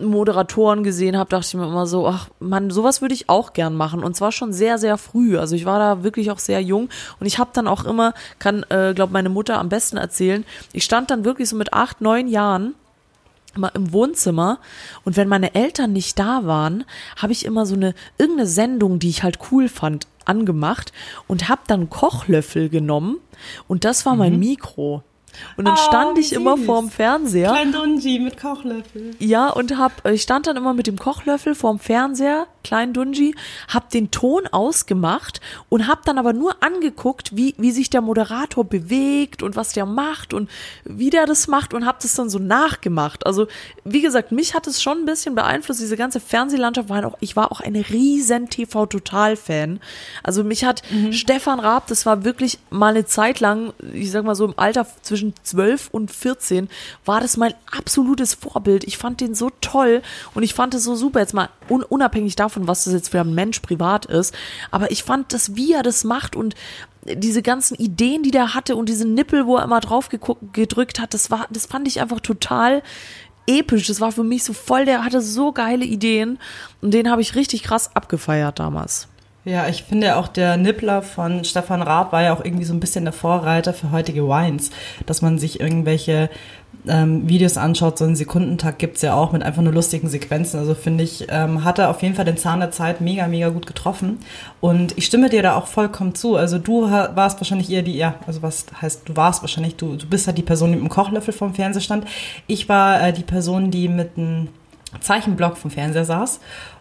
Moderatoren 0.00 0.84
gesehen 0.84 1.18
habe, 1.18 1.30
dachte 1.30 1.46
ich 1.48 1.54
mir 1.54 1.66
immer 1.66 1.86
so, 1.86 2.06
ach 2.06 2.28
man, 2.38 2.70
sowas 2.70 3.02
würde 3.02 3.14
ich 3.14 3.28
auch 3.28 3.52
gern 3.52 3.76
machen. 3.76 4.02
Und 4.02 4.16
zwar 4.16 4.32
schon 4.32 4.52
sehr, 4.52 4.78
sehr 4.78 4.96
früh. 4.96 5.38
Also 5.38 5.54
ich 5.54 5.64
war 5.64 5.78
da 5.78 6.02
wirklich 6.02 6.30
auch 6.30 6.38
sehr 6.38 6.62
jung. 6.62 6.88
Und 7.18 7.26
ich 7.26 7.38
habe 7.38 7.50
dann 7.52 7.68
auch 7.68 7.84
immer, 7.84 8.14
kann, 8.38 8.64
äh, 8.70 8.94
glaube 8.94 9.12
meine 9.12 9.28
Mutter 9.28 9.58
am 9.58 9.68
besten 9.68 9.96
erzählen, 9.96 10.44
ich 10.72 10.84
stand 10.84 11.10
dann 11.10 11.24
wirklich 11.24 11.48
so 11.48 11.56
mit 11.56 11.72
acht, 11.72 12.00
neun 12.00 12.26
Jahren 12.26 12.74
immer 13.56 13.74
im 13.74 13.92
Wohnzimmer 13.92 14.60
und 15.04 15.16
wenn 15.16 15.26
meine 15.26 15.56
Eltern 15.56 15.92
nicht 15.92 16.18
da 16.20 16.46
waren, 16.46 16.84
habe 17.16 17.32
ich 17.32 17.44
immer 17.44 17.66
so 17.66 17.74
eine 17.74 17.94
irgendeine 18.16 18.48
Sendung, 18.48 19.00
die 19.00 19.08
ich 19.08 19.24
halt 19.24 19.38
cool 19.50 19.68
fand, 19.68 20.06
angemacht 20.26 20.92
und 21.28 21.48
habe 21.48 21.62
dann 21.66 21.90
Kochlöffel 21.90 22.68
genommen 22.68 23.18
und 23.68 23.84
das 23.84 24.04
war 24.06 24.16
mein 24.16 24.38
Mikro. 24.38 25.02
Und 25.56 25.64
dann 25.66 25.74
Oh, 25.74 25.86
stand 25.88 26.18
ich 26.18 26.32
immer 26.32 26.56
süß. 26.56 26.66
vorm 26.66 26.90
Fernseher 26.90 27.52
Klein 27.52 27.70
Dunji 27.72 28.18
mit 28.18 28.36
Kochlöffel. 28.36 29.12
ja, 29.20 29.48
und 29.50 29.78
hab, 29.78 30.04
ich 30.08 30.22
stand 30.22 30.48
dann 30.48 30.56
immer 30.56 30.74
mit 30.74 30.88
dem 30.88 30.98
Kochlöffel 30.98 31.54
vorm 31.54 31.78
Fernseher, 31.78 32.48
klein 32.62 32.92
Dunji, 32.92 33.34
hab 33.68 33.90
den 33.90 34.10
Ton 34.10 34.46
ausgemacht 34.50 35.40
und 35.68 35.86
hab 35.86 36.04
dann 36.04 36.18
aber 36.18 36.32
nur 36.32 36.62
angeguckt, 36.62 37.36
wie, 37.36 37.54
wie 37.58 37.72
sich 37.72 37.90
der 37.90 38.00
Moderator 38.00 38.64
bewegt 38.64 39.42
und 39.42 39.56
was 39.56 39.72
der 39.72 39.86
macht 39.86 40.34
und 40.34 40.50
wie 40.84 41.10
der 41.10 41.26
das 41.26 41.48
macht 41.48 41.74
und 41.74 41.86
hab 41.86 42.00
das 42.00 42.14
dann 42.14 42.30
so 42.30 42.38
nachgemacht. 42.38 43.26
Also, 43.26 43.46
wie 43.84 44.02
gesagt, 44.02 44.32
mich 44.32 44.54
hat 44.54 44.66
es 44.66 44.82
schon 44.82 44.98
ein 44.98 45.04
bisschen 45.04 45.34
beeinflusst, 45.34 45.80
diese 45.80 45.96
ganze 45.96 46.20
Fernsehlandschaft 46.20 46.88
war 46.88 47.04
auch, 47.06 47.16
ich 47.20 47.36
war 47.36 47.52
auch 47.52 47.60
ein 47.60 47.76
riesen 47.76 48.48
TV-Total-Fan. 48.48 49.80
Also 50.22 50.44
mich 50.44 50.64
hat 50.64 50.82
Stefan 51.10 51.60
Raab, 51.60 51.86
das 51.86 52.06
war 52.06 52.24
wirklich 52.24 52.58
mal 52.70 52.88
eine 52.88 53.06
Zeit 53.06 53.40
lang, 53.40 53.72
ich 53.92 54.10
sag 54.10 54.24
mal 54.24 54.34
so 54.34 54.44
im 54.44 54.58
Alter 54.58 54.86
zwischen 55.02 55.34
12 55.42 55.88
und 55.90 56.10
14, 56.10 56.68
war 57.04 57.20
das 57.20 57.36
mein 57.36 57.54
absolutes 57.70 58.34
Vorbild. 58.34 58.84
Ich 58.84 58.98
fand 58.98 59.20
den 59.20 59.34
so 59.34 59.50
toll 59.60 60.02
und 60.34 60.42
ich 60.42 60.54
fand 60.54 60.74
es 60.74 60.84
so 60.84 60.94
super, 60.94 61.20
jetzt 61.20 61.34
mal 61.34 61.48
un 61.68 61.82
unabhängig 61.82 62.36
davon, 62.36 62.49
was 62.56 62.84
das 62.84 62.94
jetzt 62.94 63.10
für 63.10 63.20
ein 63.20 63.34
Mensch 63.34 63.60
privat 63.60 64.06
ist, 64.06 64.34
aber 64.70 64.90
ich 64.90 65.02
fand 65.02 65.32
das, 65.32 65.56
wie 65.56 65.72
er 65.72 65.82
das 65.82 66.04
macht 66.04 66.36
und 66.36 66.54
diese 67.06 67.42
ganzen 67.42 67.76
Ideen, 67.76 68.22
die 68.22 68.30
der 68.30 68.54
hatte 68.54 68.76
und 68.76 68.88
diese 68.88 69.08
Nippel, 69.08 69.46
wo 69.46 69.56
er 69.56 69.64
immer 69.64 69.80
drauf 69.80 70.08
gedrückt 70.52 71.00
hat, 71.00 71.14
das 71.14 71.30
war, 71.30 71.46
das 71.50 71.66
fand 71.66 71.88
ich 71.88 72.00
einfach 72.00 72.20
total 72.20 72.82
episch. 73.46 73.86
Das 73.86 74.00
war 74.00 74.12
für 74.12 74.24
mich 74.24 74.44
so 74.44 74.52
voll, 74.52 74.84
der 74.84 75.04
hatte 75.04 75.20
so 75.20 75.52
geile 75.52 75.84
Ideen 75.84 76.38
und 76.80 76.92
den 76.92 77.10
habe 77.10 77.22
ich 77.22 77.34
richtig 77.34 77.62
krass 77.62 77.94
abgefeiert 77.94 78.58
damals. 78.58 79.08
Ja, 79.46 79.68
ich 79.68 79.84
finde 79.84 80.16
auch 80.16 80.28
der 80.28 80.58
Nippler 80.58 81.00
von 81.00 81.44
Stefan 81.44 81.80
Raab 81.80 82.12
war 82.12 82.22
ja 82.22 82.34
auch 82.34 82.44
irgendwie 82.44 82.66
so 82.66 82.74
ein 82.74 82.80
bisschen 82.80 83.04
der 83.04 83.14
Vorreiter 83.14 83.72
für 83.72 83.90
heutige 83.90 84.28
Wines, 84.28 84.70
dass 85.06 85.22
man 85.22 85.38
sich 85.38 85.60
irgendwelche 85.60 86.28
ähm, 86.88 87.28
Videos 87.28 87.56
anschaut, 87.56 87.98
so 87.98 88.04
einen 88.04 88.16
Sekundentag 88.16 88.78
gibt's 88.78 89.02
ja 89.02 89.14
auch 89.14 89.32
mit 89.32 89.42
einfach 89.42 89.62
nur 89.62 89.72
lustigen 89.72 90.08
Sequenzen. 90.08 90.58
Also 90.58 90.74
finde 90.74 91.04
ich, 91.04 91.26
ähm, 91.28 91.64
hat 91.64 91.78
er 91.78 91.90
auf 91.90 92.02
jeden 92.02 92.14
Fall 92.14 92.24
den 92.24 92.36
Zahn 92.36 92.60
der 92.60 92.70
Zeit 92.70 93.00
mega, 93.00 93.26
mega 93.26 93.50
gut 93.50 93.66
getroffen. 93.66 94.18
Und 94.60 94.96
ich 94.96 95.06
stimme 95.06 95.28
dir 95.28 95.42
da 95.42 95.56
auch 95.56 95.66
vollkommen 95.66 96.14
zu. 96.14 96.36
Also 96.36 96.58
du 96.58 96.82
warst 96.82 97.40
wahrscheinlich 97.40 97.70
eher 97.70 97.82
die, 97.82 97.96
ja, 97.96 98.14
also 98.26 98.42
was 98.42 98.66
heißt, 98.80 99.08
du 99.08 99.16
warst 99.16 99.42
wahrscheinlich, 99.42 99.76
du, 99.76 99.96
du 99.96 100.06
bist 100.06 100.26
halt 100.26 100.38
die 100.38 100.42
Person, 100.42 100.70
die 100.70 100.76
mit 100.76 100.84
dem 100.84 100.90
Kochlöffel 100.90 101.34
vom 101.34 101.54
Fernseher 101.54 101.82
stand. 101.82 102.06
Ich 102.46 102.68
war 102.68 103.02
äh, 103.02 103.12
die 103.12 103.22
Person, 103.22 103.70
die 103.70 103.88
mit 103.88 104.16
einem 104.16 104.48
Zeichenblock 105.00 105.56
vom 105.56 105.70
Fernseher 105.70 106.04
saß 106.04 106.40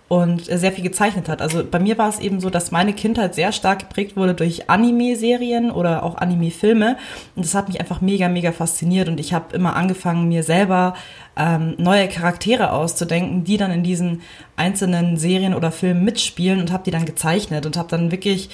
und 0.10 0.46
sehr 0.46 0.72
viel 0.72 0.84
gezeichnet 0.84 1.30
hat. 1.30 1.42
Also 1.42 1.64
bei 1.64 1.80
mir 1.80 1.98
war 2.00 2.10
es 2.10 2.20
eben 2.20 2.40
so, 2.40 2.50
dass 2.50 2.72
meine 2.72 2.94
Kindheit 2.94 3.36
sehr 3.36 3.52
stark 3.52 3.80
geprägt 3.80 4.18
wurde 4.18 4.34
durch 4.34 4.68
Anime-Serien 4.68 5.70
oder 5.70 6.04
auch 6.04 6.18
Anime-Filme. 6.18 6.98
Und 7.36 7.46
das 7.46 7.54
hat 7.54 7.68
mich 7.70 7.80
einfach 7.80 8.02
mega, 8.02 8.28
mega 8.28 8.52
fasziniert. 8.52 9.08
Und 9.08 9.20
ich 9.20 9.34
habe 9.34 9.56
immer 9.56 9.76
angefangen, 9.76 10.28
mir 10.28 10.42
selber 10.42 10.96
ähm, 11.40 11.76
neue 11.78 12.10
Charaktere 12.10 12.74
auszudenken, 12.74 13.46
die 13.46 13.58
dann 13.58 13.72
in 13.72 13.82
diesen 13.82 14.22
einzelnen 14.58 15.16
Serien 15.16 15.54
oder 15.54 15.72
Filmen 15.72 16.04
mitspielen 16.04 16.60
und 16.60 16.74
habe 16.74 16.84
die 16.84 16.92
dann 16.92 17.06
gezeichnet 17.06 17.66
und 17.66 17.78
habe 17.78 17.88
dann 17.88 18.12
wirklich 18.12 18.50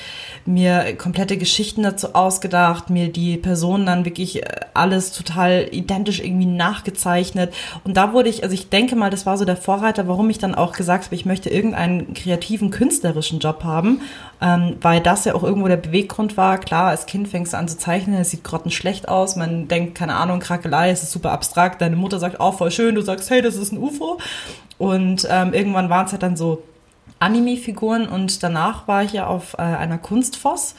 mir 0.46 0.96
komplette 0.96 1.38
Geschichten 1.38 1.82
dazu 1.82 2.14
ausgedacht, 2.14 2.92
mir 2.92 3.12
die 3.12 3.38
Personen 3.38 3.88
dann 3.88 4.06
wirklich 4.06 4.44
äh, 4.44 4.60
alles 4.76 5.12
total 5.12 5.68
identisch 5.72 6.20
irgendwie 6.20 6.46
nachgezeichnet. 6.46 7.54
Und 7.84 7.98
da 7.98 8.14
wurde 8.14 8.30
ich, 8.30 8.44
also 8.44 8.54
ich 8.54 8.70
denke 8.70 8.96
mal, 8.96 9.10
das 9.10 9.26
war 9.26 9.38
so 9.38 9.46
der 9.46 9.58
Vorreiter, 9.58 10.08
warum 10.08 10.30
ich 10.30 10.38
dann 10.38 10.54
auch 10.54 10.74
gesagt 10.74 11.06
habe, 11.06 11.16
ich 11.16 11.26
möchte 11.26 11.50
irgendeinen 11.50 12.14
kreativen, 12.14 12.70
künstlerischen 12.70 13.40
Job 13.40 13.64
haben, 13.64 14.02
ähm, 14.42 14.78
weil 14.82 15.02
das 15.02 15.26
ja 15.26 15.36
auch 15.36 15.44
irgendwo 15.44 15.68
der 15.68 15.78
Beweggrund 15.78 16.38
war. 16.38 16.58
Klar, 16.58 16.88
als 16.88 17.06
Kind 17.06 17.28
fängst 17.28 17.54
du 17.54 17.58
an 17.58 17.68
zu 17.68 17.78
zeichnen, 17.78 18.20
es 18.20 18.32
sieht 18.32 18.44
grottenschlecht 18.44 19.08
aus, 19.08 19.36
man 19.36 19.68
denkt, 19.68 19.96
keine 19.96 20.16
Ahnung, 20.16 20.40
Krakelei, 20.40 20.90
es 20.90 21.04
ist 21.04 21.12
super 21.12 21.32
abstrakt, 21.32 21.82
deine 21.82 21.96
Mutter 21.96 22.20
sagt, 22.20 22.38
oh, 22.40 22.52
voll 22.52 22.72
schön, 22.72 22.96
du 22.96 23.02
sagst, 23.02 23.30
hey, 23.30 23.42
das 23.42 23.56
ist 23.56 23.72
ein 23.72 23.78
UFO. 23.78 24.20
Und 24.78 25.28
ähm, 25.30 25.54
irgendwann 25.54 25.90
waren 25.90 26.06
es 26.06 26.12
halt 26.12 26.24
dann 26.24 26.36
so 26.36 26.64
Anime-Figuren 27.20 28.08
und 28.08 28.44
danach 28.44 28.88
war 28.88 29.04
ich 29.04 29.14
ja 29.14 29.28
auf 29.28 29.54
äh, 29.54 29.62
einer 29.62 29.98
Kunstfoss 29.98 30.76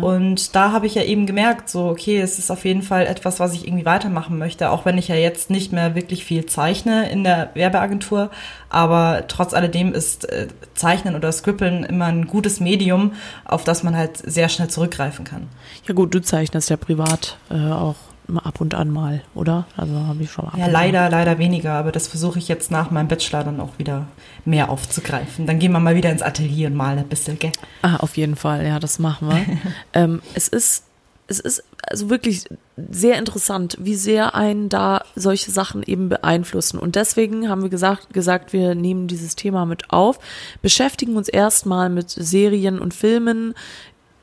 und 0.00 0.54
da 0.56 0.72
habe 0.72 0.86
ich 0.86 0.96
ja 0.96 1.02
eben 1.02 1.26
gemerkt, 1.26 1.68
so 1.68 1.86
okay, 1.86 2.20
es 2.20 2.38
ist 2.38 2.50
auf 2.50 2.64
jeden 2.64 2.82
Fall 2.82 3.06
etwas, 3.06 3.38
was 3.38 3.54
ich 3.54 3.66
irgendwie 3.66 3.84
weitermachen 3.84 4.38
möchte, 4.38 4.70
auch 4.70 4.84
wenn 4.84 4.98
ich 4.98 5.08
ja 5.08 5.14
jetzt 5.14 5.50
nicht 5.50 5.72
mehr 5.72 5.94
wirklich 5.94 6.24
viel 6.24 6.46
zeichne 6.46 7.08
in 7.10 7.22
der 7.22 7.50
Werbeagentur, 7.54 8.30
aber 8.70 9.24
trotz 9.28 9.54
alledem 9.54 9.94
ist 9.94 10.28
äh, 10.28 10.48
Zeichnen 10.74 11.14
oder 11.14 11.30
Scribbeln 11.30 11.84
immer 11.84 12.06
ein 12.06 12.26
gutes 12.26 12.58
Medium, 12.60 13.12
auf 13.44 13.62
das 13.62 13.82
man 13.82 13.96
halt 13.96 14.16
sehr 14.16 14.48
schnell 14.48 14.68
zurückgreifen 14.68 15.24
kann. 15.24 15.48
Ja 15.86 15.94
gut, 15.94 16.12
du 16.12 16.20
zeichnest 16.20 16.70
ja 16.70 16.76
privat 16.76 17.38
äh, 17.50 17.70
auch 17.70 17.94
ab 18.36 18.60
und 18.60 18.74
an 18.74 18.90
mal, 18.90 19.22
oder? 19.34 19.66
Also 19.76 19.94
habe 19.94 20.22
ich 20.22 20.30
schon 20.30 20.44
mal 20.44 20.52
ab 20.52 20.58
Ja, 20.58 20.66
leider, 20.66 21.08
leider 21.08 21.38
weniger, 21.38 21.72
aber 21.72 21.92
das 21.92 22.08
versuche 22.08 22.38
ich 22.38 22.48
jetzt 22.48 22.70
nach 22.70 22.90
meinem 22.90 23.08
Bachelor 23.08 23.44
dann 23.44 23.60
auch 23.60 23.78
wieder 23.78 24.06
mehr 24.44 24.70
aufzugreifen. 24.70 25.46
Dann 25.46 25.58
gehen 25.58 25.72
wir 25.72 25.80
mal 25.80 25.94
wieder 25.94 26.10
ins 26.10 26.22
Atelier 26.22 26.68
und 26.68 26.74
malen 26.74 26.98
ein 26.98 27.08
bisschen, 27.08 27.38
gell? 27.38 27.52
Ah, 27.82 27.96
auf 27.96 28.16
jeden 28.16 28.36
Fall, 28.36 28.66
ja, 28.66 28.78
das 28.78 28.98
machen 28.98 29.28
wir. 29.28 29.46
ähm, 29.94 30.20
es 30.34 30.48
ist, 30.48 30.84
es 31.26 31.40
ist 31.40 31.64
also 31.82 32.10
wirklich 32.10 32.44
sehr 32.76 33.18
interessant, 33.18 33.76
wie 33.80 33.94
sehr 33.94 34.34
einen 34.34 34.68
da 34.68 35.02
solche 35.14 35.50
Sachen 35.50 35.82
eben 35.82 36.08
beeinflussen. 36.08 36.78
Und 36.78 36.96
deswegen 36.96 37.48
haben 37.48 37.62
wir 37.62 37.70
gesagt, 37.70 38.12
gesagt, 38.12 38.52
wir 38.52 38.74
nehmen 38.74 39.08
dieses 39.08 39.36
Thema 39.36 39.66
mit 39.66 39.90
auf, 39.90 40.18
beschäftigen 40.62 41.16
uns 41.16 41.28
erstmal 41.28 41.88
mit 41.88 42.10
Serien 42.10 42.78
und 42.78 42.94
Filmen, 42.94 43.54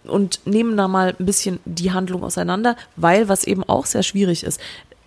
und 0.08 0.40
nehmen 0.46 0.78
da 0.78 0.88
mal 0.88 1.16
ein 1.20 1.26
bisschen 1.26 1.60
die 1.66 1.92
Handlung 1.92 2.24
auseinander, 2.24 2.76
weil 2.96 3.30
was 3.30 3.46
eben 3.46 3.64
auch 3.64 3.86
sehr 3.86 4.04
schwierig 4.04 4.44
ist. 4.44 4.60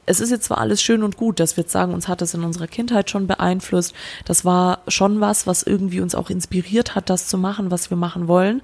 Es 0.07 0.21
ist 0.21 0.31
jetzt 0.31 0.45
zwar 0.45 0.59
alles 0.59 0.83
schön 0.83 1.03
und 1.03 1.19
gut, 1.19 1.39
dass 1.39 1.57
wir 1.57 1.65
jetzt 1.65 1.73
sagen, 1.73 1.93
uns 1.93 2.09
hat 2.09 2.23
es 2.23 2.33
in 2.33 2.43
unserer 2.43 2.67
Kindheit 2.67 3.11
schon 3.11 3.27
beeinflusst. 3.27 3.95
Das 4.25 4.45
war 4.45 4.81
schon 4.89 5.21
was, 5.21 5.47
was 5.47 5.63
irgendwie 5.63 6.01
uns 6.01 6.15
auch 6.15 6.31
inspiriert 6.31 6.95
hat, 6.95 7.11
das 7.11 7.29
zu 7.29 7.37
machen, 7.37 7.71
was 7.71 7.91
wir 7.91 7.97
machen 7.99 8.27
wollen. 8.27 8.63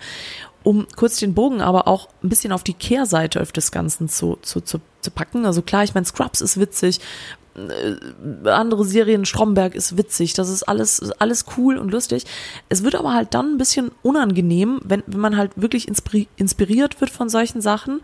Um 0.64 0.87
kurz 0.96 1.18
den 1.18 1.35
Bogen 1.35 1.61
aber 1.61 1.87
auch 1.87 2.09
ein 2.22 2.31
bisschen 2.31 2.50
auf 2.50 2.64
die 2.64 2.74
Kehrseite 2.74 3.40
des 3.40 3.70
Ganzen 3.70 4.09
zu, 4.09 4.38
zu, 4.42 4.61
zu, 4.61 4.81
zu 5.00 5.11
packen. 5.11 5.46
Also 5.46 5.62
klar, 5.62 5.85
ich 5.85 5.94
meine, 5.94 6.07
Scrubs 6.07 6.40
ist 6.40 6.59
witzig, 6.59 7.00
äh, 7.55 8.48
andere 8.48 8.85
Serien, 8.85 9.24
Stromberg 9.24 9.74
ist 9.74 9.96
witzig, 9.96 10.35
das 10.35 10.48
ist 10.48 10.64
alles, 10.64 11.12
alles 11.18 11.44
cool 11.57 11.79
und 11.79 11.90
lustig. 11.90 12.24
Es 12.68 12.83
wird 12.83 12.94
aber 12.94 13.14
halt 13.14 13.35
dann 13.35 13.55
ein 13.55 13.59
bisschen 13.59 13.90
unangenehm, 14.03 14.81
wenn, 14.85 15.03
wenn 15.07 15.20
man 15.20 15.37
halt 15.37 15.53
wirklich 15.55 15.87
inspiri 15.87 16.29
inspiriert 16.37 17.00
wird 17.00 17.11
von 17.11 17.29
solchen 17.29 17.61
Sachen. 17.61 18.00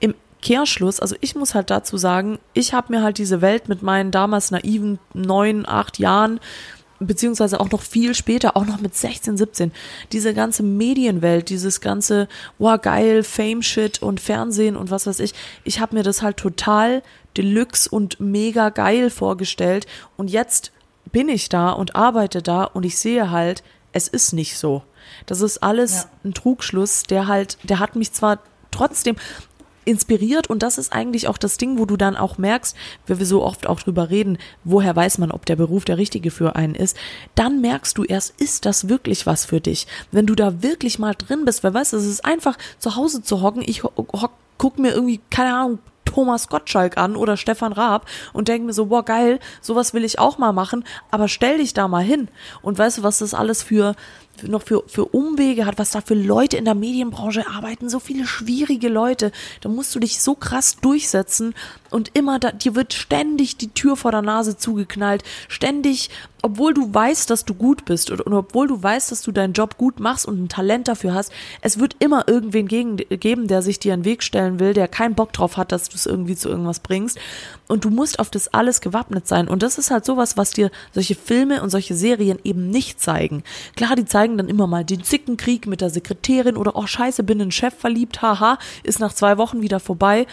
Im 0.00 0.14
Kehrschluss, 0.42 1.00
also 1.00 1.16
ich 1.20 1.34
muss 1.34 1.54
halt 1.54 1.70
dazu 1.70 1.96
sagen, 1.96 2.38
ich 2.52 2.74
habe 2.74 2.92
mir 2.92 3.02
halt 3.02 3.18
diese 3.18 3.40
Welt 3.40 3.68
mit 3.68 3.82
meinen 3.82 4.10
damals 4.10 4.50
naiven 4.50 4.98
neun, 5.14 5.64
acht 5.66 5.98
Jahren 5.98 6.40
beziehungsweise 7.00 7.60
auch 7.60 7.70
noch 7.70 7.82
viel 7.82 8.14
später, 8.14 8.56
auch 8.56 8.66
noch 8.66 8.80
mit 8.80 8.94
16, 8.94 9.36
17, 9.36 9.72
diese 10.12 10.34
ganze 10.34 10.62
Medienwelt, 10.62 11.48
dieses 11.50 11.80
ganze, 11.80 12.28
wow, 12.58 12.80
geil, 12.80 13.22
Fame-Shit 13.22 14.00
und 14.02 14.20
Fernsehen 14.20 14.76
und 14.76 14.90
was 14.90 15.06
weiß 15.06 15.20
ich, 15.20 15.34
ich 15.64 15.80
habe 15.80 15.96
mir 15.96 16.02
das 16.02 16.22
halt 16.22 16.36
total 16.36 17.02
deluxe 17.36 17.88
und 17.90 18.20
mega 18.20 18.68
geil 18.70 19.10
vorgestellt 19.10 19.86
und 20.16 20.30
jetzt 20.30 20.72
bin 21.12 21.28
ich 21.28 21.48
da 21.48 21.70
und 21.70 21.96
arbeite 21.96 22.42
da 22.42 22.64
und 22.64 22.84
ich 22.84 22.98
sehe 22.98 23.30
halt, 23.30 23.62
es 23.92 24.08
ist 24.08 24.32
nicht 24.32 24.56
so. 24.58 24.82
Das 25.26 25.40
ist 25.40 25.62
alles 25.62 25.94
Ja. 25.94 26.10
ein 26.24 26.34
Trugschluss, 26.34 27.02
der 27.04 27.26
halt, 27.28 27.58
der 27.62 27.78
hat 27.78 27.94
mich 27.96 28.12
zwar 28.12 28.38
trotzdem 28.70 29.16
inspiriert. 29.84 30.48
Und 30.48 30.62
das 30.62 30.78
ist 30.78 30.92
eigentlich 30.92 31.28
auch 31.28 31.38
das 31.38 31.56
Ding, 31.56 31.78
wo 31.78 31.86
du 31.86 31.96
dann 31.96 32.16
auch 32.16 32.38
merkst, 32.38 32.76
wenn 33.06 33.18
wir 33.18 33.26
so 33.26 33.42
oft 33.42 33.66
auch 33.66 33.80
drüber 33.80 34.10
reden, 34.10 34.38
woher 34.64 34.94
weiß 34.94 35.18
man, 35.18 35.30
ob 35.30 35.46
der 35.46 35.56
Beruf 35.56 35.84
der 35.84 35.98
richtige 35.98 36.30
für 36.30 36.56
einen 36.56 36.74
ist, 36.74 36.96
dann 37.34 37.60
merkst 37.60 37.96
du 37.98 38.04
erst, 38.04 38.40
ist 38.40 38.66
das 38.66 38.88
wirklich 38.88 39.26
was 39.26 39.44
für 39.44 39.60
dich? 39.60 39.86
Wenn 40.10 40.26
du 40.26 40.34
da 40.34 40.62
wirklich 40.62 40.98
mal 40.98 41.14
drin 41.14 41.44
bist, 41.44 41.62
wer 41.62 41.74
weiß, 41.74 41.92
es 41.92 42.06
ist 42.06 42.24
einfach 42.24 42.56
zu 42.78 42.96
Hause 42.96 43.22
zu 43.22 43.42
hocken, 43.42 43.62
ich 43.64 43.84
ho 43.84 43.92
hock, 43.96 44.32
guck 44.58 44.78
mir 44.78 44.92
irgendwie, 44.92 45.20
keine 45.30 45.54
Ahnung, 45.54 45.78
Thomas 46.04 46.48
Gottschalk 46.48 46.96
an 46.96 47.16
oder 47.16 47.36
Stefan 47.36 47.72
Raab 47.72 48.06
und 48.32 48.48
denke 48.48 48.66
mir 48.66 48.72
so, 48.72 48.86
boah, 48.86 49.04
geil, 49.04 49.40
sowas 49.60 49.94
will 49.94 50.04
ich 50.04 50.18
auch 50.18 50.38
mal 50.38 50.52
machen, 50.52 50.84
aber 51.10 51.28
stell 51.28 51.58
dich 51.58 51.74
da 51.74 51.88
mal 51.88 52.04
hin. 52.04 52.28
Und 52.62 52.78
weißt 52.78 52.98
du, 52.98 53.02
was 53.02 53.18
das 53.18 53.34
alles 53.34 53.62
für 53.62 53.96
noch 54.42 54.62
für, 54.62 54.84
für 54.86 55.04
Umwege 55.06 55.66
hat, 55.66 55.78
was 55.78 55.90
da 55.90 56.00
für 56.00 56.14
Leute 56.14 56.56
in 56.56 56.64
der 56.64 56.74
Medienbranche 56.74 57.46
arbeiten, 57.46 57.88
so 57.88 58.00
viele 58.00 58.26
schwierige 58.26 58.88
Leute. 58.88 59.32
Da 59.60 59.68
musst 59.68 59.94
du 59.94 60.00
dich 60.00 60.20
so 60.20 60.34
krass 60.34 60.76
durchsetzen 60.80 61.54
und 61.90 62.10
immer 62.14 62.38
da, 62.38 62.52
dir 62.52 62.74
wird 62.74 62.92
ständig 62.92 63.56
die 63.56 63.68
Tür 63.68 63.96
vor 63.96 64.10
der 64.10 64.22
Nase 64.22 64.56
zugeknallt, 64.56 65.22
ständig, 65.48 66.10
obwohl 66.44 66.74
du 66.74 66.92
weißt, 66.92 67.30
dass 67.30 67.46
du 67.46 67.54
gut 67.54 67.86
bist 67.86 68.10
und, 68.10 68.20
und 68.20 68.34
obwohl 68.34 68.66
du 68.66 68.82
weißt, 68.82 69.10
dass 69.10 69.22
du 69.22 69.32
deinen 69.32 69.54
Job 69.54 69.78
gut 69.78 69.98
machst 69.98 70.26
und 70.26 70.42
ein 70.42 70.48
Talent 70.50 70.88
dafür 70.88 71.14
hast, 71.14 71.32
es 71.62 71.78
wird 71.78 71.96
immer 72.00 72.28
irgendwen 72.28 72.68
gegen, 72.68 72.98
geben, 72.98 73.48
der 73.48 73.62
sich 73.62 73.78
dir 73.78 73.94
in 73.94 74.00
den 74.00 74.04
Weg 74.04 74.22
stellen 74.22 74.60
will, 74.60 74.74
der 74.74 74.86
keinen 74.86 75.14
Bock 75.14 75.32
drauf 75.32 75.56
hat, 75.56 75.72
dass 75.72 75.88
du 75.88 75.96
es 75.96 76.04
irgendwie 76.04 76.36
zu 76.36 76.50
irgendwas 76.50 76.80
bringst. 76.80 77.18
Und 77.66 77.86
du 77.86 77.90
musst 77.90 78.18
auf 78.18 78.28
das 78.28 78.52
alles 78.52 78.82
gewappnet 78.82 79.26
sein. 79.26 79.48
Und 79.48 79.62
das 79.62 79.78
ist 79.78 79.90
halt 79.90 80.04
sowas, 80.04 80.36
was 80.36 80.50
dir 80.50 80.70
solche 80.92 81.14
Filme 81.14 81.62
und 81.62 81.70
solche 81.70 81.94
Serien 81.94 82.38
eben 82.44 82.68
nicht 82.68 83.00
zeigen. 83.00 83.42
Klar, 83.74 83.96
die 83.96 84.04
zeigen 84.04 84.36
dann 84.36 84.50
immer 84.50 84.66
mal 84.66 84.84
den 84.84 85.02
Zickenkrieg 85.02 85.66
mit 85.66 85.80
der 85.80 85.88
Sekretärin 85.88 86.58
oder 86.58 86.76
oh 86.76 86.86
scheiße, 86.86 87.22
bin 87.22 87.40
in 87.40 87.52
Chef 87.52 87.72
verliebt, 87.72 88.20
haha, 88.20 88.58
ist 88.82 89.00
nach 89.00 89.14
zwei 89.14 89.38
Wochen 89.38 89.62
wieder 89.62 89.80
vorbei. 89.80 90.26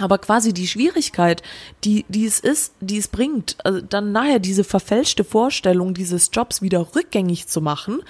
Aber 0.00 0.18
quasi 0.18 0.52
die 0.52 0.68
Schwierigkeit, 0.68 1.42
die, 1.84 2.04
die 2.08 2.26
es 2.26 2.40
ist, 2.40 2.74
die 2.80 2.98
es 2.98 3.08
bringt, 3.08 3.56
also 3.64 3.80
dann 3.80 4.12
nachher 4.12 4.38
diese 4.38 4.64
verfälschte 4.64 5.24
Vorstellung 5.24 5.94
dieses 5.94 6.30
Jobs 6.32 6.62
wieder 6.62 6.94
rückgängig 6.94 7.48
zu 7.48 7.60
machen, 7.60 8.00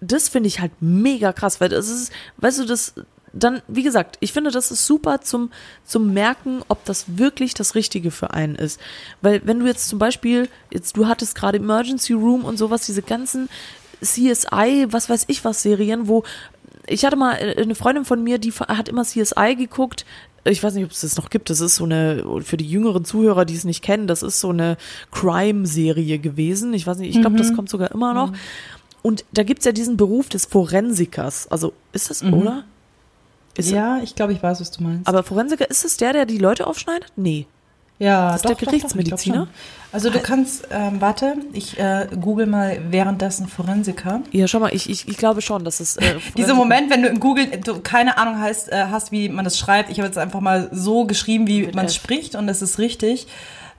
das 0.00 0.28
finde 0.28 0.46
ich 0.46 0.60
halt 0.60 0.72
mega 0.80 1.32
krass, 1.32 1.60
weil 1.60 1.70
das 1.70 1.88
ist, 1.88 2.12
weißt 2.36 2.60
du, 2.60 2.64
das, 2.66 2.94
dann, 3.32 3.62
wie 3.68 3.82
gesagt, 3.82 4.16
ich 4.20 4.32
finde, 4.32 4.50
das 4.50 4.70
ist 4.70 4.86
super 4.86 5.20
zum, 5.20 5.50
zum 5.84 6.12
Merken, 6.14 6.62
ob 6.68 6.84
das 6.84 7.18
wirklich 7.18 7.54
das 7.54 7.74
Richtige 7.74 8.10
für 8.10 8.32
einen 8.32 8.54
ist. 8.54 8.80
Weil 9.20 9.42
wenn 9.44 9.60
du 9.60 9.66
jetzt 9.66 9.88
zum 9.88 9.98
Beispiel, 9.98 10.48
jetzt, 10.70 10.96
du 10.96 11.06
hattest 11.06 11.34
gerade 11.34 11.58
Emergency 11.58 12.12
Room 12.12 12.44
und 12.44 12.58
sowas, 12.58 12.86
diese 12.86 13.02
ganzen 13.02 13.48
CSI, 14.00 14.86
was 14.90 15.10
weiß 15.10 15.24
ich 15.28 15.44
was 15.44 15.62
Serien, 15.62 16.06
wo 16.06 16.22
ich 16.90 17.04
hatte 17.04 17.16
mal 17.16 17.34
äh, 17.34 17.60
eine 17.60 17.74
Freundin 17.74 18.04
von 18.04 18.22
mir, 18.22 18.38
die 18.38 18.52
hat 18.52 18.88
immer 18.88 19.04
CSI 19.04 19.56
geguckt. 19.56 20.04
Ich 20.44 20.62
weiß 20.62 20.74
nicht, 20.74 20.84
ob 20.84 20.90
es 20.92 21.00
das 21.00 21.16
noch 21.16 21.30
gibt. 21.30 21.50
Das 21.50 21.60
ist 21.60 21.76
so 21.76 21.84
eine, 21.84 22.24
für 22.42 22.56
die 22.56 22.68
jüngeren 22.68 23.04
Zuhörer, 23.04 23.44
die 23.44 23.54
es 23.54 23.64
nicht 23.64 23.82
kennen, 23.82 24.06
das 24.06 24.22
ist 24.22 24.40
so 24.40 24.50
eine 24.50 24.76
Crime-Serie 25.10 26.18
gewesen. 26.18 26.72
Ich 26.74 26.86
weiß 26.86 26.98
nicht, 26.98 27.14
ich 27.14 27.20
glaube, 27.20 27.36
das 27.36 27.54
kommt 27.54 27.68
sogar 27.68 27.90
immer 27.92 28.14
noch. 28.14 28.32
Und 29.02 29.24
da 29.32 29.42
gibt's 29.42 29.64
ja 29.64 29.72
diesen 29.72 29.96
Beruf 29.96 30.28
des 30.28 30.46
Forensikers. 30.46 31.48
Also 31.48 31.72
ist 31.92 32.10
das, 32.10 32.22
oder? 32.22 32.64
Ist 33.56 33.70
ja, 33.70 34.00
ich 34.02 34.14
glaube, 34.14 34.32
ich 34.32 34.42
weiß, 34.42 34.60
was 34.60 34.70
du 34.70 34.82
meinst. 34.84 35.08
Aber 35.08 35.22
Forensiker, 35.22 35.68
ist 35.68 35.84
es 35.84 35.96
der, 35.96 36.12
der 36.12 36.26
die 36.26 36.38
Leute 36.38 36.66
aufschneidet? 36.66 37.12
Nee. 37.16 37.46
Ja, 37.98 38.34
ist 38.34 38.48
der 38.48 38.54
Gerichtsmediziner? 38.54 39.16
ich 39.16 39.22
glaub 39.24 39.46
schon. 39.46 39.54
Also 39.90 40.10
du 40.10 40.20
kannst, 40.20 40.68
ähm, 40.70 41.00
warte, 41.00 41.36
ich 41.52 41.78
äh, 41.78 42.06
google 42.20 42.46
mal 42.46 42.78
währenddessen 42.90 43.48
Forensiker. 43.48 44.20
Ja, 44.32 44.46
schau 44.46 44.60
mal, 44.60 44.74
ich, 44.74 44.90
ich, 44.90 45.08
ich 45.08 45.16
glaube 45.16 45.40
schon, 45.40 45.64
dass 45.64 45.80
es. 45.80 45.96
Äh, 45.96 46.16
Dieser 46.36 46.54
Moment, 46.54 46.90
wenn 46.90 47.02
du 47.02 47.08
in 47.08 47.20
Google 47.20 47.46
du 47.46 47.80
keine 47.80 48.18
Ahnung 48.18 48.38
hast, 48.38 48.70
äh, 48.70 48.86
hast, 48.90 49.12
wie 49.12 49.30
man 49.30 49.44
das 49.44 49.58
schreibt. 49.58 49.90
Ich 49.90 49.98
habe 49.98 50.06
jetzt 50.06 50.18
einfach 50.18 50.40
mal 50.40 50.68
so 50.72 51.06
geschrieben, 51.06 51.46
wie 51.46 51.68
man 51.72 51.86
es 51.86 51.94
spricht 51.94 52.34
und 52.34 52.46
das 52.46 52.60
ist 52.60 52.78
richtig. 52.78 53.26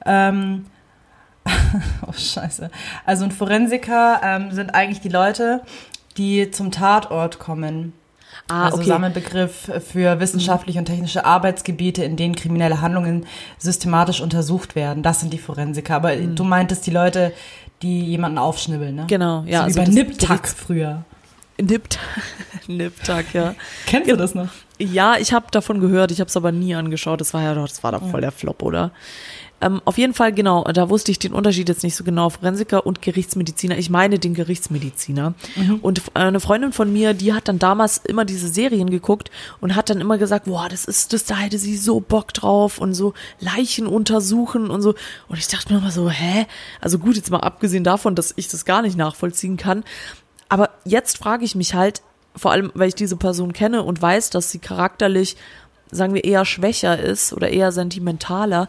Ähm, 0.06 0.66
oh 2.08 2.12
Scheiße. 2.12 2.72
Also 3.06 3.26
ein 3.26 3.32
Forensiker 3.32 4.22
ähm, 4.24 4.52
sind 4.52 4.74
eigentlich 4.74 5.02
die 5.02 5.10
Leute, 5.10 5.62
die 6.18 6.50
zum 6.50 6.72
Tatort 6.72 7.38
kommen. 7.38 7.94
Ah, 8.50 8.66
also 8.66 8.78
okay. 8.78 8.88
Sammelbegriff 8.88 9.72
für 9.88 10.20
wissenschaftliche 10.20 10.80
und 10.80 10.86
technische 10.86 11.24
Arbeitsgebiete, 11.26 12.04
in 12.04 12.16
denen 12.16 12.36
kriminelle 12.36 12.82
Handlungen 12.82 13.26
systematisch 13.58 14.22
untersucht 14.22 14.76
werden. 14.76 15.04
Das 15.04 15.20
sind 15.20 15.34
die 15.34 15.38
Forensiker. 15.38 15.96
Aber 15.96 16.16
du 16.16 16.44
meintest 16.44 16.86
die 16.88 16.92
Leute, 16.92 17.32
die 17.82 18.04
jemanden 18.04 18.38
aufschnibbeln, 18.38 18.96
ne? 18.96 19.04
Mhm. 19.04 19.08
Genau, 19.08 19.44
ja, 19.46 19.60
So 19.60 19.64
also 19.66 19.82
wie 19.82 19.86
bei 19.86 19.92
Niptak 19.92 20.48
früher. 20.48 21.04
Nipt. 21.62 22.00
Niptag, 22.68 23.34
ja. 23.34 23.56
Kennst 23.86 24.10
du 24.10 24.16
das 24.16 24.36
noch? 24.36 24.50
Ja, 24.78 25.18
ich 25.18 25.34
habe 25.34 25.48
davon 25.52 25.82
gehört, 25.82 26.12
ich 26.12 26.22
habe 26.22 26.30
es 26.30 26.38
aber 26.38 26.52
nie 26.52 26.74
angeschaut. 26.74 27.20
Das 27.20 27.34
war 27.34 27.44
ja 27.44 27.54
doch, 27.54 27.68
das 27.68 27.84
war 27.84 27.92
doch 27.92 28.10
voll 28.10 28.22
der 28.22 28.32
Flop, 28.32 28.64
oder? 28.64 28.92
Ähm, 29.62 29.82
auf 29.84 29.98
jeden 29.98 30.14
Fall, 30.14 30.32
genau, 30.32 30.64
da 30.64 30.90
wusste 30.90 31.12
ich 31.12 31.20
den 31.20 31.34
Unterschied 31.34 31.68
jetzt 31.68 31.84
nicht 31.84 31.96
so 31.96 32.04
genau. 32.04 32.30
Forensiker 32.30 32.86
und 32.86 33.02
Gerichtsmediziner. 33.02 33.78
Ich 33.78 33.90
meine 33.90 34.20
den 34.20 34.34
Gerichtsmediziner. 34.34 35.34
Und 35.82 36.02
eine 36.14 36.40
Freundin 36.40 36.72
von 36.72 36.92
mir, 36.94 37.14
die 37.14 37.34
hat 37.34 37.48
dann 37.48 37.60
damals 37.60 37.98
immer 37.98 38.24
diese 38.24 38.48
Serien 38.48 38.90
geguckt 38.90 39.30
und 39.60 39.76
hat 39.76 39.90
dann 39.90 40.00
immer 40.00 40.18
gesagt, 40.18 40.46
boah, 40.46 40.70
das 40.70 40.86
ist, 40.86 41.12
das, 41.12 41.26
da 41.26 41.36
hätte 41.36 41.58
sie 41.58 41.76
so 41.76 42.00
Bock 42.00 42.34
drauf 42.34 42.78
und 42.78 42.94
so 42.94 43.14
Leichen 43.40 43.86
untersuchen 43.86 44.70
und 44.70 44.82
so. 44.82 44.96
Und 45.28 45.40
ich 45.40 45.48
dachte 45.48 45.74
mir 45.74 45.80
immer 45.80 45.92
so, 45.92 46.10
hä? 46.10 46.46
Also 46.80 46.98
gut, 46.98 47.18
jetzt 47.18 47.30
mal 47.30 47.40
abgesehen 47.40 47.84
davon, 47.84 48.16
dass 48.16 48.34
ich 48.38 48.48
das 48.48 48.64
gar 48.64 48.82
nicht 48.82 48.98
nachvollziehen 48.98 49.58
kann. 49.58 49.84
Aber 50.50 50.72
jetzt 50.84 51.18
frage 51.18 51.46
ich 51.46 51.56
mich 51.56 51.74
halt, 51.74 52.02
vor 52.36 52.52
allem, 52.52 52.72
weil 52.74 52.90
ich 52.90 52.96
diese 52.96 53.16
Person 53.16 53.54
kenne 53.54 53.84
und 53.84 54.02
weiß, 54.02 54.30
dass 54.30 54.52
sie 54.52 54.60
charakterlich, 54.60 55.38
sagen 55.92 56.14
wir, 56.14 56.24
eher 56.24 56.46
schwächer 56.46 57.00
ist 57.00 57.34
oder 57.34 57.50
eher 57.50 57.72
sentimentaler, 57.72 58.68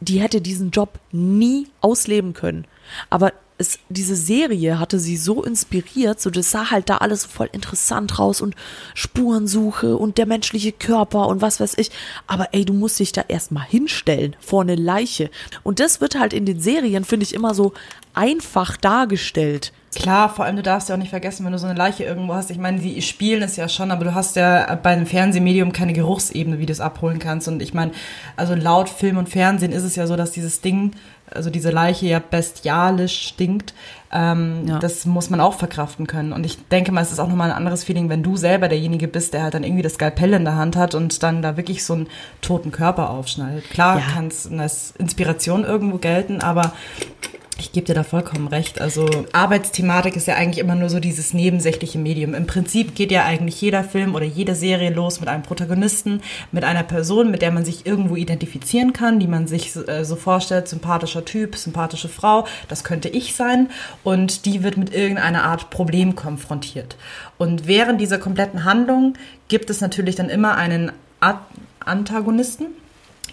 die 0.00 0.20
hätte 0.20 0.40
diesen 0.40 0.70
Job 0.70 0.98
nie 1.12 1.68
ausleben 1.80 2.32
können. 2.32 2.66
Aber 3.10 3.32
es, 3.58 3.78
diese 3.90 4.16
Serie 4.16 4.80
hatte 4.80 4.98
sie 4.98 5.18
so 5.18 5.44
inspiriert, 5.44 6.18
so 6.18 6.30
das 6.30 6.50
sah 6.50 6.70
halt 6.70 6.88
da 6.88 6.96
alles 6.98 7.26
voll 7.26 7.50
interessant 7.52 8.18
raus 8.18 8.40
und 8.40 8.56
Spurensuche 8.94 9.98
und 9.98 10.16
der 10.16 10.24
menschliche 10.24 10.72
Körper 10.72 11.28
und 11.28 11.42
was 11.42 11.60
weiß 11.60 11.74
ich. 11.76 11.90
Aber 12.26 12.54
ey, 12.54 12.64
du 12.64 12.72
musst 12.72 12.98
dich 12.98 13.12
da 13.12 13.22
erstmal 13.28 13.66
hinstellen 13.66 14.34
vor 14.40 14.62
eine 14.62 14.76
Leiche. 14.76 15.30
Und 15.62 15.78
das 15.78 16.00
wird 16.00 16.18
halt 16.18 16.32
in 16.32 16.46
den 16.46 16.60
Serien, 16.60 17.04
finde 17.04 17.24
ich, 17.24 17.34
immer 17.34 17.54
so 17.54 17.74
einfach 18.14 18.78
dargestellt. 18.78 19.72
Klar, 19.94 20.28
vor 20.32 20.44
allem 20.44 20.54
du 20.56 20.62
darfst 20.62 20.88
ja 20.88 20.94
auch 20.94 20.98
nicht 21.00 21.10
vergessen, 21.10 21.44
wenn 21.44 21.52
du 21.52 21.58
so 21.58 21.66
eine 21.66 21.76
Leiche 21.76 22.04
irgendwo 22.04 22.34
hast. 22.34 22.50
Ich 22.50 22.58
meine, 22.58 22.78
die 22.78 23.02
spielen 23.02 23.42
es 23.42 23.56
ja 23.56 23.68
schon, 23.68 23.90
aber 23.90 24.04
du 24.04 24.14
hast 24.14 24.36
ja 24.36 24.72
bei 24.80 24.90
einem 24.90 25.06
Fernsehmedium 25.06 25.72
keine 25.72 25.92
Geruchsebene, 25.92 26.60
wie 26.60 26.66
du 26.66 26.72
es 26.72 26.80
abholen 26.80 27.18
kannst. 27.18 27.48
Und 27.48 27.60
ich 27.60 27.74
meine, 27.74 27.90
also 28.36 28.54
laut 28.54 28.88
Film 28.88 29.16
und 29.16 29.28
Fernsehen 29.28 29.72
ist 29.72 29.82
es 29.82 29.96
ja 29.96 30.06
so, 30.06 30.14
dass 30.14 30.30
dieses 30.30 30.60
Ding, 30.60 30.92
also 31.32 31.50
diese 31.50 31.70
Leiche 31.70 32.06
ja 32.06 32.20
bestialisch 32.20 33.28
stinkt. 33.28 33.74
Ähm, 34.12 34.62
Ja. 34.66 34.78
Das 34.78 35.06
muss 35.06 35.28
man 35.28 35.40
auch 35.40 35.54
verkraften 35.54 36.06
können. 36.06 36.32
Und 36.32 36.46
ich 36.46 36.58
denke 36.68 36.92
mal, 36.92 37.00
es 37.00 37.10
ist 37.10 37.18
auch 37.18 37.28
nochmal 37.28 37.50
ein 37.50 37.56
anderes 37.56 37.82
Feeling, 37.82 38.08
wenn 38.08 38.22
du 38.22 38.36
selber 38.36 38.68
derjenige 38.68 39.08
bist, 39.08 39.34
der 39.34 39.42
halt 39.42 39.54
dann 39.54 39.64
irgendwie 39.64 39.82
das 39.82 39.94
Skalpell 39.94 40.34
in 40.34 40.44
der 40.44 40.54
Hand 40.56 40.76
hat 40.76 40.94
und 40.94 41.20
dann 41.24 41.42
da 41.42 41.56
wirklich 41.56 41.84
so 41.84 41.94
einen 41.94 42.06
toten 42.42 42.70
Körper 42.70 43.10
aufschneidet. 43.10 43.68
Klar 43.70 43.98
Ja. 43.98 44.04
kann 44.14 44.28
es 44.28 44.48
als 44.56 44.94
Inspiration 44.98 45.64
irgendwo 45.64 45.98
gelten, 45.98 46.40
aber 46.40 46.72
ich 47.60 47.72
gebe 47.72 47.86
dir 47.86 47.94
da 47.94 48.02
vollkommen 48.02 48.48
recht. 48.48 48.80
Also 48.80 49.08
Arbeitsthematik 49.32 50.16
ist 50.16 50.26
ja 50.26 50.34
eigentlich 50.34 50.58
immer 50.58 50.74
nur 50.74 50.88
so 50.88 50.98
dieses 51.00 51.34
nebensächliche 51.34 51.98
Medium. 51.98 52.34
Im 52.34 52.46
Prinzip 52.46 52.94
geht 52.94 53.12
ja 53.12 53.24
eigentlich 53.24 53.60
jeder 53.60 53.84
Film 53.84 54.14
oder 54.14 54.24
jede 54.24 54.54
Serie 54.54 54.90
los 54.90 55.20
mit 55.20 55.28
einem 55.28 55.42
Protagonisten, 55.42 56.22
mit 56.52 56.64
einer 56.64 56.82
Person, 56.82 57.30
mit 57.30 57.42
der 57.42 57.52
man 57.52 57.64
sich 57.64 57.86
irgendwo 57.86 58.16
identifizieren 58.16 58.92
kann, 58.92 59.20
die 59.20 59.26
man 59.26 59.46
sich 59.46 59.76
äh, 59.88 60.04
so 60.04 60.16
vorstellt, 60.16 60.68
sympathischer 60.68 61.24
Typ, 61.24 61.56
sympathische 61.56 62.08
Frau, 62.08 62.46
das 62.68 62.84
könnte 62.84 63.08
ich 63.08 63.34
sein. 63.34 63.68
Und 64.02 64.46
die 64.46 64.62
wird 64.62 64.76
mit 64.76 64.94
irgendeiner 64.94 65.44
Art 65.44 65.70
Problem 65.70 66.14
konfrontiert. 66.14 66.96
Und 67.38 67.66
während 67.66 68.00
dieser 68.00 68.18
kompletten 68.18 68.64
Handlung 68.64 69.14
gibt 69.48 69.70
es 69.70 69.80
natürlich 69.80 70.16
dann 70.16 70.28
immer 70.28 70.56
einen 70.56 70.92
Antagonisten, 71.84 72.66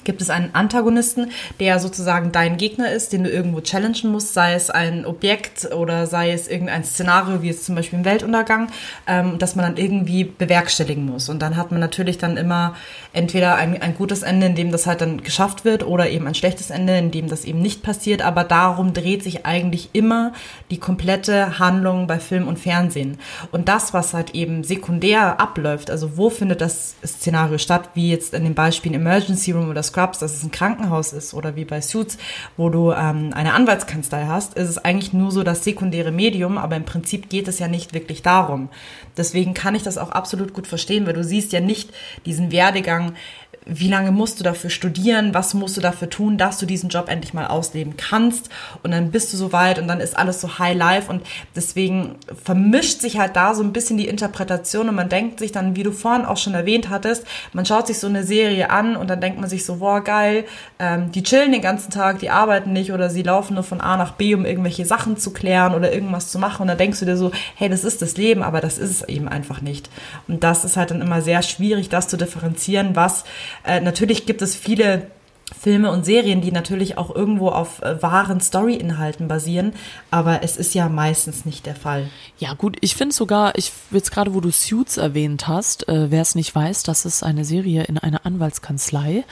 gibt 0.04 0.22
es 0.22 0.30
einen 0.30 0.54
Antagonisten, 0.54 1.32
der 1.60 1.80
sozusagen 1.80 2.32
dein 2.32 2.58
Gegner 2.58 2.92
ist, 2.92 3.14
den 3.14 3.24
du 3.24 3.30
irgendwo 3.30 3.62
challengen 3.62 4.12
musst, 4.12 4.34
sei 4.34 4.54
es 4.54 4.70
ein 4.70 5.06
Objekt 5.06 5.74
oder 5.74 6.08
sei 6.08 6.32
es 6.32 6.48
irgendein 6.48 6.84
Szenario, 6.84 7.42
wie 7.42 7.48
jetzt 7.48 7.66
zum 7.66 7.76
Beispiel 7.76 8.00
ein 8.00 8.06
Weltuntergang, 8.06 8.70
ähm, 9.08 9.38
das 9.40 9.56
man 9.56 9.66
dann 9.66 9.78
irgendwie 9.78 10.24
bewerkstelligen 10.24 11.06
muss. 11.06 11.30
Und 11.30 11.42
dann 11.42 11.56
hat 11.56 11.72
man 11.72 11.80
natürlich 11.80 12.18
dann 12.18 12.38
immer 12.38 12.76
entweder 13.14 13.56
ein, 13.56 13.82
ein 13.82 13.96
gutes 13.96 14.24
Ende, 14.24 14.48
in 14.48 14.56
dem 14.56 14.72
das 14.72 14.86
halt 14.86 15.02
dann 15.02 15.24
geschafft 15.24 15.66
wird, 15.66 15.86
oder 15.86 16.10
eben 16.10 16.28
ein 16.28 16.36
schlechtes 16.36 16.70
Ende, 16.70 16.98
in 16.98 17.12
dem 17.12 17.30
das 17.30 17.46
eben 17.46 17.62
nicht 17.62 17.84
passiert. 17.84 18.22
Aber 18.22 18.44
darum 18.44 18.94
dreht 18.94 19.24
sich 19.24 19.46
eigentlich 19.46 19.90
immer 19.94 20.34
die 20.72 20.78
komplette 20.78 21.60
Handlung 21.60 22.08
bei 22.08 22.20
Film 22.20 22.48
und 22.48 22.60
Fernsehen. 22.60 23.18
Und 23.52 23.68
das, 23.68 23.94
was 23.94 24.14
halt 24.14 24.36
eben 24.36 24.64
sekundär 24.64 25.40
abläuft, 25.40 25.90
also 25.90 26.18
wo 26.18 26.30
findet 26.30 26.62
das 26.62 26.96
Szenario 27.06 27.58
statt, 27.58 27.90
wie 27.94 28.12
jetzt 28.12 28.34
in 28.34 28.44
dem 28.44 28.56
Beispiel 28.56 28.94
Emergency 28.94 29.52
Room 29.52 29.70
oder 29.70 29.84
Scrubs, 29.88 30.20
dass 30.20 30.36
es 30.36 30.44
ein 30.44 30.52
Krankenhaus 30.52 31.14
ist 31.14 31.34
oder 31.34 31.56
wie 31.56 31.66
bei 31.66 31.82
Suits, 31.82 32.18
wo 32.56 32.70
du 32.70 32.92
ähm, 32.92 33.32
eine 33.34 33.54
Anwaltskanzlei 33.54 34.26
hast, 34.26 34.54
ist 34.54 34.70
es 34.70 34.78
eigentlich 34.78 35.14
nur 35.14 35.32
so 35.32 35.44
das 35.44 35.64
sekundäre 35.64 36.12
Medium, 36.12 36.58
aber 36.58 36.76
im 36.76 36.86
Prinzip 36.86 37.30
geht 37.30 37.48
es 37.48 37.60
ja 37.60 37.68
nicht 37.68 37.94
wirklich 37.94 38.22
darum. 38.22 38.70
Deswegen 39.18 39.54
kann 39.54 39.76
ich 39.76 39.84
das 39.84 39.98
auch 39.98 40.12
absolut 40.12 40.54
gut 40.54 40.68
verstehen, 40.68 41.06
weil 41.06 41.14
du 41.14 41.24
siehst 41.24 41.52
ja 41.52 41.60
nicht 41.60 41.92
diesen 42.26 42.52
Werdegang, 42.52 43.14
wie 43.70 43.90
lange 43.90 44.12
musst 44.12 44.40
du 44.40 44.44
dafür 44.44 44.70
studieren, 44.70 45.34
was 45.34 45.54
musst 45.54 45.76
du 45.78 45.82
dafür 45.82 46.10
tun, 46.10 46.38
dass 46.38 46.58
du 46.58 46.66
diesen 46.66 46.90
Job 46.90 47.10
endlich 47.10 47.34
mal 47.34 47.48
ausleben 47.48 47.98
kannst. 47.98 48.50
Und 48.84 48.92
dann 48.92 49.12
bist 49.12 49.34
du 49.34 49.38
so 49.38 49.52
weit 49.52 49.80
und 49.80 49.88
dann 49.88 50.00
ist 50.00 50.18
alles 50.18 50.40
so 50.40 50.58
high 50.60 50.76
life. 50.76 51.10
Und 51.12 51.24
deswegen 51.56 52.16
vermischt 52.44 53.02
sich 53.02 53.20
halt 53.20 53.36
da 53.36 53.54
so 53.54 53.64
ein 53.64 53.74
bisschen 53.74 53.98
die 53.98 54.08
Interpretation 54.08 54.90
und 54.90 54.96
man 54.96 55.10
denkt 55.10 55.40
sich 55.40 55.52
dann, 55.52 55.76
wie 55.76 55.84
du 55.84 55.92
vorhin 55.92 56.26
auch 56.26 56.38
schon 56.38 56.54
erwähnt 56.54 56.90
hattest, 56.90 57.26
man 57.54 57.66
schaut 57.66 57.88
sich 57.88 58.00
so 58.00 58.08
eine 58.08 58.24
Serie 58.24 58.70
an 58.70 58.96
und 58.96 59.10
dann 59.10 59.22
denkt 59.22 59.40
man 59.40 59.50
sich 59.50 59.66
so, 59.66 59.78
boah 59.78 60.02
geil, 60.02 60.46
ähm, 60.80 61.12
die 61.12 61.24
chillen 61.24 61.52
den 61.52 61.62
ganzen 61.62 61.92
Tag, 61.92 62.20
die 62.20 62.30
arbeiten 62.30 62.72
nicht 62.74 62.92
oder 62.92 63.10
sie 63.10 63.24
laufen 63.24 63.56
nur 63.56 63.64
von 63.64 63.82
A 63.82 63.98
nach 63.98 64.14
B, 64.14 64.34
um 64.34 64.46
irgendwelche 64.46 64.86
Sachen 64.86 65.18
zu 65.18 65.32
klären 65.32 65.74
oder 65.74 65.94
irgendwas 65.94 66.32
zu 66.32 66.40
machen. 66.40 66.64
Und 66.64 66.68
dann 66.70 66.78
denkst 66.78 67.00
du 67.00 67.06
dir 67.06 67.18
so, 67.18 67.32
hey, 67.56 67.70
das 67.70 67.84
ist 67.84 68.02
das 68.02 68.18
Leben, 68.18 68.44
aber 68.44 68.62
das 68.62 68.78
ist 68.78 68.92
es 68.92 69.08
eben 69.08 69.28
einfach 69.28 69.62
nicht. 69.62 69.90
Und 70.28 70.44
das 70.44 70.64
ist 70.64 70.78
halt 70.78 70.92
dann 70.92 71.02
immer 71.02 71.22
sehr 71.22 71.42
schwierig, 71.42 71.90
das 71.90 72.08
zu 72.08 72.18
differenzieren, 72.18 72.96
was 72.96 73.26
äh, 73.66 73.80
natürlich 73.82 74.26
gibt 74.26 74.42
es 74.42 74.56
viele 74.56 75.08
Filme 75.58 75.92
und 75.92 76.06
Serien, 76.06 76.42
die 76.42 76.52
natürlich 76.52 76.98
auch 76.98 77.16
irgendwo 77.16 77.50
auf 77.50 77.82
äh, 77.82 78.02
wahren 78.02 78.42
Story-Inhalten 78.42 79.28
basieren, 79.28 79.74
aber 80.12 80.44
es 80.44 80.58
ist 80.58 80.76
ja 80.76 80.90
meistens 80.90 81.46
nicht 81.46 81.66
der 81.66 81.76
Fall. 81.76 82.10
Ja 82.38 82.54
gut, 82.54 82.78
ich 82.82 82.96
finde 82.96 83.16
sogar, 83.16 83.58
ich 83.58 83.72
jetzt 83.92 84.12
gerade, 84.12 84.34
wo 84.34 84.42
du 84.42 84.52
Suits 84.52 84.98
erwähnt 84.98 85.48
hast, 85.48 85.88
äh, 85.88 86.12
wer 86.12 86.22
es 86.22 86.36
nicht 86.36 86.54
weiß, 86.54 86.84
das 86.84 87.06
ist 87.06 87.24
eine 87.24 87.46
Serie 87.46 87.84
in 87.84 87.98
einer 87.98 88.26
Anwaltskanzlei 88.26 89.24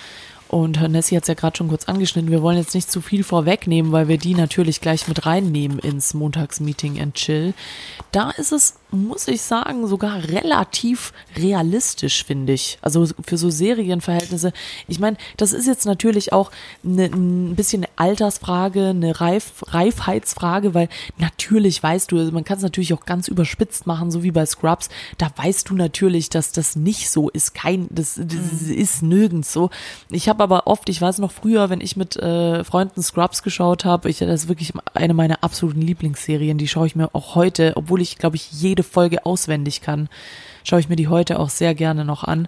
und 0.48 0.80
Nessie 0.90 1.18
hat 1.18 1.24
es 1.24 1.28
ja 1.28 1.34
gerade 1.34 1.58
schon 1.58 1.70
kurz 1.70 1.86
angeschnitten. 1.86 2.32
Wir 2.32 2.42
wollen 2.42 2.58
jetzt 2.58 2.76
nicht 2.76 2.92
zu 2.92 3.02
viel 3.02 3.24
vorwegnehmen, 3.24 3.92
weil 3.92 4.08
wir 4.08 4.18
die 4.18 4.36
natürlich 4.36 4.80
gleich 4.80 5.08
mit 5.08 5.26
reinnehmen 5.26 5.80
ins 5.80 6.14
Montagsmeeting 6.14 7.02
and 7.02 7.16
Chill. 7.16 7.54
Da 8.12 8.30
ist 8.32 8.52
es 8.52 8.76
muss 8.96 9.28
ich 9.28 9.42
sagen, 9.42 9.88
sogar 9.88 10.24
relativ 10.24 11.14
realistisch, 11.38 12.24
finde 12.24 12.54
ich. 12.54 12.78
Also 12.82 13.08
für 13.26 13.38
so 13.38 13.50
Serienverhältnisse. 13.50 14.54
Ich 14.88 15.00
meine, 15.00 15.18
das 15.38 15.54
ist 15.54 15.68
jetzt 15.68 15.86
natürlich 15.86 16.34
auch 16.34 16.52
eine, 16.84 17.06
ein 17.06 17.56
bisschen 17.56 17.84
eine 17.84 17.92
Altersfrage, 17.96 18.90
eine 18.90 19.20
Reif, 19.20 19.64
Reifheitsfrage, 19.68 20.74
weil 20.74 20.90
natürlich 21.18 21.82
weißt 21.82 22.12
du, 22.12 22.20
also 22.20 22.32
man 22.32 22.44
kann 22.44 22.58
es 22.58 22.64
natürlich 22.64 22.94
auch 22.94 23.06
ganz 23.06 23.28
überspitzt 23.28 23.88
machen, 23.88 24.12
so 24.12 24.24
wie 24.24 24.32
bei 24.32 24.46
Scrubs. 24.46 24.90
Da 25.18 25.30
weißt 25.36 25.70
du 25.70 25.76
natürlich, 25.76 26.30
dass 26.30 26.52
das 26.52 26.76
nicht 26.76 27.10
so 27.10 27.30
ist. 27.30 27.54
Kein, 27.54 27.88
das, 27.90 28.16
das 28.16 28.62
mhm. 28.62 28.74
ist 28.74 29.02
nirgends 29.02 29.54
so. 29.54 29.70
Ich 30.10 30.30
habe 30.30 30.44
aber 30.44 30.68
oft, 30.68 30.90
ich 30.90 31.02
weiß 31.02 31.20
noch 31.20 31.32
früher, 31.32 31.70
wenn 31.70 31.82
ich 31.82 31.96
mit 31.96 32.16
äh, 32.16 32.64
Freunden 32.64 33.02
Scrubs 33.02 33.44
geschaut 33.44 33.86
habe, 33.86 34.10
ich 34.10 34.20
das 34.20 34.44
ist 34.44 34.48
wirklich 34.48 34.74
eine 34.94 35.14
meiner 35.14 35.44
absoluten 35.44 35.82
Lieblingsserien. 35.82 36.58
Die 36.58 36.68
schaue 36.68 36.88
ich 36.88 36.96
mir 36.96 37.14
auch 37.14 37.36
heute, 37.36 37.74
obwohl 37.76 38.02
ich 38.02 38.18
glaube 38.18 38.36
ich 38.36 38.52
jede 38.52 38.84
Folge 38.86 39.26
auswendig 39.26 39.82
kann, 39.82 40.10
schaue 40.64 40.80
ich 40.80 40.90
mir 40.90 40.96
die 40.96 41.08
heute 41.08 41.40
auch 41.40 41.50
sehr 41.50 41.76
gerne 41.76 42.06
noch 42.06 42.24
an. 42.24 42.48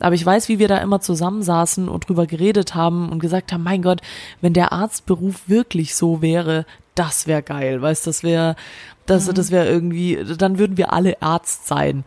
Aber 0.00 0.14
ich 0.14 0.24
weiß, 0.24 0.48
wie 0.48 0.58
wir 0.58 0.68
da 0.68 0.78
immer 0.78 1.00
zusammensaßen 1.00 1.88
und 1.88 2.08
drüber 2.08 2.26
geredet 2.26 2.74
haben 2.74 3.08
und 3.10 3.20
gesagt 3.20 3.52
haben, 3.52 3.62
mein 3.62 3.82
Gott, 3.82 4.00
wenn 4.40 4.52
der 4.52 4.72
Arztberuf 4.72 5.48
wirklich 5.48 5.94
so 5.94 6.22
wäre, 6.22 6.66
das 6.94 7.26
wäre 7.26 7.42
geil, 7.42 7.80
weißt, 7.80 8.06
das 8.06 8.22
wäre, 8.22 8.56
das, 9.06 9.28
mhm. 9.28 9.34
das 9.34 9.50
wäre 9.50 9.66
irgendwie, 9.66 10.18
dann 10.36 10.58
würden 10.58 10.76
wir 10.76 10.92
alle 10.92 11.20
Arzt 11.22 11.66
sein. 11.66 12.04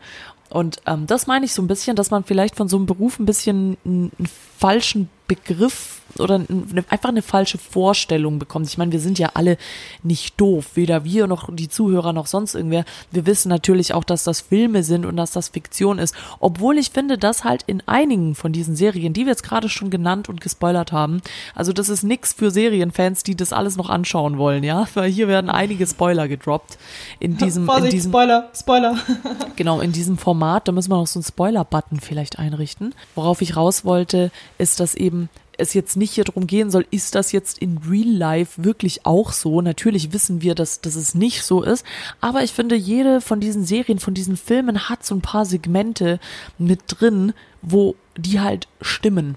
Und 0.48 0.80
ähm, 0.86 1.06
das 1.06 1.26
meine 1.26 1.44
ich 1.44 1.52
so 1.52 1.62
ein 1.62 1.66
bisschen, 1.66 1.96
dass 1.96 2.10
man 2.10 2.24
vielleicht 2.24 2.54
von 2.54 2.68
so 2.68 2.76
einem 2.76 2.86
Beruf 2.86 3.18
ein 3.18 3.26
bisschen 3.26 3.76
einen, 3.84 4.12
einen 4.18 4.28
falschen 4.58 5.08
Begriff 5.26 6.00
oder 6.18 6.36
eine, 6.36 6.84
einfach 6.88 7.08
eine 7.08 7.22
falsche 7.22 7.58
Vorstellung 7.58 8.38
bekommt. 8.38 8.66
Ich 8.66 8.78
meine, 8.78 8.92
wir 8.92 9.00
sind 9.00 9.18
ja 9.18 9.30
alle 9.34 9.56
nicht 10.02 10.40
doof, 10.40 10.70
weder 10.74 11.04
wir 11.04 11.26
noch 11.26 11.48
die 11.52 11.68
Zuhörer 11.68 12.12
noch 12.12 12.26
sonst 12.26 12.54
irgendwer. 12.54 12.84
Wir 13.10 13.26
wissen 13.26 13.48
natürlich 13.48 13.94
auch, 13.94 14.04
dass 14.04 14.24
das 14.24 14.40
Filme 14.40 14.82
sind 14.82 15.04
und 15.04 15.16
dass 15.16 15.32
das 15.32 15.48
Fiktion 15.48 15.98
ist. 15.98 16.14
Obwohl 16.40 16.78
ich 16.78 16.90
finde, 16.90 17.18
dass 17.18 17.44
halt 17.44 17.64
in 17.66 17.82
einigen 17.86 18.34
von 18.34 18.52
diesen 18.52 18.76
Serien, 18.76 19.12
die 19.12 19.22
wir 19.22 19.32
jetzt 19.32 19.42
gerade 19.42 19.68
schon 19.68 19.90
genannt 19.90 20.28
und 20.28 20.40
gespoilert 20.40 20.92
haben, 20.92 21.20
also 21.54 21.72
das 21.72 21.88
ist 21.88 22.02
nix 22.02 22.32
für 22.32 22.50
Serienfans, 22.50 23.22
die 23.22 23.34
das 23.34 23.52
alles 23.52 23.76
noch 23.76 23.90
anschauen 23.90 24.38
wollen, 24.38 24.64
ja, 24.64 24.86
weil 24.94 25.10
hier 25.10 25.28
werden 25.28 25.50
einige 25.50 25.86
Spoiler 25.86 26.28
gedroppt 26.28 26.78
in 27.20 27.36
diesem, 27.38 27.66
Vorsicht, 27.66 27.92
in 27.92 27.98
diesem 27.98 28.12
Spoiler, 28.12 28.50
Spoiler. 28.54 28.96
genau 29.56 29.80
in 29.80 29.92
diesem 29.92 30.18
Format. 30.18 30.68
Da 30.68 30.72
müssen 30.72 30.90
wir 30.90 30.96
noch 30.96 31.06
so 31.06 31.18
einen 31.18 31.24
Spoiler-Button 31.24 32.00
vielleicht 32.00 32.38
einrichten. 32.38 32.94
Worauf 33.14 33.42
ich 33.42 33.56
raus 33.56 33.84
wollte, 33.84 34.30
ist, 34.58 34.80
dass 34.80 34.94
eben 34.94 35.15
es 35.58 35.74
jetzt 35.74 35.96
nicht 35.96 36.12
hier 36.12 36.24
drum 36.24 36.46
gehen 36.46 36.70
soll, 36.70 36.86
ist 36.90 37.14
das 37.14 37.32
jetzt 37.32 37.58
in 37.58 37.78
Real 37.78 38.08
Life 38.08 38.62
wirklich 38.62 39.06
auch 39.06 39.32
so? 39.32 39.60
Natürlich 39.60 40.12
wissen 40.12 40.42
wir, 40.42 40.54
dass, 40.54 40.80
dass 40.80 40.94
es 40.94 41.14
nicht 41.14 41.42
so 41.42 41.62
ist, 41.62 41.84
aber 42.20 42.42
ich 42.42 42.52
finde, 42.52 42.76
jede 42.76 43.20
von 43.20 43.40
diesen 43.40 43.64
Serien, 43.64 43.98
von 43.98 44.14
diesen 44.14 44.36
Filmen 44.36 44.88
hat 44.88 45.04
so 45.04 45.14
ein 45.14 45.22
paar 45.22 45.44
Segmente 45.44 46.20
mit 46.58 46.82
drin, 46.88 47.32
wo 47.62 47.96
die 48.16 48.40
halt 48.40 48.68
stimmen. 48.80 49.36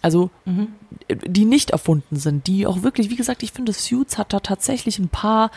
Also, 0.00 0.30
mhm. 0.44 0.68
die 1.08 1.44
nicht 1.44 1.70
erfunden 1.70 2.16
sind, 2.16 2.46
die 2.46 2.66
auch 2.66 2.82
wirklich, 2.82 3.10
wie 3.10 3.16
gesagt, 3.16 3.42
ich 3.42 3.52
finde, 3.52 3.72
Suits 3.72 4.16
hat 4.16 4.32
da 4.32 4.40
tatsächlich 4.40 4.98
ein 4.98 5.08
paar 5.08 5.50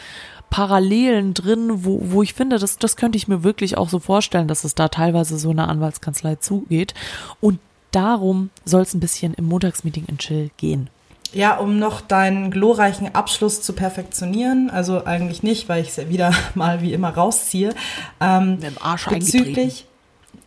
Parallelen 0.49 1.33
drin, 1.33 1.85
wo, 1.85 2.01
wo 2.11 2.23
ich 2.23 2.33
finde, 2.33 2.57
das, 2.57 2.77
das 2.77 2.97
könnte 2.97 3.17
ich 3.17 3.27
mir 3.27 3.43
wirklich 3.43 3.77
auch 3.77 3.87
so 3.87 3.99
vorstellen, 3.99 4.47
dass 4.47 4.63
es 4.63 4.75
da 4.75 4.89
teilweise 4.89 5.37
so 5.37 5.51
eine 5.51 5.67
Anwaltskanzlei 5.67 6.35
zugeht. 6.35 6.93
Und 7.39 7.59
darum 7.91 8.49
soll 8.65 8.81
es 8.81 8.93
ein 8.93 8.99
bisschen 8.99 9.33
im 9.33 9.45
Montagsmeeting 9.45 10.05
in 10.07 10.17
Chill 10.17 10.51
gehen. 10.57 10.89
Ja, 11.33 11.57
um 11.57 11.79
noch 11.79 12.01
deinen 12.01 12.51
glorreichen 12.51 13.15
Abschluss 13.15 13.61
zu 13.61 13.73
perfektionieren, 13.73 14.69
also 14.69 15.05
eigentlich 15.05 15.43
nicht, 15.43 15.69
weil 15.69 15.81
ich 15.81 15.89
es 15.89 15.95
ja 15.95 16.09
wieder 16.09 16.33
mal 16.55 16.81
wie 16.81 16.93
immer 16.93 17.09
rausziehe. 17.09 17.73
Ähm, 18.19 18.55
Mit 18.55 18.63
dem 18.63 18.77
Arsch 18.81 19.05
bezüglich, 19.07 19.85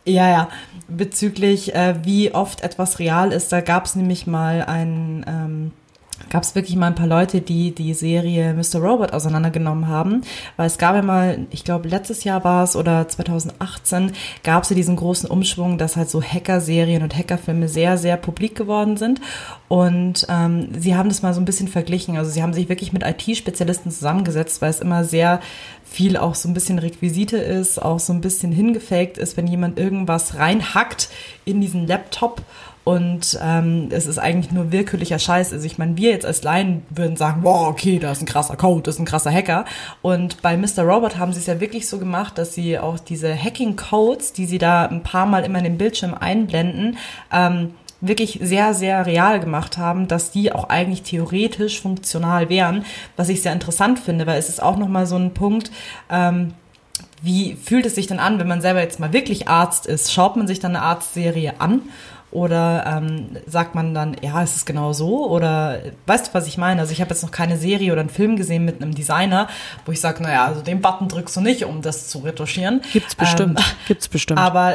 ja, 0.04 0.28
ja, 0.28 0.48
bezüglich 0.88 1.74
äh, 1.74 1.94
wie 2.04 2.34
oft 2.34 2.62
etwas 2.62 2.98
real 2.98 3.32
ist, 3.32 3.50
da 3.52 3.62
gab 3.62 3.86
es 3.86 3.94
nämlich 3.94 4.26
mal 4.26 4.62
ein 4.62 5.24
ähm, 5.26 5.72
gab 6.30 6.42
es 6.42 6.54
wirklich 6.54 6.76
mal 6.76 6.88
ein 6.88 6.94
paar 6.94 7.06
Leute, 7.06 7.40
die 7.40 7.72
die 7.74 7.94
Serie 7.94 8.54
Mr. 8.54 8.80
Robot 8.80 9.12
auseinandergenommen 9.12 9.88
haben, 9.88 10.22
weil 10.56 10.66
es 10.66 10.78
gab 10.78 10.94
ja 10.94 11.02
mal, 11.02 11.46
ich 11.50 11.64
glaube 11.64 11.88
letztes 11.88 12.24
Jahr 12.24 12.44
war 12.44 12.64
es 12.64 12.76
oder 12.76 13.06
2018, 13.08 14.12
gab 14.42 14.62
es 14.62 14.70
ja 14.70 14.76
diesen 14.76 14.96
großen 14.96 15.28
Umschwung, 15.28 15.78
dass 15.78 15.96
halt 15.96 16.10
so 16.10 16.22
Hacker-Serien 16.22 17.02
und 17.02 17.16
Hackerfilme 17.16 17.68
sehr, 17.68 17.98
sehr 17.98 18.16
publik 18.16 18.54
geworden 18.54 18.96
sind 18.96 19.20
und 19.68 20.26
ähm, 20.28 20.68
sie 20.78 20.94
haben 20.94 21.08
das 21.08 21.22
mal 21.22 21.34
so 21.34 21.40
ein 21.40 21.46
bisschen 21.46 21.68
verglichen, 21.68 22.16
also 22.16 22.30
sie 22.30 22.42
haben 22.42 22.52
sich 22.52 22.68
wirklich 22.68 22.92
mit 22.92 23.02
IT-Spezialisten 23.02 23.90
zusammengesetzt, 23.90 24.62
weil 24.62 24.70
es 24.70 24.80
immer 24.80 25.04
sehr 25.04 25.40
viel 25.84 26.16
auch 26.16 26.34
so 26.34 26.48
ein 26.48 26.54
bisschen 26.54 26.78
Requisite 26.78 27.36
ist, 27.36 27.80
auch 27.80 28.00
so 28.00 28.12
ein 28.12 28.20
bisschen 28.20 28.50
hingefaked 28.50 29.16
ist, 29.16 29.36
wenn 29.36 29.46
jemand 29.46 29.78
irgendwas 29.78 30.36
reinhackt 30.36 31.08
in 31.44 31.60
diesen 31.60 31.86
Laptop 31.86 32.42
und 32.84 33.38
ähm, 33.42 33.88
es 33.90 34.06
ist 34.06 34.18
eigentlich 34.18 34.52
nur 34.52 34.70
willkürlicher 34.70 35.18
Scheiß. 35.18 35.54
Also 35.54 35.64
ich 35.64 35.78
meine, 35.78 35.96
wir 35.96 36.10
jetzt 36.10 36.26
als 36.26 36.42
Laien 36.42 36.82
würden 36.90 37.16
sagen, 37.16 37.40
wow, 37.42 37.68
okay, 37.68 37.98
da 37.98 38.12
ist 38.12 38.20
ein 38.20 38.26
krasser 38.26 38.56
Code, 38.56 38.82
das 38.82 38.96
ist 38.96 39.00
ein 39.00 39.06
krasser 39.06 39.32
Hacker. 39.32 39.64
Und 40.02 40.42
bei 40.42 40.56
Mr. 40.56 40.82
Robot 40.82 41.18
haben 41.18 41.32
sie 41.32 41.40
es 41.40 41.46
ja 41.46 41.60
wirklich 41.60 41.88
so 41.88 41.98
gemacht, 41.98 42.36
dass 42.36 42.54
sie 42.54 42.78
auch 42.78 42.98
diese 42.98 43.34
Hacking-Codes, 43.34 44.34
die 44.34 44.44
sie 44.44 44.58
da 44.58 44.84
ein 44.84 45.02
paar 45.02 45.24
Mal 45.24 45.44
immer 45.44 45.58
in 45.58 45.64
den 45.64 45.78
Bildschirm 45.78 46.12
einblenden, 46.12 46.98
ähm, 47.32 47.70
wirklich 48.02 48.38
sehr, 48.42 48.74
sehr 48.74 49.06
real 49.06 49.40
gemacht 49.40 49.78
haben, 49.78 50.06
dass 50.06 50.30
die 50.30 50.52
auch 50.52 50.68
eigentlich 50.68 51.02
theoretisch 51.02 51.80
funktional 51.80 52.50
wären, 52.50 52.84
was 53.16 53.30
ich 53.30 53.40
sehr 53.40 53.54
interessant 53.54 53.98
finde, 53.98 54.26
weil 54.26 54.38
es 54.38 54.50
ist 54.50 54.62
auch 54.62 54.76
nochmal 54.76 55.06
so 55.06 55.16
ein 55.16 55.32
Punkt, 55.32 55.70
ähm, 56.10 56.52
wie 57.22 57.54
fühlt 57.54 57.86
es 57.86 57.94
sich 57.94 58.06
denn 58.06 58.18
an, 58.18 58.38
wenn 58.38 58.48
man 58.48 58.60
selber 58.60 58.82
jetzt 58.82 59.00
mal 59.00 59.14
wirklich 59.14 59.48
Arzt 59.48 59.86
ist? 59.86 60.12
Schaut 60.12 60.36
man 60.36 60.46
sich 60.46 60.60
dann 60.60 60.76
eine 60.76 60.84
Arztserie 60.84 61.54
an 61.58 61.80
Oder 62.34 62.84
ähm, 62.84 63.28
sagt 63.46 63.76
man 63.76 63.94
dann, 63.94 64.16
ja, 64.20 64.42
ist 64.42 64.56
es 64.56 64.64
genau 64.66 64.92
so? 64.92 65.30
Oder 65.30 65.78
weißt 66.06 66.26
du, 66.26 66.34
was 66.34 66.48
ich 66.48 66.58
meine? 66.58 66.80
Also 66.80 66.92
ich 66.92 67.00
habe 67.00 67.10
jetzt 67.10 67.22
noch 67.22 67.30
keine 67.30 67.56
Serie 67.56 67.92
oder 67.92 68.00
einen 68.00 68.10
Film 68.10 68.34
gesehen 68.36 68.64
mit 68.64 68.82
einem 68.82 68.92
Designer, 68.92 69.46
wo 69.86 69.92
ich 69.92 70.00
sage, 70.00 70.20
naja, 70.22 70.44
also 70.46 70.60
den 70.60 70.80
Button 70.80 71.06
drückst 71.08 71.36
du 71.36 71.40
nicht, 71.40 71.64
um 71.64 71.80
das 71.80 72.08
zu 72.08 72.18
retuschieren. 72.18 72.80
Gibt's 72.92 73.14
bestimmt. 73.14 73.60
Ähm, 73.60 73.64
Gibt's 73.86 74.08
bestimmt. 74.08 74.40
aber 74.40 74.74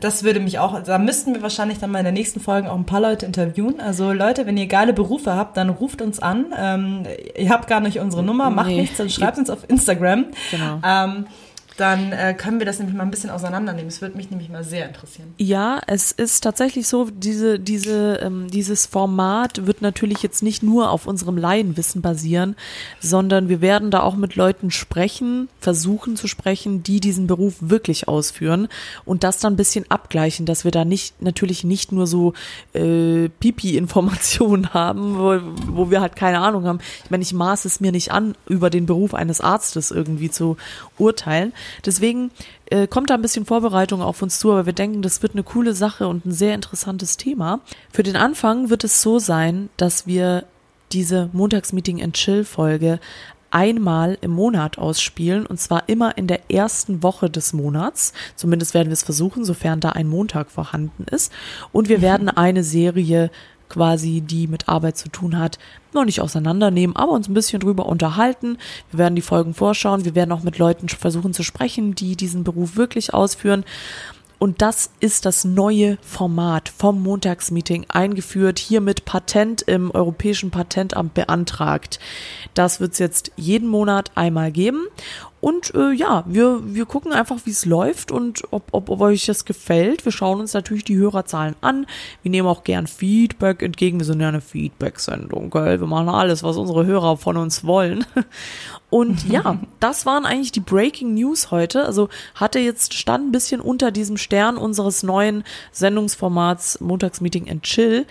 das 0.00 0.22
würde 0.22 0.38
mich 0.40 0.58
auch, 0.58 0.82
da 0.82 0.98
müssten 0.98 1.34
wir 1.34 1.40
wahrscheinlich 1.42 1.78
dann 1.78 1.90
mal 1.90 2.00
in 2.00 2.04
den 2.04 2.14
nächsten 2.14 2.40
Folgen 2.40 2.68
auch 2.68 2.76
ein 2.76 2.84
paar 2.84 3.00
Leute 3.00 3.24
interviewen. 3.24 3.80
Also 3.80 4.12
Leute, 4.12 4.44
wenn 4.46 4.58
ihr 4.58 4.66
geile 4.66 4.92
Berufe 4.92 5.34
habt, 5.34 5.56
dann 5.56 5.70
ruft 5.70 6.02
uns 6.02 6.18
an. 6.20 6.46
Ähm, 6.58 7.04
ihr 7.38 7.48
habt 7.48 7.68
gar 7.68 7.80
nicht 7.80 8.00
unsere 8.00 8.22
Nummer, 8.22 8.50
macht 8.50 8.68
Nee. 8.68 8.80
nichts, 8.82 8.98
dann 8.98 9.08
schreibt 9.08 9.38
uns 9.38 9.48
auf 9.48 9.60
Instagram. 9.68 10.26
Genau. 10.50 10.80
Ähm, 10.84 11.26
dann 11.78 12.12
äh, 12.12 12.34
können 12.34 12.58
wir 12.58 12.66
das 12.66 12.80
nämlich 12.80 12.96
mal 12.96 13.04
ein 13.04 13.10
bisschen 13.10 13.30
auseinandernehmen. 13.30 13.88
Das 13.88 14.00
würde 14.00 14.16
mich 14.16 14.30
nämlich 14.30 14.48
mal 14.48 14.64
sehr 14.64 14.88
interessieren. 14.88 15.32
Ja, 15.38 15.80
es 15.86 16.10
ist 16.10 16.42
tatsächlich 16.42 16.88
so, 16.88 17.08
diese, 17.08 17.60
diese, 17.60 18.16
ähm, 18.16 18.48
dieses 18.50 18.86
Format 18.86 19.64
wird 19.64 19.80
natürlich 19.80 20.20
jetzt 20.24 20.42
nicht 20.42 20.64
nur 20.64 20.90
auf 20.90 21.06
unserem 21.06 21.36
Laienwissen 21.36 22.02
basieren, 22.02 22.56
sondern 22.98 23.48
wir 23.48 23.60
werden 23.60 23.92
da 23.92 24.00
auch 24.00 24.16
mit 24.16 24.34
Leuten 24.34 24.72
sprechen, 24.72 25.48
versuchen 25.60 26.16
zu 26.16 26.26
sprechen, 26.26 26.82
die 26.82 26.98
diesen 26.98 27.28
Beruf 27.28 27.54
wirklich 27.60 28.08
ausführen 28.08 28.66
und 29.04 29.22
das 29.22 29.38
dann 29.38 29.52
ein 29.52 29.56
bisschen 29.56 29.88
abgleichen, 29.88 30.46
dass 30.46 30.64
wir 30.64 30.72
da 30.72 30.84
nicht, 30.84 31.22
natürlich 31.22 31.62
nicht 31.62 31.92
nur 31.92 32.08
so 32.08 32.32
äh, 32.72 33.28
Pipi-Informationen 33.28 34.74
haben, 34.74 35.16
wo, 35.16 35.38
wo 35.68 35.90
wir 35.92 36.00
halt 36.00 36.16
keine 36.16 36.40
Ahnung 36.40 36.64
haben. 36.64 36.80
Ich 37.04 37.10
meine, 37.10 37.22
ich 37.22 37.32
maße 37.32 37.68
es 37.68 37.78
mir 37.78 37.92
nicht 37.92 38.10
an, 38.10 38.34
über 38.48 38.68
den 38.68 38.86
Beruf 38.86 39.14
eines 39.14 39.40
Arztes 39.40 39.92
irgendwie 39.92 40.28
zu 40.28 40.56
urteilen. 40.98 41.52
Deswegen 41.84 42.30
äh, 42.66 42.86
kommt 42.86 43.10
da 43.10 43.14
ein 43.14 43.22
bisschen 43.22 43.46
Vorbereitung 43.46 44.02
auf 44.02 44.22
uns 44.22 44.38
zu, 44.38 44.50
aber 44.52 44.66
wir 44.66 44.72
denken, 44.72 45.02
das 45.02 45.22
wird 45.22 45.32
eine 45.34 45.42
coole 45.42 45.74
Sache 45.74 46.08
und 46.08 46.26
ein 46.26 46.32
sehr 46.32 46.54
interessantes 46.54 47.16
Thema. 47.16 47.60
Für 47.92 48.02
den 48.02 48.16
Anfang 48.16 48.70
wird 48.70 48.84
es 48.84 49.02
so 49.02 49.18
sein, 49.18 49.68
dass 49.76 50.06
wir 50.06 50.44
diese 50.92 51.28
Montagsmeeting 51.32 52.02
and 52.02 52.14
Chill 52.14 52.44
Folge 52.44 52.98
einmal 53.50 54.18
im 54.20 54.32
Monat 54.32 54.78
ausspielen 54.78 55.46
und 55.46 55.58
zwar 55.58 55.88
immer 55.88 56.18
in 56.18 56.26
der 56.26 56.50
ersten 56.50 57.02
Woche 57.02 57.30
des 57.30 57.52
Monats. 57.52 58.12
Zumindest 58.36 58.74
werden 58.74 58.88
wir 58.88 58.94
es 58.94 59.02
versuchen, 59.02 59.44
sofern 59.44 59.80
da 59.80 59.90
ein 59.90 60.08
Montag 60.08 60.50
vorhanden 60.50 61.04
ist. 61.04 61.32
Und 61.72 61.88
wir 61.88 62.02
werden 62.02 62.28
eine 62.28 62.64
Serie 62.64 63.30
quasi, 63.68 64.20
die 64.20 64.46
mit 64.46 64.68
Arbeit 64.68 64.96
zu 64.96 65.08
tun 65.08 65.38
hat, 65.38 65.58
noch 65.92 66.04
nicht 66.04 66.20
auseinandernehmen, 66.20 66.96
aber 66.96 67.12
uns 67.12 67.28
ein 67.28 67.34
bisschen 67.34 67.60
drüber 67.60 67.86
unterhalten. 67.86 68.58
Wir 68.90 68.98
werden 68.98 69.16
die 69.16 69.22
Folgen 69.22 69.54
vorschauen. 69.54 70.04
Wir 70.04 70.14
werden 70.14 70.32
auch 70.32 70.42
mit 70.42 70.58
Leuten 70.58 70.88
versuchen 70.88 71.32
zu 71.32 71.42
sprechen, 71.42 71.94
die 71.94 72.16
diesen 72.16 72.44
Beruf 72.44 72.76
wirklich 72.76 73.14
ausführen. 73.14 73.64
Und 74.38 74.62
das 74.62 74.90
ist 75.00 75.26
das 75.26 75.44
neue 75.44 75.98
Format 76.00 76.68
vom 76.68 77.02
Montagsmeeting 77.02 77.86
eingeführt, 77.88 78.60
hier 78.60 78.80
mit 78.80 79.04
Patent 79.04 79.62
im 79.62 79.90
Europäischen 79.90 80.52
Patentamt 80.52 81.14
beantragt. 81.14 81.98
Das 82.54 82.78
wird 82.78 82.92
es 82.92 82.98
jetzt 82.98 83.32
jeden 83.34 83.68
Monat 83.68 84.12
einmal 84.14 84.52
geben. 84.52 84.86
Und 85.40 85.72
äh, 85.74 85.92
ja, 85.92 86.24
wir, 86.26 86.60
wir 86.74 86.84
gucken 86.84 87.12
einfach, 87.12 87.38
wie 87.44 87.50
es 87.50 87.64
läuft 87.64 88.10
und 88.10 88.42
ob, 88.50 88.64
ob, 88.72 88.88
ob 88.88 89.00
euch 89.00 89.26
das 89.26 89.44
gefällt. 89.44 90.04
Wir 90.04 90.10
schauen 90.10 90.40
uns 90.40 90.52
natürlich 90.52 90.82
die 90.82 90.96
Hörerzahlen 90.96 91.54
an. 91.60 91.86
Wir 92.22 92.30
nehmen 92.32 92.48
auch 92.48 92.64
gern 92.64 92.88
Feedback 92.88 93.62
entgegen. 93.62 94.00
Wir 94.00 94.06
sind 94.06 94.20
ja 94.20 94.28
eine 94.28 94.40
Feedback-Sendung, 94.40 95.50
gell? 95.50 95.78
Wir 95.78 95.86
machen 95.86 96.08
alles, 96.08 96.42
was 96.42 96.56
unsere 96.56 96.86
Hörer 96.86 97.16
von 97.16 97.36
uns 97.36 97.64
wollen. 97.64 98.04
Und 98.90 99.28
ja, 99.28 99.60
das 99.80 100.06
waren 100.06 100.26
eigentlich 100.26 100.52
die 100.52 100.60
Breaking 100.60 101.14
News 101.14 101.52
heute. 101.52 101.84
Also 101.84 102.08
hatte 102.34 102.58
jetzt 102.58 102.94
stand 102.94 103.28
ein 103.28 103.32
bisschen 103.32 103.60
unter 103.60 103.92
diesem 103.92 104.16
Stern 104.16 104.56
unseres 104.56 105.04
neuen 105.04 105.44
Sendungsformats 105.70 106.80
Montagsmeeting 106.80 107.48
and 107.48 107.62
Chill. 107.62 108.06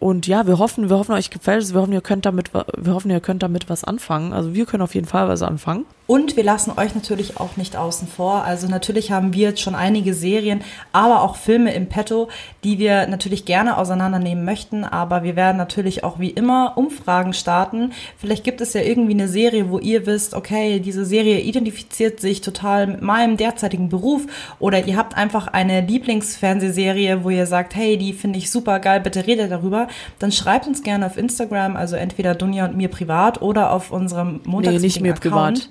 Und 0.00 0.26
ja, 0.26 0.46
wir 0.46 0.58
hoffen, 0.58 0.90
wir 0.90 0.98
hoffen, 0.98 1.12
euch 1.12 1.30
gefällt 1.30 1.62
es. 1.62 1.72
Wir 1.72 1.80
hoffen, 1.80 1.94
ihr 1.94 2.02
könnt 2.02 2.26
damit, 2.26 2.52
wir 2.52 2.92
hoffen, 2.92 3.10
ihr 3.10 3.20
könnt 3.20 3.42
damit 3.42 3.70
was 3.70 3.84
anfangen. 3.84 4.34
Also 4.34 4.54
wir 4.54 4.66
können 4.66 4.82
auf 4.82 4.94
jeden 4.94 5.08
Fall 5.08 5.28
was 5.28 5.42
anfangen. 5.42 5.86
Und 6.08 6.38
wir 6.38 6.42
lassen 6.42 6.72
euch 6.74 6.94
natürlich 6.94 7.36
auch 7.36 7.58
nicht 7.58 7.76
außen 7.76 8.08
vor. 8.08 8.42
Also 8.42 8.66
natürlich 8.66 9.12
haben 9.12 9.34
wir 9.34 9.50
jetzt 9.50 9.60
schon 9.60 9.74
einige 9.74 10.14
Serien, 10.14 10.62
aber 10.90 11.20
auch 11.20 11.36
Filme 11.36 11.74
im 11.74 11.90
Petto, 11.90 12.28
die 12.64 12.78
wir 12.78 13.06
natürlich 13.06 13.44
gerne 13.44 13.76
auseinandernehmen 13.76 14.42
möchten. 14.42 14.84
Aber 14.84 15.22
wir 15.22 15.36
werden 15.36 15.58
natürlich 15.58 16.04
auch 16.04 16.18
wie 16.18 16.30
immer 16.30 16.72
Umfragen 16.76 17.34
starten. 17.34 17.92
Vielleicht 18.16 18.42
gibt 18.42 18.62
es 18.62 18.72
ja 18.72 18.80
irgendwie 18.80 19.12
eine 19.12 19.28
Serie, 19.28 19.68
wo 19.68 19.78
ihr 19.78 20.06
wisst, 20.06 20.32
okay, 20.32 20.80
diese 20.80 21.04
Serie 21.04 21.40
identifiziert 21.40 22.20
sich 22.20 22.40
total 22.40 22.86
mit 22.86 23.02
meinem 23.02 23.36
derzeitigen 23.36 23.90
Beruf. 23.90 24.22
Oder 24.60 24.86
ihr 24.86 24.96
habt 24.96 25.14
einfach 25.14 25.48
eine 25.48 25.82
Lieblingsfernsehserie, 25.82 27.22
wo 27.22 27.28
ihr 27.28 27.44
sagt, 27.44 27.74
hey, 27.74 27.98
die 27.98 28.14
finde 28.14 28.38
ich 28.38 28.50
super 28.50 28.80
geil, 28.80 29.00
bitte 29.00 29.26
redet 29.26 29.50
darüber. 29.50 29.88
Dann 30.18 30.32
schreibt 30.32 30.66
uns 30.66 30.82
gerne 30.82 31.04
auf 31.04 31.18
Instagram, 31.18 31.76
also 31.76 31.96
entweder 31.96 32.34
Dunja 32.34 32.64
und 32.64 32.78
mir 32.78 32.88
privat 32.88 33.42
oder 33.42 33.72
auf 33.72 33.92
unserem 33.92 34.40
Montags 34.46 34.76
Nee, 34.76 34.80
nicht 34.86 35.00
mir 35.02 35.12
privat. 35.12 35.68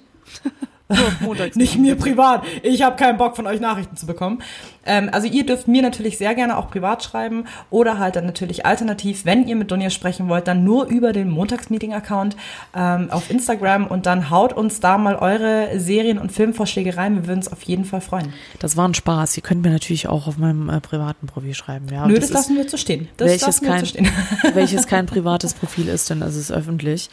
nicht 1.55 1.77
mir 1.77 1.95
privat. 1.95 2.43
Ich 2.63 2.81
habe 2.81 2.95
keinen 2.95 3.17
Bock 3.17 3.35
von 3.35 3.45
euch 3.45 3.59
Nachrichten 3.59 3.97
zu 3.97 4.05
bekommen. 4.05 4.41
Ähm, 4.85 5.09
also 5.11 5.27
ihr 5.27 5.45
dürft 5.45 5.67
mir 5.67 5.81
natürlich 5.81 6.17
sehr 6.17 6.33
gerne 6.33 6.57
auch 6.57 6.69
privat 6.69 7.03
schreiben 7.03 7.43
oder 7.69 7.99
halt 7.99 8.15
dann 8.15 8.25
natürlich 8.25 8.65
alternativ, 8.65 9.25
wenn 9.25 9.45
ihr 9.47 9.57
mit 9.57 9.69
Dunja 9.69 9.89
sprechen 9.89 10.29
wollt, 10.29 10.47
dann 10.47 10.63
nur 10.63 10.85
über 10.87 11.11
den 11.11 11.29
Montagsmeeting-Account 11.29 12.37
ähm, 12.73 13.09
auf 13.11 13.29
Instagram 13.29 13.87
und 13.87 14.05
dann 14.05 14.29
haut 14.29 14.53
uns 14.53 14.79
da 14.79 14.97
mal 14.97 15.17
eure 15.17 15.77
Serien- 15.77 16.19
und 16.19 16.31
Filmvorschläge 16.31 16.95
rein. 16.95 17.15
Wir 17.15 17.27
würden 17.27 17.39
uns 17.39 17.51
auf 17.51 17.63
jeden 17.63 17.83
Fall 17.83 17.99
freuen. 17.99 18.31
Das 18.59 18.77
war 18.77 18.87
ein 18.87 18.93
Spaß. 18.93 19.35
Ihr 19.35 19.43
könnt 19.43 19.61
mir 19.63 19.71
natürlich 19.71 20.07
auch 20.07 20.25
auf 20.27 20.37
meinem 20.37 20.69
äh, 20.69 20.79
privaten 20.79 21.27
Profil 21.27 21.53
schreiben. 21.53 21.87
Ja, 21.91 22.07
Nö, 22.07 22.13
das 22.13 22.21
das, 22.21 22.29
ist- 22.29 22.33
lassen 22.35 22.55
wir 22.55 22.67
zu 22.69 22.77
stehen. 22.77 23.09
Das 23.17 23.27
welches 23.27 23.45
lassen 23.45 23.65
wir 23.65 23.71
kein, 23.71 23.79
zu 23.81 23.85
stehen. 23.87 24.09
welches 24.53 24.87
kein 24.87 25.05
privates 25.05 25.53
Profil 25.53 25.89
ist, 25.89 26.09
denn 26.09 26.21
es 26.21 26.37
ist 26.37 26.49
öffentlich. 26.49 27.09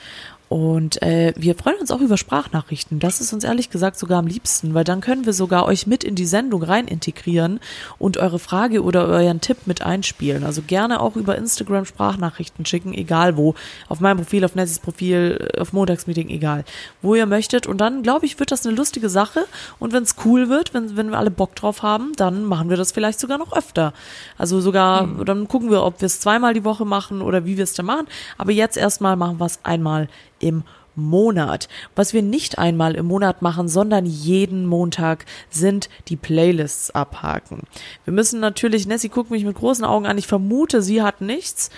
Und 0.55 1.03
äh, 1.03 1.33
wir 1.37 1.57
freuen 1.57 1.81
uns 1.81 1.91
auch 1.91 2.01
über 2.01 2.17
Sprachnachrichten. 2.17 3.01
Das 3.01 3.21
ist 3.21 3.33
uns 3.33 3.43
ehrlich 3.43 3.71
gesagt 3.71 3.99
sogar 3.99 4.21
am 4.21 4.29
liebsten, 4.29 4.73
weil 4.73 4.85
dann 4.85 5.01
können 5.01 5.27
wir 5.27 5.33
sogar 5.33 5.67
euch 5.67 5.89
mit 5.89 6.05
in 6.05 6.15
die 6.15 6.27
Sendung 6.27 6.63
rein 6.63 6.87
integrieren 6.87 7.59
und 7.99 8.19
eure 8.19 8.39
Frage 8.39 8.85
oder 8.85 9.09
euren 9.09 9.41
Tipp 9.41 9.57
mit 9.67 9.83
einspielen. 9.83 10.45
Also 10.45 10.63
gerne 10.65 11.01
auch 11.01 11.17
über 11.17 11.37
Instagram 11.37 11.87
Sprachnachrichten 11.87 12.65
schicken, 12.67 12.95
egal 12.95 13.37
wo. 13.37 13.57
Auf 13.89 13.99
meinem 13.99 14.19
Profil, 14.19 14.45
auf 14.45 14.55
Nessys 14.55 14.79
Profil, 14.79 15.51
auf 15.59 15.73
Montagsmeeting, 15.73 16.29
egal. 16.29 16.65
Wo 17.03 17.17
ihr 17.17 17.27
möchtet. 17.27 17.67
Und 17.67 17.79
dann, 17.79 18.05
glaube 18.05 18.25
ich, 18.25 18.39
wird 18.39 18.53
das 18.53 18.65
eine 18.65 18.77
lustige 18.77 19.09
Sache. 19.09 19.47
Und 19.81 19.93
wenn 19.93 20.05
es 20.05 20.15
cool 20.25 20.49
wird, 20.51 20.73
wenn, 20.73 20.97
wenn 20.97 21.11
wir 21.11 21.19
alle 21.19 21.33
Bock 21.33 21.57
drauf 21.57 21.83
haben, 21.83 22.13
dann 22.15 22.45
machen 22.45 22.71
wir 22.71 22.77
das 22.77 22.93
vielleicht 22.93 23.19
sogar 23.19 23.39
noch 23.39 23.57
öfter. 23.57 23.93
Also 24.39 24.61
sogar, 24.61 25.09
dann 25.25 25.49
gucken 25.49 25.73
wir, 25.73 25.83
ob 25.83 26.01
wir 26.01 26.07
es 26.07 26.21
zweimal 26.21 26.55
die 26.55 26.63
Woche 26.63 26.85
machen 26.85 27.23
oder 27.23 27.45
wie 27.45 27.57
wir 27.57 27.65
es 27.65 27.75
dann 27.75 27.87
machen. 27.87 28.07
Aber 28.39 28.53
jetzt 28.53 28.77
erstmal 28.77 29.17
machen 29.17 29.41
wir 29.41 29.47
es 29.47 29.59
einmal 29.65 30.07
im 30.45 30.63
Monat. 30.95 31.69
Was 31.97 32.13
wir 32.13 32.23
nicht 32.23 32.59
einmal 32.59 32.95
im 32.95 33.07
Monat 33.07 33.43
machen, 33.43 33.69
sondern 33.69 34.07
jeden 34.07 34.67
Montag 34.67 35.25
sind 35.51 35.89
die 36.09 36.17
Playlists 36.17 36.93
abhaken. 36.93 37.63
Wir 38.05 38.13
müssen 38.13 38.41
natürlich, 38.41 38.87
Nessie 38.87 39.09
guckt 39.09 39.31
mich 39.31 39.45
mit 39.45 39.57
großen 39.57 39.85
Augen 39.85 40.07
an, 40.07 40.19
ich 40.19 40.27
vermute, 40.27 40.83
sie 40.83 41.03
hat 41.03 41.21
nichts. 41.21 41.71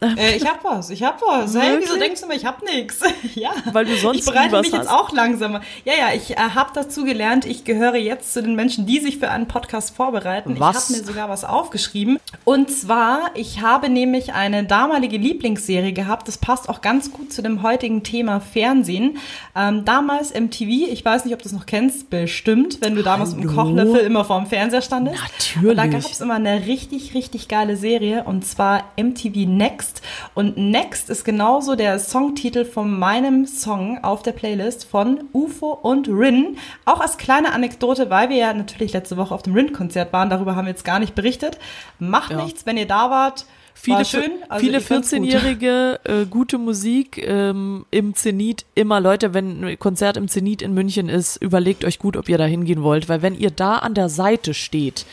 Äh, 0.00 0.36
ich 0.36 0.46
hab 0.46 0.62
was, 0.62 0.90
ich 0.90 1.02
hab 1.02 1.20
was. 1.22 1.56
Hey, 1.56 1.78
wieso 1.80 1.96
denkst 1.96 2.20
du 2.20 2.28
mir, 2.28 2.36
ich 2.36 2.44
hab 2.44 2.62
nix? 2.62 3.00
ja. 3.34 3.50
Weil 3.72 3.84
du 3.84 3.96
sonst 3.96 4.20
Ich 4.20 4.24
bereite 4.24 4.60
mich 4.60 4.70
jetzt 4.70 4.88
hast. 4.88 4.90
auch 4.90 5.12
langsamer. 5.12 5.60
Ja, 5.84 5.92
ja, 5.94 6.14
ich 6.14 6.32
äh, 6.32 6.36
habe 6.36 6.70
dazu 6.72 7.04
gelernt, 7.04 7.44
ich 7.44 7.64
gehöre 7.64 7.96
jetzt 7.96 8.32
zu 8.32 8.40
den 8.40 8.54
Menschen, 8.54 8.86
die 8.86 9.00
sich 9.00 9.18
für 9.18 9.28
einen 9.28 9.48
Podcast 9.48 9.96
vorbereiten. 9.96 10.54
Was? 10.60 10.90
Ich 10.90 10.96
habe 10.96 11.02
mir 11.02 11.08
sogar 11.08 11.28
was 11.28 11.44
aufgeschrieben. 11.44 12.20
Und 12.44 12.70
zwar, 12.70 13.32
ich 13.34 13.60
habe 13.60 13.88
nämlich 13.88 14.34
eine 14.34 14.62
damalige 14.62 15.16
Lieblingsserie 15.16 15.92
gehabt. 15.92 16.28
Das 16.28 16.38
passt 16.38 16.68
auch 16.68 16.80
ganz 16.80 17.10
gut 17.10 17.32
zu 17.32 17.42
dem 17.42 17.62
heutigen 17.62 18.04
Thema 18.04 18.38
Fernsehen. 18.38 19.18
Ähm, 19.56 19.84
damals 19.84 20.32
MTV, 20.32 20.92
ich 20.92 21.04
weiß 21.04 21.24
nicht, 21.24 21.34
ob 21.34 21.42
du 21.42 21.48
es 21.48 21.52
noch 21.52 21.66
kennst, 21.66 22.08
bestimmt, 22.08 22.78
wenn 22.82 22.94
du 22.94 23.02
damals 23.02 23.34
Hallo? 23.34 23.52
Kochlöffel 23.52 24.00
immer 24.00 24.24
vorm 24.24 24.46
Fernseher 24.46 24.82
standest. 24.82 25.20
Natürlich. 25.20 25.70
Und 25.70 25.76
da 25.76 25.86
gab 25.86 26.08
es 26.08 26.20
immer 26.20 26.34
eine 26.34 26.66
richtig, 26.66 27.14
richtig 27.14 27.48
geile 27.48 27.76
Serie 27.76 28.22
und 28.22 28.46
zwar 28.46 28.84
MTV 28.96 29.48
Next. 29.48 29.87
Und 30.34 30.56
Next 30.56 31.10
ist 31.10 31.24
genauso 31.24 31.74
der 31.74 31.98
Songtitel 31.98 32.64
von 32.64 32.98
meinem 32.98 33.46
Song 33.46 34.02
auf 34.02 34.22
der 34.22 34.32
Playlist 34.32 34.84
von 34.84 35.24
UFO 35.32 35.72
und 35.72 36.08
Rin. 36.08 36.56
Auch 36.84 37.00
als 37.00 37.18
kleine 37.18 37.52
Anekdote, 37.52 38.10
weil 38.10 38.28
wir 38.28 38.36
ja 38.36 38.52
natürlich 38.54 38.92
letzte 38.92 39.16
Woche 39.16 39.34
auf 39.34 39.42
dem 39.42 39.54
Rin-Konzert 39.54 40.12
waren, 40.12 40.30
darüber 40.30 40.56
haben 40.56 40.66
wir 40.66 40.72
jetzt 40.72 40.84
gar 40.84 40.98
nicht 40.98 41.14
berichtet. 41.14 41.58
Macht 41.98 42.30
Ja. 42.30 42.42
nichts, 42.44 42.66
wenn 42.66 42.76
ihr 42.76 42.86
da 42.86 43.10
wart. 43.10 43.46
Viele. 43.80 43.98
Also 43.98 44.18
viele 44.58 44.78
ich 44.78 44.84
fand's 44.84 45.10
gut. 45.10 45.20
14-Jährige, 45.20 46.00
äh, 46.02 46.24
gute 46.26 46.58
Musik 46.58 47.18
ähm, 47.24 47.86
im 47.92 48.14
Zenit. 48.14 48.64
Immer 48.74 49.00
Leute, 49.00 49.34
wenn 49.34 49.64
ein 49.64 49.78
Konzert 49.78 50.16
im 50.16 50.26
Zenit 50.26 50.62
in 50.62 50.74
München 50.74 51.08
ist, 51.08 51.36
überlegt 51.36 51.84
euch 51.84 52.00
gut, 52.00 52.16
ob 52.16 52.28
ihr 52.28 52.38
da 52.38 52.44
hingehen 52.44 52.82
wollt, 52.82 53.08
weil 53.08 53.22
wenn 53.22 53.36
ihr 53.36 53.50
da 53.52 53.76
an 53.76 53.94
der 53.94 54.08
Seite 54.08 54.52
steht 54.52 55.06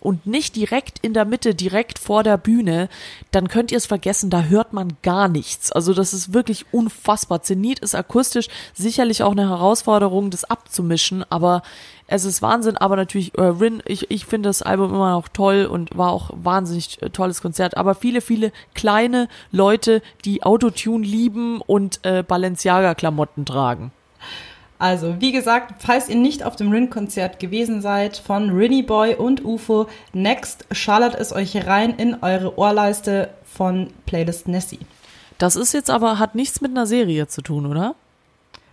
und 0.00 0.26
nicht 0.26 0.56
direkt 0.56 0.98
in 1.00 1.14
der 1.14 1.24
Mitte, 1.24 1.54
direkt 1.54 1.98
vor 1.98 2.22
der 2.22 2.38
Bühne, 2.38 2.88
dann 3.30 3.48
könnt 3.48 3.70
ihr 3.70 3.78
es 3.78 3.86
vergessen, 3.86 4.30
da 4.30 4.42
hört 4.42 4.72
man 4.72 4.96
gar 5.02 5.28
nichts. 5.28 5.70
Also 5.70 5.94
das 5.94 6.14
ist 6.14 6.32
wirklich 6.32 6.66
unfassbar. 6.72 7.42
Zenit 7.42 7.78
ist 7.80 7.94
akustisch 7.94 8.48
sicherlich 8.74 9.22
auch 9.22 9.32
eine 9.32 9.48
Herausforderung, 9.48 10.30
das 10.30 10.44
abzumischen, 10.44 11.24
aber 11.30 11.62
es 12.06 12.24
ist 12.24 12.42
Wahnsinn, 12.42 12.76
aber 12.76 12.96
natürlich 12.96 13.36
äh, 13.38 13.42
Rin, 13.42 13.82
ich, 13.86 14.10
ich 14.10 14.26
finde 14.26 14.48
das 14.48 14.62
Album 14.62 14.90
immer 14.90 15.12
noch 15.12 15.28
toll 15.28 15.66
und 15.70 15.96
war 15.96 16.10
auch 16.10 16.30
wahnsinnig 16.34 17.00
äh, 17.02 17.10
tolles 17.10 17.40
Konzert, 17.40 17.76
aber 17.76 17.94
viele, 17.94 18.20
viele 18.20 18.52
kleine 18.74 19.28
Leute, 19.52 20.02
die 20.24 20.42
Autotune 20.42 21.06
lieben 21.06 21.60
und 21.60 22.00
äh, 22.04 22.24
Balenciaga-Klamotten 22.24 23.44
tragen. 23.44 23.92
Also, 24.80 25.20
wie 25.20 25.30
gesagt, 25.30 25.74
falls 25.78 26.08
ihr 26.08 26.16
nicht 26.16 26.42
auf 26.42 26.56
dem 26.56 26.72
Rin-Konzert 26.72 27.38
gewesen 27.38 27.82
seid, 27.82 28.16
von 28.16 28.48
Rinny 28.48 28.82
Boy 28.82 29.14
und 29.14 29.44
UFO, 29.44 29.88
next 30.14 30.64
schallert 30.72 31.14
es 31.14 31.34
euch 31.34 31.66
rein 31.66 31.94
in 31.96 32.22
eure 32.22 32.58
Ohrleiste 32.58 33.28
von 33.44 33.90
Playlist 34.06 34.48
Nessie. 34.48 34.78
Das 35.36 35.54
ist 35.54 35.74
jetzt 35.74 35.90
aber, 35.90 36.18
hat 36.18 36.34
nichts 36.34 36.62
mit 36.62 36.70
einer 36.70 36.86
Serie 36.86 37.28
zu 37.28 37.42
tun, 37.42 37.66
oder? 37.66 37.94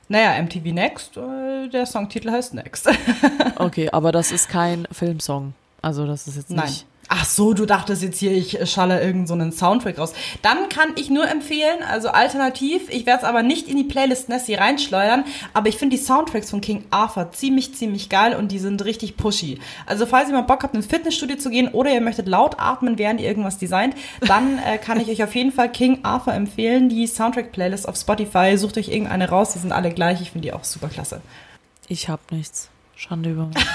Naja, 0.07 0.41
MTV 0.41 0.73
Next, 0.73 1.17
äh, 1.17 1.67
der 1.67 1.85
Songtitel 1.85 2.31
heißt 2.31 2.53
Next. 2.53 2.89
Okay, 3.57 3.89
aber 3.91 4.13
das 4.13 4.31
ist 4.31 4.47
kein 4.47 4.87
Filmsong. 4.91 5.53
Also 5.81 6.07
das 6.07 6.25
ist 6.27 6.37
jetzt 6.37 6.51
nicht. 6.51 6.57
Nein. 6.63 6.73
Ach 7.09 7.23
so, 7.23 7.53
du 7.53 7.65
dachtest 7.65 8.03
jetzt 8.03 8.19
hier, 8.19 8.33
ich 8.33 8.59
schalle 8.69 9.01
irgendeinen 9.01 9.51
so 9.51 9.57
Soundtrack 9.57 9.97
raus. 9.97 10.13
Dann 10.41 10.67
kann 10.67 10.89
ich 10.95 11.09
nur 11.09 11.27
empfehlen, 11.27 11.81
also 11.89 12.09
alternativ, 12.09 12.89
ich 12.89 13.05
werde 13.05 13.19
es 13.19 13.23
aber 13.23 13.43
nicht 13.43 13.69
in 13.69 13.77
die 13.77 13.85
Playlist 13.85 14.27
Nessie 14.27 14.55
reinschleudern, 14.55 15.23
aber 15.53 15.69
ich 15.69 15.77
finde 15.77 15.95
die 15.95 16.03
Soundtracks 16.03 16.49
von 16.49 16.59
King 16.59 16.83
Arthur 16.91 17.31
ziemlich, 17.31 17.73
ziemlich 17.75 18.09
geil 18.09 18.35
und 18.35 18.51
die 18.51 18.59
sind 18.59 18.83
richtig 18.83 19.15
pushy. 19.15 19.59
Also 19.85 20.05
falls 20.05 20.27
ihr 20.27 20.35
mal 20.35 20.41
Bock 20.41 20.63
habt, 20.63 20.75
ins 20.75 20.87
Fitnessstudio 20.87 21.37
zu 21.37 21.49
gehen 21.49 21.69
oder 21.69 21.93
ihr 21.93 22.01
möchtet 22.01 22.27
laut 22.27 22.59
atmen, 22.59 22.97
während 22.97 23.21
ihr 23.21 23.27
irgendwas 23.27 23.57
designt, 23.57 23.95
dann 24.21 24.59
äh, 24.59 24.77
kann 24.77 24.99
ich 24.99 25.07
euch 25.07 25.23
auf 25.23 25.33
jeden 25.33 25.53
Fall 25.53 25.71
King 25.71 25.99
Arthur 26.03 26.33
empfehlen. 26.33 26.89
Die 26.89 27.07
Soundtrack-Playlist 27.07 27.87
auf 27.87 27.95
Spotify, 27.95 28.57
sucht 28.57 28.77
euch 28.77 28.89
irgendeine 28.89 29.29
raus, 29.29 29.53
die 29.53 29.59
sind 29.59 29.71
alle 29.71 29.91
gleich, 29.91 30.21
ich 30.21 30.31
finde 30.31 30.47
die 30.47 30.53
auch 30.53 30.65
super 30.65 30.89
klasse. 30.89 31.21
Ich 31.87 32.09
hab 32.09 32.31
nichts. 32.33 32.69
Schande 32.95 33.31
über 33.31 33.45
mich. 33.45 33.55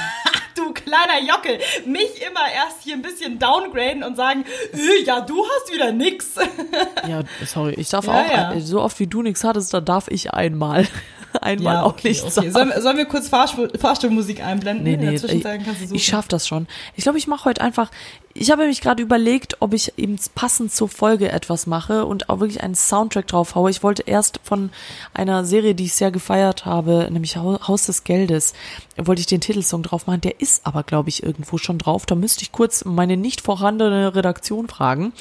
Du 0.63 0.73
kleiner 0.73 1.21
Jockel, 1.27 1.59
mich 1.87 2.23
immer 2.27 2.47
erst 2.55 2.83
hier 2.83 2.95
ein 2.95 3.03
bisschen 3.03 3.39
downgraden 3.39 4.03
und 4.03 4.17
sagen, 4.17 4.45
äh, 4.73 5.03
ja, 5.05 5.21
du 5.21 5.45
hast 5.45 5.73
wieder 5.73 5.93
nix. 5.93 6.31
Ja, 7.09 7.23
sorry, 7.45 7.75
ich 7.75 7.89
darf 7.89 8.07
Ja, 8.07 8.13
auch, 8.23 8.31
ja. 8.55 8.61
so 8.61 8.81
oft 8.81 8.99
wie 9.01 9.07
du 9.09 9.23
nichts 9.23 9.43
hattest, 9.45 9.75
da 9.75 9.81
darf 9.81 10.09
ich 10.09 10.33
einmal. 10.33 10.87
Einmal 11.41 11.75
Ja, 11.77 11.83
auch 11.85 11.93
okay, 11.95 12.09
nichts 12.09 12.25
okay. 12.25 12.33
sagen. 12.33 12.53
Sollen, 12.53 12.69
wir- 12.69 12.83
sollen 12.83 12.97
wir 12.99 13.07
kurz 13.07 13.27
Fahrstuhl, 13.29 13.73
Fahrstuhlmusik 13.79 14.45
einblenden? 14.45 14.85
Nee, 14.85 14.95
In 14.95 15.01
der 15.01 15.11
nee, 15.13 15.17
Zwischenzeit 15.17 15.61
ich, 15.61 15.67
kannst 15.67 15.81
du 15.81 15.85
suchen. 15.87 15.97
ich 15.97 16.05
schaff 16.05 16.29
das 16.29 16.47
schon. 16.47 16.67
Ich 16.95 17.05
glaube, 17.05 17.17
ich 17.19 17.27
mache 17.27 17.47
heute 17.47 17.63
einfach, 17.63 17.91
ich 18.35 18.51
habe 18.51 18.67
mich 18.67 18.81
gerade 18.81 19.03
überlegt, 19.03 19.57
ob 19.61 19.75
ich 19.75 19.93
eben 19.99 20.17
passend 20.35 20.73
zur 20.73 20.89
Folge 20.89 21.31
etwas 21.31 21.67
mache 21.67 22.07
und 22.07 22.29
auch 22.29 22.41
wirklich 22.41 22.63
einen 22.63 22.75
Soundtrack 22.75 23.27
drauf 23.27 23.55
haue. 23.55 23.71
Ich 23.71 23.83
wollte 23.83 24.03
erst 24.07 24.41
von 24.43 24.71
einer 25.15 25.45
Serie, 25.45 25.75
die 25.75 25.85
ich 25.85 25.95
sehr 25.95 26.11
gefeiert 26.11 26.65
habe, 26.65 27.09
nämlich 27.11 27.37
Hau- 27.37 27.61
Haus 27.69 27.87
des 27.87 28.05
Geldes, 28.05 28.55
wollte 28.97 29.21
ich 29.21 29.27
den 29.27 29.41
Titelsong 29.41 29.83
drauf 29.83 30.07
machen. 30.07 30.21
Der 30.23 30.41
ist 30.41 30.67
aber, 30.67 30.83
glaube 30.83 31.09
ich, 31.09 31.23
irgendwo 31.23 31.59
schon 31.59 31.79
drauf. 31.79 32.07
Da 32.07 32.15
müsste 32.15 32.43
ich 32.43 32.53
kurz 32.53 32.85
meine 32.85 33.17
nicht 33.17 33.41
vorhandene 33.41 34.15
Redaktion 34.15 34.69
fragen. 34.69 35.13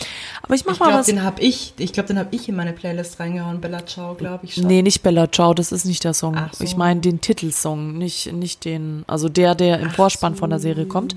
Aber 0.44 0.56
ich 0.56 0.66
mach 0.66 0.74
Ich 0.74 0.80
mal 0.80 0.86
glaube, 0.88 1.00
was. 1.00 1.06
den 1.08 1.24
habe 1.24 1.42
ich, 1.42 1.74
ich 1.78 1.94
glaube, 1.94 2.08
den 2.08 2.20
habe 2.20 2.30
ich 2.36 2.48
in 2.48 2.56
meine 2.56 2.74
Playlist 2.74 3.20
reingehauen. 3.20 3.60
Bella 3.62 3.86
Ciao, 3.86 4.16
glaube 4.16 4.46
ich 4.46 4.56
schon. 4.56 4.68
Nee, 4.68 4.82
nicht 4.82 5.04
Bella 5.04 5.32
Ciao, 5.32 5.54
das 5.54 5.72
ist 5.72 5.86
nicht 5.86 6.04
der 6.04 6.14
Song. 6.14 6.36
Ach 6.38 6.54
so. 6.54 6.64
Ich 6.64 6.76
meine 6.78 7.02
den 7.02 7.22
Titelsong, 7.22 7.98
nicht, 7.98 8.32
nicht 8.34 8.66
den, 8.66 9.04
also 9.08 9.30
der, 9.30 9.56
der 9.56 9.80
im 9.80 9.90
Vorspann 9.92 10.36
von 10.36 10.50
der 10.50 10.60
Serie 10.60 10.86
kommt. 10.86 11.16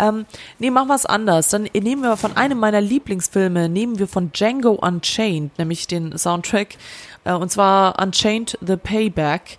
Ähm, 0.00 0.24
nee, 0.58 0.70
machen 0.70 0.88
wir 0.88 0.94
es 0.94 1.04
anders. 1.04 1.50
Dann 1.50 1.64
nehmen 1.74 2.02
wir 2.02 2.16
von 2.16 2.36
einem 2.36 2.58
meiner 2.58 2.80
Lieblingsfilme, 2.80 3.68
nehmen 3.68 3.98
wir 3.98 4.08
von 4.08 4.32
Django 4.32 4.72
Unchained, 4.72 5.58
nämlich 5.58 5.86
den 5.86 6.16
Soundtrack, 6.16 6.76
äh, 7.24 7.34
und 7.34 7.50
zwar 7.50 8.00
Unchained 8.02 8.58
the 8.66 8.76
Payback. 8.76 9.58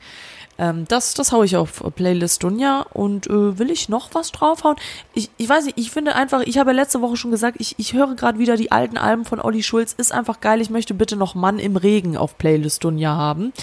Ähm, 0.58 0.86
das, 0.88 1.14
das 1.14 1.32
hau 1.32 1.44
ich 1.44 1.56
auf 1.58 1.84
Playlist 1.96 2.44
Dunja 2.44 2.86
und 2.94 3.28
äh, 3.28 3.58
will 3.60 3.72
ich 3.72 3.89
noch 3.89 4.10
was 4.14 4.32
draufhauen? 4.32 4.78
Ich, 5.14 5.30
ich 5.38 5.48
weiß 5.48 5.66
nicht, 5.66 5.78
ich 5.78 5.92
finde 5.92 6.16
einfach, 6.16 6.42
ich 6.42 6.58
habe 6.58 6.72
ja 6.72 6.76
letzte 6.76 7.02
Woche 7.02 7.18
schon 7.18 7.32
gesagt, 7.32 7.58
ich, 7.60 7.76
ich 7.78 7.94
höre 7.94 8.16
gerade 8.16 8.38
wieder 8.38 8.58
die 8.58 8.72
alten 8.72 8.98
Alben 8.98 9.26
von 9.26 9.39
Olli 9.39 9.64
Schulz, 9.64 9.94
ist 9.94 10.12
einfach 10.12 10.39
geil. 10.39 10.62
Ich 10.62 10.70
möchte 10.70 10.94
bitte 10.94 11.16
noch 11.16 11.36
Mann 11.36 11.58
im 11.58 11.78
Regen 11.78 12.18
auf 12.18 12.38
Playlist 12.38 12.84
Dunja 12.84 13.16
haben. 13.16 13.54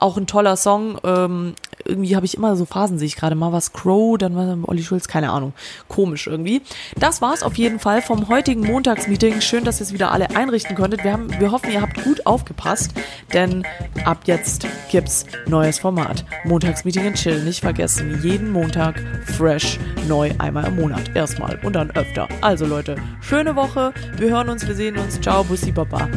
Auch 0.00 0.16
ein 0.16 0.26
toller 0.26 0.56
Song. 0.56 0.98
Ähm, 1.04 1.54
irgendwie 1.84 2.16
habe 2.16 2.26
ich 2.26 2.36
immer 2.36 2.56
so 2.56 2.64
Phasen, 2.64 2.98
sehe 2.98 3.06
ich 3.06 3.16
gerade 3.16 3.34
mal 3.34 3.52
was 3.52 3.72
Crow, 3.72 4.16
dann 4.16 4.34
war 4.34 4.56
Olli 4.68 4.82
Schulz, 4.82 5.08
keine 5.08 5.30
Ahnung. 5.30 5.52
Komisch 5.88 6.26
irgendwie. 6.26 6.62
Das 6.98 7.20
war's 7.20 7.42
auf 7.42 7.56
jeden 7.56 7.78
Fall 7.78 8.02
vom 8.02 8.28
heutigen 8.28 8.62
Montagsmeeting. 8.62 9.40
Schön, 9.40 9.64
dass 9.64 9.80
ihr 9.80 9.84
es 9.84 9.92
wieder 9.92 10.12
alle 10.12 10.30
einrichten 10.36 10.76
konntet. 10.76 11.04
Wir, 11.04 11.12
haben, 11.12 11.28
wir 11.38 11.52
hoffen, 11.52 11.70
ihr 11.70 11.82
habt 11.82 12.02
gut 12.02 12.26
aufgepasst, 12.26 12.92
denn 13.32 13.66
ab 14.04 14.22
jetzt 14.24 14.66
gibt's 14.90 15.26
neues 15.46 15.78
Format. 15.78 16.24
Montagsmeeting 16.44 17.06
in 17.06 17.14
Chill. 17.14 17.42
Nicht 17.42 17.60
vergessen, 17.60 18.20
jeden 18.22 18.52
Montag 18.52 19.02
fresh, 19.24 19.78
neu, 20.08 20.30
einmal 20.38 20.66
im 20.66 20.76
Monat. 20.76 21.14
Erstmal 21.14 21.58
und 21.62 21.74
dann 21.74 21.90
öfter. 21.92 22.28
Also 22.40 22.66
Leute, 22.66 22.96
schöne 23.20 23.56
Woche. 23.56 23.92
Wir 24.16 24.30
hören 24.30 24.48
uns, 24.48 24.66
wir 24.66 24.74
sehen 24.74 24.96
uns. 24.96 25.20
Ciao, 25.20 25.44
Bussi 25.44 25.72
Baba. 25.72 26.08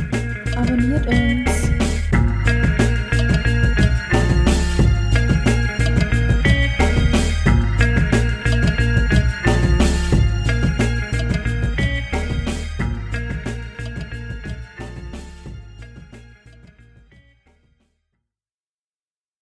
Abonniert 0.56 1.08
uns. 1.08 1.73